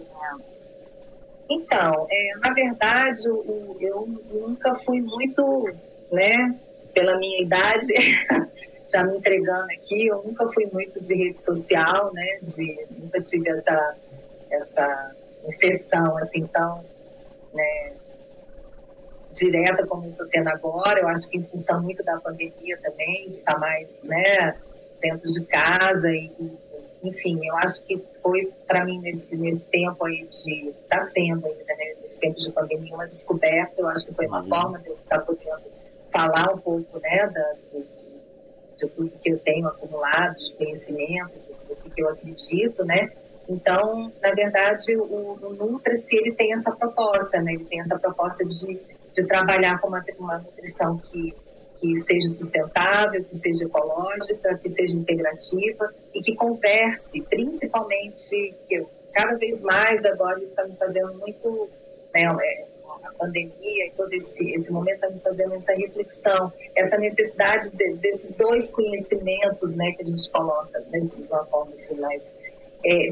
Então, 1.48 2.06
é, 2.10 2.36
na 2.38 2.52
verdade, 2.52 3.26
eu, 3.26 3.76
eu 3.80 4.06
nunca 4.30 4.74
fui 4.76 5.00
muito, 5.00 5.68
né, 6.12 6.56
pela 6.94 7.18
minha 7.18 7.42
idade, 7.42 7.92
já 8.88 9.02
me 9.02 9.16
entregando 9.16 9.66
aqui, 9.72 10.06
eu 10.06 10.22
nunca 10.22 10.48
fui 10.52 10.68
muito 10.72 11.00
de 11.00 11.12
rede 11.12 11.40
social, 11.40 12.12
né, 12.12 12.38
de, 12.40 12.86
nunca 12.96 13.20
tive 13.20 13.50
essa 13.50 13.96
essa 14.50 15.14
inserção 15.46 16.16
assim 16.18 16.46
tão 16.46 16.84
né, 17.52 17.92
direta 19.32 19.86
como 19.86 20.08
estou 20.08 20.26
tendo 20.26 20.48
agora. 20.48 21.00
Eu 21.00 21.08
acho 21.08 21.28
que 21.28 21.38
em 21.38 21.44
função 21.44 21.82
muito 21.82 22.02
da 22.02 22.18
pandemia 22.18 22.78
também, 22.82 23.28
de 23.28 23.38
estar 23.38 23.54
tá 23.54 23.58
mais 23.58 24.00
né, 24.02 24.56
dentro 25.00 25.26
de 25.28 25.44
casa 25.44 26.10
e, 26.10 26.30
enfim, 27.02 27.40
eu 27.46 27.56
acho 27.56 27.82
que 27.84 28.02
foi 28.22 28.52
para 28.66 28.84
mim 28.84 29.00
nesse, 29.00 29.36
nesse 29.36 29.64
tempo 29.66 30.04
aí 30.04 30.26
de 30.26 30.68
está 30.68 30.98
tá 30.98 31.02
sendo 31.02 31.46
ainda 31.46 31.74
né, 31.74 31.94
nesse 32.02 32.16
tempo 32.16 32.38
de 32.38 32.52
pandemia 32.52 32.94
uma 32.94 33.06
descoberta. 33.06 33.74
Eu 33.78 33.88
acho 33.88 34.06
que 34.06 34.14
foi 34.14 34.26
uma 34.26 34.42
uhum. 34.42 34.48
forma 34.48 34.78
de 34.78 34.88
eu 34.88 34.94
estar 34.94 35.18
tá 35.18 35.24
podendo 35.24 35.70
falar 36.12 36.52
um 36.52 36.58
pouco 36.58 36.98
né 36.98 37.26
da, 37.28 37.54
de, 37.72 37.84
de, 38.76 38.86
tudo 38.88 39.12
que 39.22 39.30
eu 39.30 39.38
tenho 39.38 39.68
acumulado 39.68 40.36
de 40.36 40.52
conhecimento, 40.54 41.32
do 41.68 41.90
que 41.90 42.02
eu 42.02 42.08
acredito, 42.08 42.84
né? 42.84 43.10
Então, 43.50 44.12
na 44.22 44.30
verdade, 44.30 44.96
o, 44.96 45.36
o 45.42 45.52
Nutri-se, 45.54 46.16
ele 46.16 46.32
tem 46.32 46.52
essa 46.52 46.70
proposta, 46.70 47.40
né? 47.42 47.54
Ele 47.54 47.64
tem 47.64 47.80
essa 47.80 47.98
proposta 47.98 48.44
de, 48.44 48.80
de 49.12 49.24
trabalhar 49.24 49.80
com 49.80 49.88
uma, 49.88 50.04
uma 50.20 50.38
nutrição 50.38 50.98
que, 50.98 51.34
que 51.80 51.96
seja 51.96 52.28
sustentável, 52.28 53.24
que 53.24 53.36
seja 53.36 53.64
ecológica, 53.64 54.56
que 54.56 54.68
seja 54.68 54.94
integrativa 54.96 55.92
e 56.14 56.22
que 56.22 56.36
converse, 56.36 57.20
principalmente, 57.22 58.54
que 58.68 58.86
cada 59.12 59.34
vez 59.34 59.60
mais 59.62 60.04
agora 60.04 60.40
está 60.40 60.64
me 60.64 60.76
fazendo 60.76 61.12
muito, 61.14 61.68
né, 62.14 62.22
é, 62.22 62.64
a 63.02 63.12
pandemia 63.18 63.86
e 63.86 63.92
todo 63.96 64.12
esse, 64.12 64.48
esse 64.52 64.70
momento 64.70 64.94
está 64.94 65.10
me 65.10 65.18
fazendo 65.18 65.54
essa 65.54 65.72
reflexão, 65.72 66.52
essa 66.76 66.96
necessidade 66.96 67.68
de, 67.70 67.94
desses 67.94 68.32
dois 68.36 68.70
conhecimentos, 68.70 69.74
né, 69.74 69.90
que 69.90 70.02
a 70.02 70.06
gente 70.06 70.30
coloca 70.30 70.78
né, 70.90 71.00
de 71.00 71.22
uma 71.28 71.44
forma 71.46 71.72
assim 71.74 71.94
mais 71.96 72.24
é, 72.84 73.06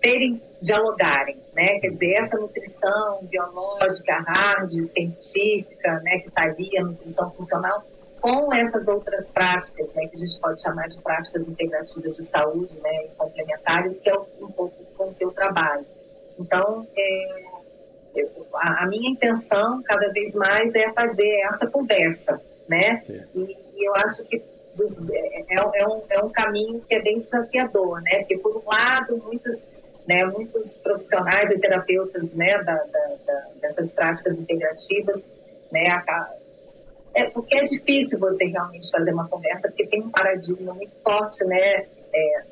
terem, 0.00 0.40
dialogarem, 0.60 1.36
né? 1.54 1.78
Quer 1.80 1.88
dizer, 1.90 2.12
essa 2.14 2.36
nutrição 2.36 3.20
biológica, 3.22 4.18
hard, 4.20 4.72
científica, 4.82 6.00
né, 6.00 6.18
que 6.18 6.28
está 6.28 6.44
ali, 6.44 6.76
a 6.78 6.84
nutrição 6.84 7.30
funcional, 7.30 7.84
com 8.20 8.52
essas 8.52 8.88
outras 8.88 9.28
práticas, 9.28 9.92
né, 9.94 10.06
que 10.08 10.16
a 10.16 10.18
gente 10.18 10.38
pode 10.40 10.60
chamar 10.60 10.88
de 10.88 10.98
práticas 10.98 11.46
integrativas 11.46 12.16
de 12.16 12.24
saúde, 12.24 12.78
né, 12.80 13.06
e 13.06 13.08
complementares, 13.16 13.98
que 13.98 14.10
é 14.10 14.18
um 14.18 14.50
pouco 14.50 14.74
com 14.96 15.14
que 15.14 15.24
eu 15.24 15.30
trabalho. 15.30 15.86
Então, 16.38 16.86
é, 16.96 17.44
eu, 18.16 18.30
a, 18.54 18.84
a, 18.84 18.86
minha 18.86 19.10
intenção, 19.10 19.82
cada 19.82 20.08
vez 20.08 20.34
mais, 20.34 20.74
é 20.74 20.92
fazer 20.92 21.28
essa 21.42 21.66
conversa, 21.66 22.40
né? 22.68 23.02
E, 23.34 23.56
e 23.76 23.88
eu 23.88 23.94
acho 23.96 24.24
que 24.24 24.42
dos, 24.78 24.96
é, 25.10 25.44
é, 25.48 25.80
é, 25.80 25.86
um, 25.86 26.02
é 26.08 26.24
um 26.24 26.30
caminho 26.30 26.80
que 26.88 26.94
é 26.94 27.02
bem 27.02 27.18
desafiador, 27.18 28.00
né? 28.02 28.18
Porque, 28.20 28.38
por 28.38 28.56
um 28.56 28.62
lado, 28.66 29.18
muitos, 29.18 29.66
né, 30.06 30.24
muitos 30.24 30.78
profissionais 30.78 31.50
e 31.50 31.58
terapeutas 31.58 32.32
né, 32.32 32.56
da, 32.62 32.76
da, 32.76 33.14
da, 33.26 33.46
dessas 33.60 33.90
práticas 33.90 34.34
integrativas, 34.34 35.28
né, 35.70 36.02
é 37.14 37.24
porque 37.24 37.58
é 37.58 37.64
difícil 37.64 38.18
você 38.18 38.44
realmente 38.44 38.90
fazer 38.90 39.12
uma 39.12 39.28
conversa, 39.28 39.68
porque 39.68 39.86
tem 39.86 40.00
um 40.00 40.10
paradigma 40.10 40.72
muito 40.72 40.92
forte, 41.02 41.44
né? 41.44 41.84
É, 42.12 42.42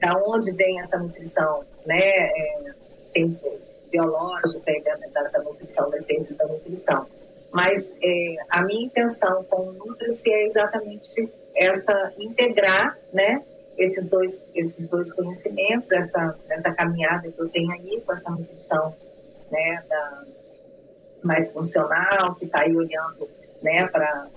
da 0.00 0.16
onde 0.16 0.52
vem 0.52 0.78
essa 0.78 0.98
nutrição, 0.98 1.64
né? 1.86 1.98
É, 1.98 2.72
sempre 3.08 3.58
biológica 3.90 4.70
e 4.70 4.80
dessa 4.82 5.38
nutrição, 5.42 5.88
das 5.90 6.04
ciências 6.04 6.36
da 6.36 6.46
nutrição. 6.46 7.06
Mas 7.50 7.96
é, 8.02 8.36
a 8.50 8.62
minha 8.62 8.86
intenção 8.86 9.44
com 9.44 9.62
o 9.62 9.72
Nutri-se 9.72 10.30
é 10.30 10.46
exatamente 10.46 11.30
essa 11.54 12.12
integrar, 12.18 12.98
né? 13.12 13.42
esses 13.78 14.04
dois, 14.06 14.42
esses 14.54 14.86
dois 14.88 15.12
conhecimentos, 15.12 15.90
essa, 15.92 16.36
essa 16.50 16.72
caminhada 16.72 17.30
que 17.30 17.38
eu 17.38 17.48
tenho 17.48 17.70
aí 17.70 18.02
com 18.04 18.12
essa 18.12 18.28
nutrição 18.28 18.94
né, 19.50 19.84
da, 19.88 20.24
mais 21.22 21.50
funcional, 21.50 22.34
que 22.34 22.44
está 22.44 22.60
aí 22.60 22.74
olhando 22.74 23.28
né, 23.62 23.86
para 23.86 24.28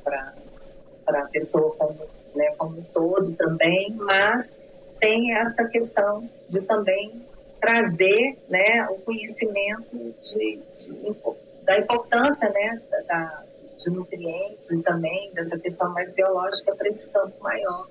a 1.08 1.26
pessoa 1.32 1.76
como, 1.76 1.98
né, 2.36 2.54
como 2.58 2.78
um 2.78 2.84
todo 2.84 3.34
também, 3.34 3.92
mas 3.94 4.60
tem 5.00 5.34
essa 5.36 5.66
questão 5.66 6.30
de 6.48 6.62
também 6.62 7.26
trazer 7.60 8.38
né, 8.48 8.88
o 8.90 8.96
conhecimento 9.00 10.16
de, 10.22 10.60
de 10.76 11.16
da 11.64 11.78
importância 11.78 12.50
né, 12.50 12.82
da, 13.08 13.44
de 13.78 13.90
nutrientes 13.90 14.70
e 14.72 14.82
também 14.82 15.32
dessa 15.34 15.58
questão 15.58 15.92
mais 15.92 16.12
biológica 16.12 16.76
para 16.76 16.88
esse 16.88 17.06
campo 17.08 17.34
maior 17.42 17.88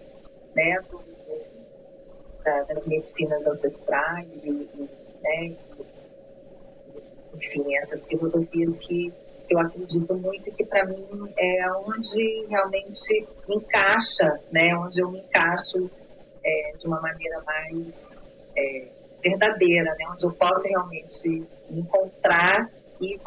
né, 0.55 0.81
do, 0.91 1.01
da, 2.45 2.63
das 2.63 2.87
medicinas 2.87 3.47
ancestrais 3.47 4.45
e, 4.45 4.51
e 4.51 4.91
né, 5.23 5.57
enfim, 7.35 7.77
essas 7.77 8.07
filosofias 8.07 8.77
que 8.77 9.13
eu 9.49 9.59
acredito 9.59 10.15
muito 10.15 10.49
e 10.49 10.53
que 10.53 10.65
para 10.65 10.87
mim 10.87 11.33
é 11.37 11.73
onde 11.73 12.47
realmente 12.49 13.27
encaixa, 13.49 14.41
né, 14.51 14.77
onde 14.77 15.01
eu 15.01 15.11
me 15.11 15.19
encaixo 15.19 15.91
é, 16.45 16.73
de 16.79 16.87
uma 16.87 17.01
maneira 17.01 17.43
mais 17.43 18.09
é, 18.57 18.87
verdadeira, 19.23 19.95
né, 19.99 20.07
onde 20.11 20.25
eu 20.25 20.33
posso 20.33 20.67
realmente 20.67 21.45
encontrar 21.71 22.71
e 23.01 23.19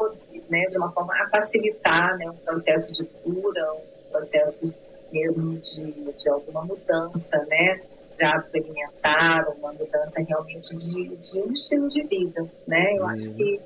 né, 0.48 0.66
de 0.66 0.78
uma 0.78 0.90
forma 0.92 1.14
a 1.14 1.28
facilitar 1.28 2.16
né, 2.16 2.30
um 2.30 2.36
processo 2.36 2.92
de 2.92 3.04
cura, 3.04 3.72
um 3.74 4.10
processo 4.10 4.72
mesmo 5.12 5.58
de, 5.58 5.92
de 6.12 6.28
alguma 6.28 6.64
mudança, 6.64 7.44
né, 7.48 7.80
de 8.14 8.24
hábito 8.24 8.56
alimentar, 8.56 9.48
uma 9.58 9.72
mudança 9.72 10.20
realmente 10.20 10.76
de, 10.76 11.16
de 11.16 11.40
um 11.40 11.52
estilo 11.52 11.88
de 11.88 12.02
vida, 12.02 12.48
né? 12.66 12.94
Eu 12.96 13.02
uhum. 13.02 13.08
acho 13.08 13.30
que 13.30 13.60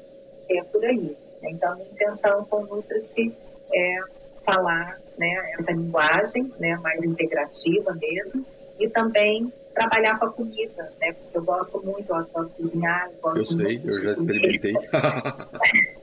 é 0.51 0.63
por 0.63 0.85
aí. 0.85 1.17
Né? 1.43 1.51
Então, 1.51 1.73
a 1.73 1.75
minha 1.75 1.89
intenção 1.91 2.45
com 2.45 2.63
o 2.63 2.67
Nutra-se 2.67 3.35
é 3.73 3.99
falar 4.45 4.99
né, 5.19 5.53
essa 5.59 5.73
linguagem 5.73 6.51
né, 6.59 6.77
mais 6.77 7.03
integrativa 7.03 7.93
mesmo 7.95 8.45
e 8.79 8.89
também 8.89 9.53
trabalhar 9.75 10.19
com 10.19 10.25
a 10.25 10.33
comida, 10.33 10.93
né? 11.01 11.13
Porque 11.13 11.37
eu 11.39 11.45
gosto 11.45 11.81
muito, 11.85 12.09
eu 12.09 12.17
adoro 12.17 12.49
cozinhar, 12.57 13.09
eu 13.11 13.21
gosto 13.21 13.41
eu 13.41 13.47
sei, 13.47 13.79
muito 13.79 13.87
eu 13.89 14.03
já 14.03 14.13
experimentei. 14.13 14.75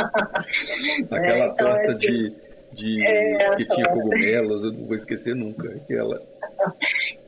Aquela 1.10 1.44
é, 1.44 1.48
então, 1.48 1.56
torta 1.56 1.90
assim, 1.92 2.00
de, 2.00 2.34
de 2.72 3.06
é, 3.06 3.56
que 3.56 3.64
tinha 3.66 3.88
cogumelos, 3.88 4.64
eu 4.64 4.72
não 4.72 4.86
vou 4.86 4.96
esquecer 4.96 5.34
nunca 5.34 5.68
aquela. 5.68 6.22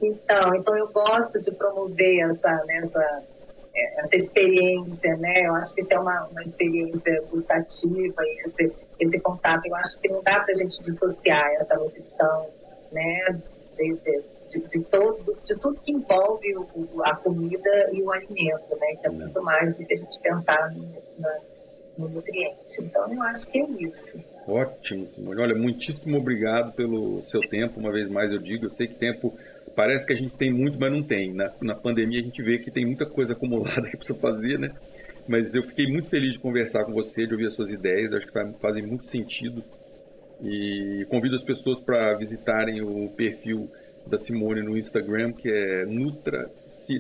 Então, 0.03 0.55
então 0.57 0.77
eu 0.77 0.89
gosto 0.89 1.41
de 1.41 1.53
promover 1.53 2.19
essa, 2.25 2.53
né, 2.65 2.79
essa, 2.79 3.23
essa 3.99 4.17
experiência, 4.17 5.17
né? 5.17 5.47
Eu 5.47 5.55
acho 5.55 5.73
que 5.73 5.81
isso 5.81 5.93
é 5.93 5.99
uma, 5.99 6.27
uma 6.27 6.43
experiência 6.43 7.23
gustativa, 7.31 8.23
esse, 8.45 8.73
esse 9.01 9.21
contato. 9.21 9.65
Eu 9.67 9.75
acho 9.77 10.01
que 10.01 10.09
não 10.09 10.23
dá 10.23 10.41
para 10.41 10.53
a 10.53 10.57
gente 10.57 10.83
dissociar 10.83 11.51
essa 11.53 11.77
nutrição, 11.77 12.47
né? 12.91 13.41
De, 13.77 13.95
de, 13.95 14.61
de, 14.69 14.81
todo, 14.85 15.37
de 15.45 15.57
tudo 15.57 15.81
que 15.81 15.93
envolve 15.93 16.55
o, 16.57 17.03
a 17.03 17.15
comida 17.17 17.91
e 17.93 18.03
o 18.03 18.13
alimento, 18.13 18.77
né? 18.79 18.97
É 19.03 19.09
muito 19.09 19.43
mais 19.43 19.75
do 19.75 19.85
que 19.85 19.95
a 19.95 19.97
gente 19.97 20.19
pensar 20.19 20.71
no, 20.73 20.87
na, 21.19 21.39
no 21.97 22.09
nutriente. 22.09 22.81
Então, 22.81 23.13
eu 23.13 23.23
acho 23.23 23.49
que 23.49 23.59
é 23.59 23.67
isso. 23.81 24.19
Ótimo, 24.47 25.07
Simone. 25.15 25.41
Olha, 25.41 25.55
muitíssimo 25.55 26.19
obrigado 26.19 26.73
pelo 26.73 27.23
seu 27.23 27.41
tempo. 27.41 27.79
Uma 27.79 27.93
vez 27.93 28.11
mais 28.11 28.33
eu 28.33 28.39
digo, 28.39 28.67
eu 28.67 28.71
sei 28.71 28.87
que 28.87 28.95
tempo 28.95 29.37
parece 29.75 30.07
que 30.07 30.13
a 30.13 30.17
gente 30.17 30.37
tem 30.37 30.53
muito, 30.53 30.79
mas 30.79 30.93
não 30.93 31.03
tem. 31.03 31.33
Na, 31.33 31.53
na 31.61 31.75
pandemia 31.75 32.21
a 32.21 32.23
gente 32.23 32.43
vê 32.43 32.59
que 32.59 32.71
tem 32.71 32.85
muita 32.85 33.07
coisa 33.07 33.33
acumulada 33.33 33.83
que 33.89 33.97
precisa 33.97 34.19
fazer, 34.19 34.59
né? 34.59 34.73
Mas 35.29 35.55
eu 35.55 35.63
fiquei 35.63 35.87
muito 35.87 36.09
feliz 36.09 36.33
de 36.33 36.39
conversar 36.39 36.85
com 36.85 36.93
você, 36.93 37.27
de 37.27 37.33
ouvir 37.33 37.47
as 37.47 37.55
suas 37.55 37.71
ideias. 37.71 38.13
Acho 38.13 38.27
que 38.27 38.59
fazem 38.61 38.85
muito 38.85 39.07
sentido. 39.07 39.63
E 40.43 41.07
convido 41.09 41.37
as 41.37 41.45
pessoas 41.45 41.79
para 41.79 42.15
visitarem 42.15 42.83
o 42.83 43.09
perfil 43.11 43.71
da 44.07 44.19
Simone 44.19 44.63
no 44.63 44.77
Instagram, 44.77 45.33
que 45.33 45.49
é 45.49 45.85
Nutra. 45.87 46.51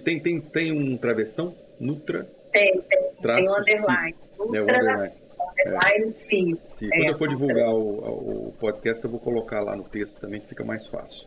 Tem, 0.04 0.20
tem, 0.20 0.40
tem 0.40 0.72
um 0.72 0.96
travessão? 0.96 1.52
Nutra? 1.80 2.24
Tem, 2.52 2.80
tem. 2.82 3.12
Tem 3.22 3.48
um 3.48 3.56
underline. 3.56 4.14
Nutra, 4.38 4.58
é, 4.58 4.60
underline. 4.60 5.12
underline 5.50 6.04
é. 6.04 6.08
sim. 6.08 6.56
Quando 6.78 6.92
é, 6.92 7.10
eu 7.10 7.18
for 7.18 7.28
divulgar 7.28 7.70
o, 7.70 8.48
o 8.48 8.54
podcast, 8.60 9.02
eu 9.02 9.10
vou 9.10 9.20
colocar 9.20 9.60
lá 9.60 9.74
no 9.74 9.84
texto 9.84 10.20
também, 10.20 10.40
que 10.40 10.48
fica 10.48 10.64
mais 10.64 10.86
fácil. 10.86 11.26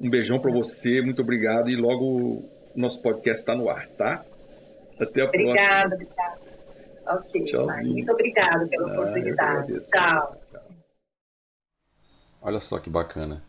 Um 0.00 0.08
beijão 0.08 0.38
para 0.38 0.52
você, 0.52 1.00
muito 1.00 1.22
obrigado. 1.22 1.68
E 1.68 1.76
logo 1.76 2.04
o 2.04 2.50
nosso 2.74 3.00
podcast 3.00 3.40
está 3.40 3.54
no 3.54 3.68
ar, 3.68 3.88
tá? 3.90 4.24
Até 5.00 5.22
a 5.22 5.24
obrigada, 5.24 5.26
próxima. 5.26 5.50
Obrigada, 5.50 5.94
obrigada. 5.94 6.42
Ok, 7.06 7.44
Tchauzinho. 7.44 7.92
muito 7.92 8.12
obrigada 8.12 8.66
pela 8.68 8.88
ah, 8.88 8.92
oportunidade. 8.92 9.80
Tchau. 9.88 10.36
Olha 12.40 12.60
só 12.60 12.78
que 12.78 12.88
bacana. 12.88 13.42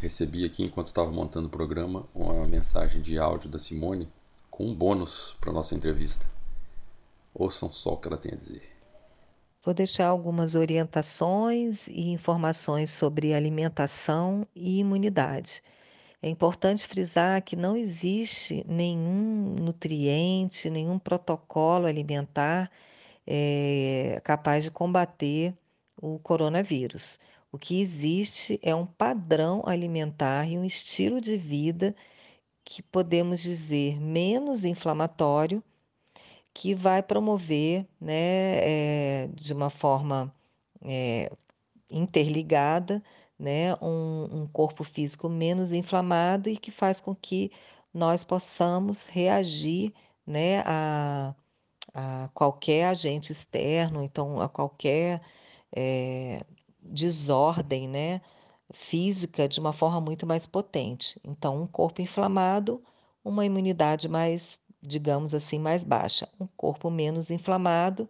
Recebi 0.00 0.44
aqui, 0.44 0.64
enquanto 0.64 0.88
estava 0.88 1.10
montando 1.10 1.48
o 1.48 1.50
programa, 1.50 2.06
uma 2.14 2.46
mensagem 2.46 3.02
de 3.02 3.18
áudio 3.18 3.48
da 3.48 3.58
Simone 3.58 4.08
com 4.58 4.64
um 4.64 4.74
bônus 4.74 5.36
para 5.40 5.52
nossa 5.52 5.76
entrevista. 5.76 6.26
Ouçam 7.32 7.70
só 7.72 7.92
o 7.92 7.96
que 7.96 8.08
ela 8.08 8.16
tem 8.18 8.32
a 8.32 8.36
dizer. 8.36 8.68
Vou 9.62 9.72
deixar 9.72 10.08
algumas 10.08 10.56
orientações 10.56 11.86
e 11.86 12.08
informações 12.08 12.90
sobre 12.90 13.32
alimentação 13.32 14.44
e 14.56 14.80
imunidade. 14.80 15.62
É 16.20 16.28
importante 16.28 16.88
frisar 16.88 17.40
que 17.40 17.54
não 17.54 17.76
existe 17.76 18.64
nenhum 18.66 19.54
nutriente, 19.60 20.68
nenhum 20.68 20.98
protocolo 20.98 21.86
alimentar 21.86 22.68
é, 23.24 24.20
capaz 24.24 24.64
de 24.64 24.72
combater 24.72 25.54
o 26.02 26.18
coronavírus. 26.18 27.16
O 27.52 27.58
que 27.58 27.80
existe 27.80 28.58
é 28.60 28.74
um 28.74 28.84
padrão 28.84 29.62
alimentar 29.64 30.50
e 30.50 30.58
um 30.58 30.64
estilo 30.64 31.20
de 31.20 31.36
vida 31.36 31.94
que 32.70 32.82
podemos 32.82 33.40
dizer 33.40 33.98
menos 33.98 34.62
inflamatório 34.62 35.64
que 36.52 36.74
vai 36.74 37.02
promover, 37.02 37.86
né, 37.98 39.22
é, 39.22 39.28
de 39.32 39.54
uma 39.54 39.70
forma 39.70 40.30
é, 40.82 41.32
interligada, 41.88 43.02
né, 43.38 43.74
um, 43.76 44.42
um 44.42 44.46
corpo 44.46 44.84
físico 44.84 45.30
menos 45.30 45.72
inflamado 45.72 46.50
e 46.50 46.58
que 46.58 46.70
faz 46.70 47.00
com 47.00 47.14
que 47.14 47.50
nós 47.92 48.22
possamos 48.22 49.06
reagir, 49.06 49.94
né, 50.26 50.60
a, 50.66 51.34
a 51.94 52.28
qualquer 52.34 52.88
agente 52.88 53.32
externo, 53.32 54.02
então 54.02 54.42
a 54.42 54.48
qualquer 54.48 55.22
é, 55.74 56.44
desordem, 56.82 57.88
né, 57.88 58.20
física 58.72 59.48
de 59.48 59.60
uma 59.60 59.72
forma 59.72 60.00
muito 60.00 60.26
mais 60.26 60.46
potente. 60.46 61.20
Então, 61.24 61.62
um 61.62 61.66
corpo 61.66 62.02
inflamado, 62.02 62.82
uma 63.24 63.44
imunidade 63.44 64.08
mais 64.08 64.58
digamos 64.82 65.34
assim, 65.34 65.58
mais 65.58 65.84
baixa. 65.84 66.28
Um 66.40 66.46
corpo 66.56 66.90
menos 66.90 67.30
inflamado, 67.30 68.08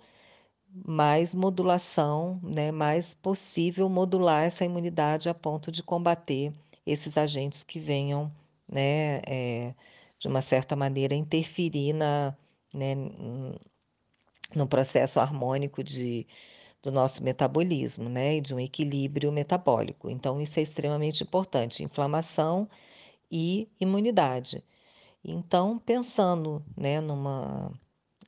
mais 0.71 1.35
modulação, 1.35 2.41
né, 2.43 2.71
mais 2.71 3.15
possível 3.15 3.89
modular 3.89 4.45
essa 4.45 4.65
imunidade 4.65 5.29
a 5.29 5.35
ponto 5.35 5.73
de 5.73 5.83
combater 5.83 6.53
esses 6.87 7.17
agentes 7.19 7.65
que 7.65 7.79
venham, 7.79 8.33
né, 8.69 9.21
é, 9.27 9.75
de 10.19 10.29
uma 10.29 10.43
certa 10.43 10.77
maneira, 10.77 11.15
interferir 11.15 11.93
na, 11.93 12.35
né, 12.73 12.95
no 14.55 14.67
processo 14.67 15.21
harmônico 15.21 15.83
de, 15.83 16.27
do 16.83 16.93
nosso 16.93 17.23
metabolismo, 17.25 18.09
né, 18.09 18.37
e 18.37 18.41
de 18.41 18.55
um 18.55 18.61
equilíbrio 18.61 19.33
metabólico. 19.33 20.11
Então, 20.11 20.41
isso 20.41 20.59
é 20.61 20.63
extremamente 20.63 21.23
importante: 21.23 21.83
inflamação 21.83 22.69
e 23.31 23.69
imunidade. 23.81 24.65
Então, 25.25 25.79
pensando 25.79 26.65
né, 26.77 27.01
numa, 27.01 27.73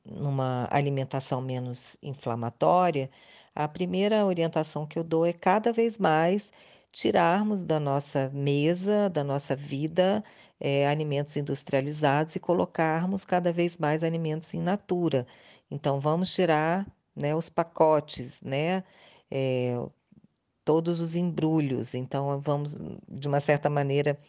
numa 0.05 0.67
alimentação 0.71 1.41
menos 1.41 1.97
inflamatória, 2.03 3.09
a 3.55 3.67
primeira 3.67 4.25
orientação 4.25 4.85
que 4.87 4.99
eu 4.99 5.03
dou 5.03 5.25
é 5.25 5.33
cada 5.33 5.73
vez 5.73 5.97
mais 5.97 6.51
tirarmos 6.91 7.63
da 7.63 7.79
nossa 7.79 8.29
mesa, 8.33 9.09
da 9.09 9.23
nossa 9.23 9.55
vida, 9.55 10.23
é, 10.59 10.87
alimentos 10.87 11.35
industrializados 11.37 12.35
e 12.35 12.39
colocarmos 12.39 13.25
cada 13.25 13.51
vez 13.51 13.77
mais 13.77 14.03
alimentos 14.03 14.53
in 14.53 14.61
natura. 14.61 15.25
Então, 15.69 15.99
vamos 15.99 16.33
tirar 16.33 16.85
né, 17.15 17.35
os 17.35 17.49
pacotes, 17.49 18.41
né, 18.41 18.83
é, 19.29 19.75
todos 20.65 20.99
os 20.99 21.15
embrulhos. 21.15 21.95
Então, 21.95 22.39
vamos, 22.41 22.79
de 23.09 23.27
uma 23.27 23.39
certa 23.39 23.69
maneira, 23.69 24.19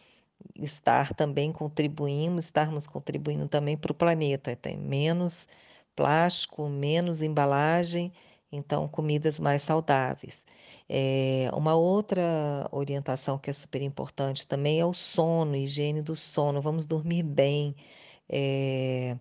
estar 0.55 1.13
também 1.13 1.51
contribuímos, 1.51 2.45
estarmos 2.45 2.87
contribuindo 2.87 3.47
também 3.47 3.77
para 3.77 3.91
o 3.91 3.95
planeta. 3.95 4.55
Tem 4.55 4.77
menos 4.77 5.47
plástico, 5.95 6.67
menos 6.69 7.21
embalagem, 7.21 8.11
então 8.51 8.87
comidas 8.87 9.39
mais 9.39 9.61
saudáveis. 9.63 10.45
É, 10.89 11.49
uma 11.53 11.75
outra 11.75 12.67
orientação 12.71 13.37
que 13.37 13.49
é 13.49 13.53
super 13.53 13.81
importante 13.81 14.47
também 14.47 14.79
é 14.79 14.85
o 14.85 14.93
sono, 14.93 15.55
higiene 15.55 16.01
do 16.01 16.15
sono. 16.15 16.61
Vamos 16.61 16.85
dormir 16.85 17.23
bem. 17.23 17.75
É, 18.29 19.17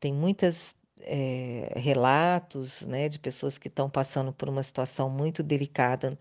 tem 0.00 0.12
muitos 0.12 0.76
é, 1.04 1.72
relatos 1.76 2.86
né, 2.86 3.08
de 3.08 3.18
pessoas 3.18 3.58
que 3.58 3.68
estão 3.68 3.88
passando 3.90 4.32
por 4.32 4.48
uma 4.48 4.62
situação 4.62 5.10
muito 5.10 5.42
delicada 5.42 6.18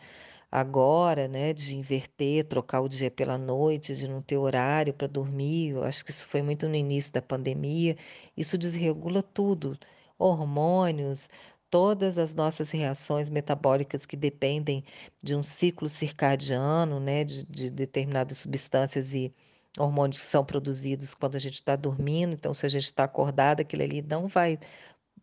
agora, 0.51 1.27
né, 1.27 1.53
de 1.53 1.75
inverter, 1.75 2.45
trocar 2.45 2.81
o 2.81 2.89
dia 2.89 3.09
pela 3.09 3.37
noite, 3.37 3.95
de 3.95 4.07
não 4.07 4.21
ter 4.21 4.37
horário 4.37 4.93
para 4.93 5.07
dormir. 5.07 5.71
Eu 5.71 5.83
acho 5.83 6.05
que 6.05 6.11
isso 6.11 6.27
foi 6.27 6.41
muito 6.43 6.67
no 6.69 6.75
início 6.75 7.11
da 7.13 7.21
pandemia. 7.21 7.97
Isso 8.37 8.57
desregula 8.57 9.23
tudo, 9.23 9.77
hormônios, 10.17 11.27
todas 11.71 12.19
as 12.19 12.35
nossas 12.35 12.69
reações 12.71 13.31
metabólicas 13.31 14.05
que 14.05 14.15
dependem 14.15 14.83
de 15.23 15.35
um 15.35 15.41
ciclo 15.41 15.89
circadiano, 15.89 16.99
né, 16.99 17.23
de, 17.23 17.45
de 17.47 17.69
determinadas 17.71 18.37
substâncias 18.37 19.15
e 19.15 19.33
hormônios 19.77 20.19
que 20.19 20.25
são 20.25 20.45
produzidos 20.45 21.13
quando 21.13 21.35
a 21.35 21.39
gente 21.39 21.55
está 21.55 21.75
dormindo. 21.75 22.33
Então, 22.33 22.53
se 22.53 22.65
a 22.65 22.69
gente 22.69 22.83
está 22.83 23.03
acordado, 23.05 23.61
aquilo 23.61 23.83
ali 23.83 24.01
não 24.01 24.27
vai 24.27 24.59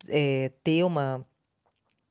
é, 0.09 0.51
ter 0.65 0.85
uma, 0.85 1.25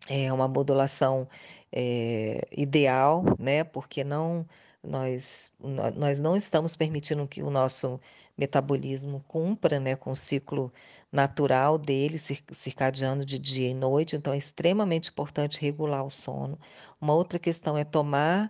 é, 0.07 0.31
uma 0.31 0.47
modulação 0.47 1.27
é, 1.71 2.47
ideal, 2.51 3.23
né? 3.39 3.63
Porque 3.63 4.03
não 4.03 4.45
nós, 4.83 5.53
nós 5.95 6.19
não 6.19 6.35
estamos 6.35 6.75
permitindo 6.75 7.27
que 7.27 7.43
o 7.43 7.49
nosso 7.49 7.99
metabolismo 8.37 9.23
cumpra 9.27 9.79
né, 9.79 9.95
com 9.95 10.11
o 10.11 10.15
ciclo 10.15 10.71
natural 11.11 11.77
dele, 11.77 12.17
circadiano 12.17 13.25
de 13.25 13.37
dia 13.37 13.69
e 13.69 13.73
noite, 13.73 14.15
então 14.15 14.31
é 14.33 14.37
extremamente 14.37 15.09
importante 15.09 15.59
regular 15.59 16.05
o 16.05 16.09
sono. 16.09 16.57
Uma 17.01 17.13
outra 17.13 17.37
questão 17.37 17.77
é 17.77 17.83
tomar 17.83 18.49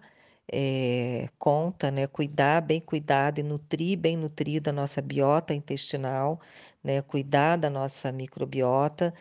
é, 0.52 1.30
conta, 1.38 1.92
né, 1.92 2.08
cuidar 2.08 2.62
bem 2.62 2.82
cuidado 2.82 3.40
e 3.40 3.44
nutrir 3.44 3.98
bem 3.98 4.18
nutrida 4.18 4.72
a 4.72 4.74
nossa 4.74 5.02
biota 5.02 5.54
intestinal, 5.54 6.40
né, 6.84 7.02
cuidar 7.02 7.58
da 7.58 7.70
nossa 7.70 8.12
microbiota 8.12 9.14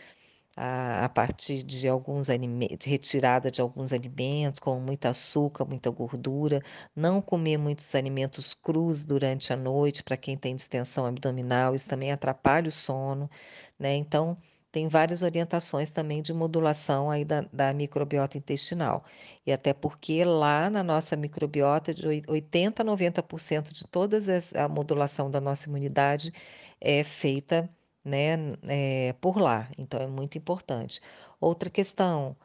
a, 0.57 1.05
a 1.05 1.09
partir 1.09 1.63
de 1.63 1.87
alguns 1.89 2.29
alimentos, 2.31 2.87
retirada 2.87 3.51
de 3.51 3.61
alguns 3.61 3.93
alimentos, 3.93 4.61
com 4.61 4.81
muito 4.81 5.07
açúcar, 5.07 5.65
muita 5.65 5.91
gordura, 5.91 6.61
não 6.97 7.23
comer 7.23 7.57
muitos 7.59 7.95
alimentos 7.95 8.55
crus 8.55 9.05
durante 9.05 9.53
a 9.53 9.57
noite, 9.57 10.03
para 10.03 10.17
quem 10.17 10.37
tem 10.37 10.57
distensão 10.57 11.07
abdominal, 11.07 11.75
isso 11.75 11.89
também 11.89 12.11
atrapalha 12.13 12.69
o 12.69 12.73
sono, 12.73 13.31
né? 13.79 13.95
Então, 13.95 14.37
tem 14.71 14.87
várias 14.89 15.23
orientações 15.23 15.91
também 15.91 16.21
de 16.23 16.33
modulação 16.33 17.11
aí 17.11 17.25
da, 17.25 17.43
da, 17.53 17.73
microbiota 17.73 18.37
intestinal. 18.37 19.05
E 19.47 19.53
até 19.53 19.73
porque 19.73 20.25
lá 20.25 20.69
na 20.69 20.83
nossa 20.83 21.17
microbiota, 21.17 21.95
de 21.95 22.07
80% 22.07 22.81
a 22.81 22.85
90% 22.85 23.73
de 23.73 23.87
toda 23.87 24.19
a 24.55 24.69
modulação 24.69 25.31
da 25.31 25.41
nossa 25.41 25.69
imunidade 25.69 26.33
é 26.81 27.03
feita 27.03 27.69
né, 28.05 28.37
é, 28.65 29.15
por 29.21 29.39
lá. 29.39 29.69
Então 29.79 30.01
é 30.01 30.07
muito 30.07 30.37
importante. 30.39 31.01
Outra 31.41 31.71
questão 31.71 32.37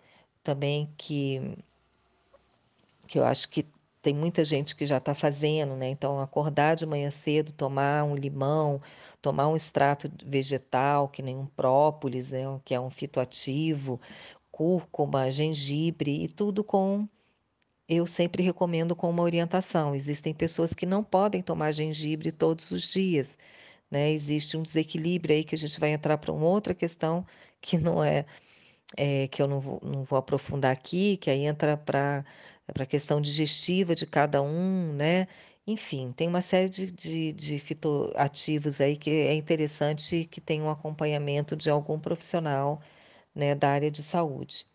também 0.43 0.93
que, 0.97 1.57
que 3.07 3.19
eu 3.19 3.26
acho 3.26 3.49
que 3.49 3.65
tem 4.04 4.14
muita 4.14 4.43
gente 4.43 4.76
que 4.76 4.86
já 4.86 4.97
está 4.97 5.16
fazendo, 5.16 5.76
né? 5.78 5.89
Então, 5.89 6.20
acordar 6.20 6.76
de 6.76 6.86
manhã 6.86 7.10
cedo, 7.10 7.54
tomar 7.54 8.04
um 8.04 8.16
limão, 8.16 8.82
tomar 9.22 9.47
um 9.47 9.56
extrato 9.56 10.12
vegetal, 10.26 11.08
que 11.08 11.22
nem 11.24 11.38
um 11.38 11.45
própolis, 11.47 12.34
né? 12.34 12.41
que 12.66 12.76
é 12.76 12.80
um 12.80 12.89
fitoativo, 12.89 13.99
cúrcuma, 14.51 15.32
gengibre, 15.32 16.26
e 16.26 16.28
tudo 16.28 16.64
com. 16.64 17.08
Eu 17.88 18.08
sempre 18.08 18.43
recomendo 18.43 18.95
com 18.95 19.10
uma 19.10 19.24
orientação. 19.24 19.95
Existem 19.95 20.34
pessoas 20.34 20.74
que 20.74 20.86
não 20.86 21.04
podem 21.04 21.41
tomar 21.41 21.72
gengibre 21.72 22.32
todos 22.32 22.72
os 22.72 22.84
dias, 22.89 23.38
né? 23.91 24.12
Existe 24.12 24.58
um 24.58 24.64
desequilíbrio 24.64 25.36
aí 25.36 25.43
que 25.43 25.56
a 25.56 25.58
gente 25.58 25.80
vai 25.80 25.91
entrar 25.91 26.18
para 26.18 26.32
uma 26.34 26.45
outra 26.45 26.74
questão 26.74 27.26
que 27.62 27.78
não 27.78 28.04
é, 28.04 28.26
é 28.97 29.28
que 29.30 29.41
eu 29.41 29.47
não 29.47 29.60
vou, 29.62 29.80
não 29.84 30.04
vou 30.04 30.20
aprofundar 30.20 30.72
aqui, 30.72 31.18
que 31.18 31.30
aí 31.30 31.45
entra 31.45 31.78
para 31.78 32.26
a 32.82 32.86
questão 32.86 33.21
digestiva 33.21 33.93
de 33.95 34.05
cada 34.05 34.41
um, 34.41 34.93
né? 34.93 35.28
Enfim, 35.67 36.11
tem 36.11 36.28
uma 36.28 36.41
série 36.41 36.67
de, 36.69 36.91
de, 36.91 37.32
de 37.34 37.59
fitoativos 37.59 38.82
aí 38.82 38.97
que 38.97 39.09
é 39.09 39.34
interessante 39.36 40.26
que 40.26 40.41
tenha 40.41 40.63
um 40.63 40.69
acompanhamento 40.69 41.55
de 41.55 41.69
algum 41.69 41.99
profissional 41.99 42.82
né, 43.36 43.55
da 43.55 43.69
área 43.69 43.91
de 43.91 44.03
saúde. 44.03 44.65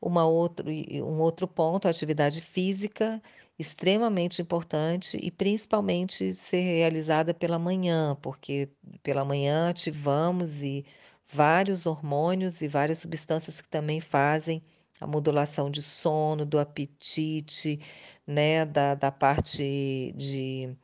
Uma 0.00 0.26
outro, 0.26 0.70
um 0.70 1.20
outro 1.20 1.48
ponto, 1.48 1.88
a 1.88 1.90
atividade 1.90 2.40
física 2.40 3.22
extremamente 3.58 4.42
importante 4.42 5.18
e 5.22 5.30
principalmente 5.30 6.32
ser 6.32 6.60
realizada 6.60 7.32
pela 7.34 7.58
manhã, 7.58 8.16
porque 8.22 8.68
pela 9.02 9.24
manhã 9.24 9.70
ativamos 9.70 10.62
e 10.62 10.84
vários 11.28 11.86
hormônios 11.86 12.62
e 12.62 12.68
várias 12.68 12.98
substâncias 13.00 13.60
que 13.60 13.68
também 13.68 14.00
fazem 14.00 14.62
a 15.00 15.06
modulação 15.06 15.70
de 15.70 15.82
sono, 15.82 16.44
do 16.46 16.58
apetite, 16.58 17.80
né, 18.26 18.64
da, 18.64 18.94
da 18.94 19.12
parte 19.12 20.12
de, 20.16 20.74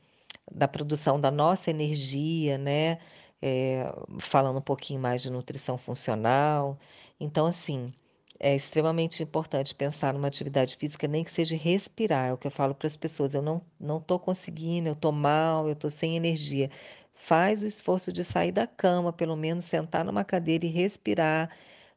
da 0.50 0.68
produção 0.68 1.20
da 1.20 1.30
nossa 1.30 1.70
energia, 1.70 2.58
né, 2.58 2.98
é, 3.40 3.84
falando 4.20 4.58
um 4.58 4.62
pouquinho 4.62 5.00
mais 5.00 5.22
de 5.22 5.30
nutrição 5.30 5.78
funcional. 5.78 6.78
Então, 7.18 7.46
assim, 7.46 7.92
é 8.42 8.56
extremamente 8.56 9.22
importante 9.22 9.74
pensar 9.74 10.12
numa 10.12 10.26
atividade 10.28 10.76
física, 10.76 11.06
nem 11.06 11.22
que 11.24 11.30
seja 11.30 11.56
respirar. 11.56 12.26
É 12.28 12.32
o 12.32 12.36
que 12.36 12.46
eu 12.46 12.50
falo 12.50 12.74
para 12.74 12.88
as 12.88 12.96
pessoas. 12.96 13.34
Eu 13.34 13.42
não 13.42 13.62
não 13.78 13.98
estou 13.98 14.18
conseguindo, 14.18 14.88
eu 14.88 14.94
estou 14.94 15.12
mal, 15.12 15.66
eu 15.68 15.74
estou 15.74 15.90
sem 15.90 16.16
energia. 16.16 16.68
Faz 17.14 17.62
o 17.62 17.66
esforço 17.66 18.12
de 18.12 18.24
sair 18.24 18.50
da 18.52 18.66
cama, 18.66 19.12
pelo 19.12 19.36
menos 19.36 19.64
sentar 19.64 20.04
numa 20.04 20.24
cadeira 20.24 20.66
e 20.66 20.68
respirar. 20.68 21.50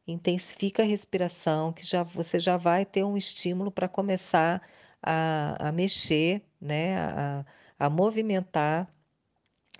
Intensifica 0.06 0.82
a 0.82 0.86
respiração, 0.86 1.72
que 1.72 1.84
já 1.84 2.02
você 2.02 2.38
já 2.38 2.56
vai 2.56 2.84
ter 2.86 3.04
um 3.04 3.16
estímulo 3.16 3.70
para 3.70 3.88
começar 3.88 4.62
a, 5.02 5.68
a 5.68 5.72
mexer, 5.72 6.42
né, 6.60 6.96
a, 6.98 7.44
a 7.78 7.90
movimentar 7.90 8.88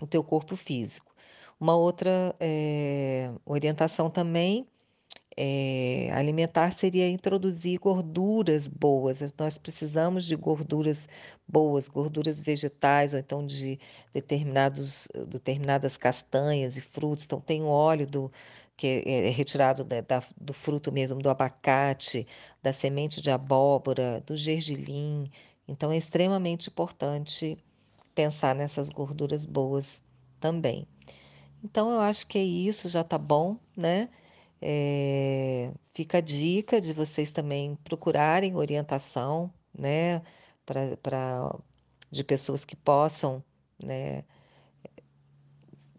o 0.01 0.07
teu 0.07 0.25
corpo 0.25 0.57
físico. 0.57 1.15
Uma 1.61 1.77
outra 1.77 2.35
é, 2.41 3.31
orientação 3.47 4.11
também 4.11 4.67
é, 5.37 6.09
alimentar 6.13 6.71
seria 6.73 7.09
introduzir 7.09 7.79
gorduras 7.79 8.69
boas. 8.69 9.21
Nós 9.39 9.59
precisamos 9.59 10.25
de 10.25 10.35
gorduras 10.35 11.09
boas, 11.47 11.89
gorduras 11.89 12.43
vegetais, 12.43 13.13
ou 13.13 13.21
então 13.21 13.45
de 13.45 13.79
determinados, 14.13 15.09
determinadas 15.29 15.97
castanhas 15.97 16.79
e 16.79 16.81
frutos. 16.81 17.27
Então, 17.27 17.41
tem 17.41 17.63
o 17.63 17.67
óleo 17.67 18.07
do, 18.07 18.33
que 18.77 19.03
é, 19.07 19.29
é 19.29 19.31
retirado 19.31 19.85
da, 19.85 20.01
da, 20.01 20.23
do 20.41 20.53
fruto 20.53 20.93
mesmo, 20.93 21.21
do 21.21 21.31
abacate, 21.31 22.27
da 22.63 22.73
semente 22.73 23.21
de 23.21 23.31
abóbora, 23.31 24.23
do 24.27 24.37
gergelim. 24.37 25.31
Então, 25.69 25.91
é 25.91 25.97
extremamente 25.97 26.69
importante 26.69 27.59
pensar 28.15 28.55
nessas 28.55 28.89
gorduras 28.89 29.45
boas 29.47 30.05
também. 30.41 30.87
Então, 31.65 31.91
eu 31.91 32.01
acho 32.01 32.27
que 32.27 32.39
é 32.39 32.45
isso, 32.45 32.89
já 32.89 33.03
tá 33.03 33.19
bom, 33.19 33.57
né? 33.77 34.09
É, 34.61 35.71
fica 35.95 36.19
a 36.19 36.21
dica 36.21 36.81
de 36.81 36.93
vocês 36.93 37.31
também 37.31 37.77
procurarem 37.85 38.57
orientação, 38.57 39.53
né, 39.77 40.23
para 40.65 41.55
de 42.11 42.25
pessoas 42.25 42.65
que 42.65 42.75
possam, 42.77 43.45
né, 43.83 44.25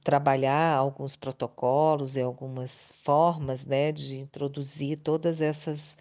trabalhar 0.08 0.78
alguns 0.78 1.18
protocolos 1.18 2.16
e 2.16 2.22
algumas 2.22 2.93
formas, 3.03 3.66
né, 3.66 3.91
de 3.91 4.18
introduzir 4.20 5.01
todas 5.01 5.41
essas 5.41 5.97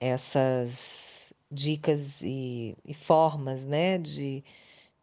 essas 0.00 1.32
dicas 1.50 2.22
e, 2.22 2.76
e 2.84 2.92
formas, 2.94 3.64
né, 3.64 3.96
de, 3.98 4.44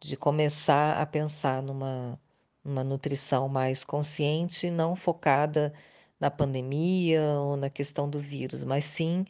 de 0.00 0.16
começar 0.16 1.00
a 1.00 1.06
pensar 1.06 1.62
numa, 1.62 2.20
numa 2.64 2.84
nutrição 2.84 3.48
mais 3.48 3.84
consciente, 3.84 4.70
não 4.70 4.94
focada 4.96 5.72
na 6.20 6.30
pandemia 6.30 7.22
ou 7.40 7.56
na 7.56 7.70
questão 7.70 8.08
do 8.08 8.20
vírus, 8.20 8.62
mas 8.64 8.84
sim 8.84 9.24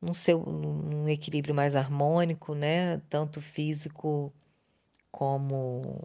num, 0.00 0.14
seu, 0.14 0.40
num 0.46 1.08
equilíbrio 1.08 1.54
mais 1.54 1.76
harmônico, 1.76 2.54
né? 2.54 2.98
Tanto 3.10 3.40
físico 3.42 4.32
como, 5.10 6.00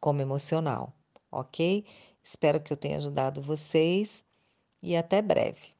como 0.00 0.22
emocional, 0.22 0.94
ok? 1.30 1.84
Espero 2.22 2.60
que 2.60 2.72
eu 2.72 2.76
tenha 2.76 2.96
ajudado 2.96 3.40
vocês 3.40 4.24
e 4.82 4.96
até 4.96 5.22
breve. 5.22 5.74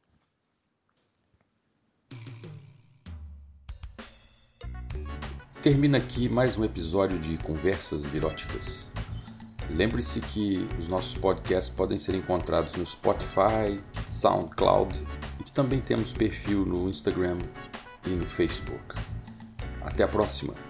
Termina 5.62 5.98
aqui 5.98 6.28
mais 6.28 6.56
um 6.56 6.64
episódio 6.64 7.18
de 7.18 7.36
Conversas 7.38 8.04
Viróticas. 8.04 8.88
Lembre-se 9.68 10.20
que 10.20 10.66
os 10.78 10.88
nossos 10.88 11.14
podcasts 11.14 11.70
podem 11.70 11.98
ser 11.98 12.14
encontrados 12.14 12.74
no 12.74 12.84
Spotify, 12.86 13.80
SoundCloud 14.08 15.06
e 15.44 15.50
e 15.50 15.52
também 15.52 15.80
temos 15.80 16.12
perfil 16.12 16.64
no 16.64 16.88
Instagram 16.88 17.38
e 18.06 18.10
no 18.10 18.24
Facebook. 18.24 18.94
Até 19.82 20.04
a 20.04 20.08
próxima! 20.08 20.69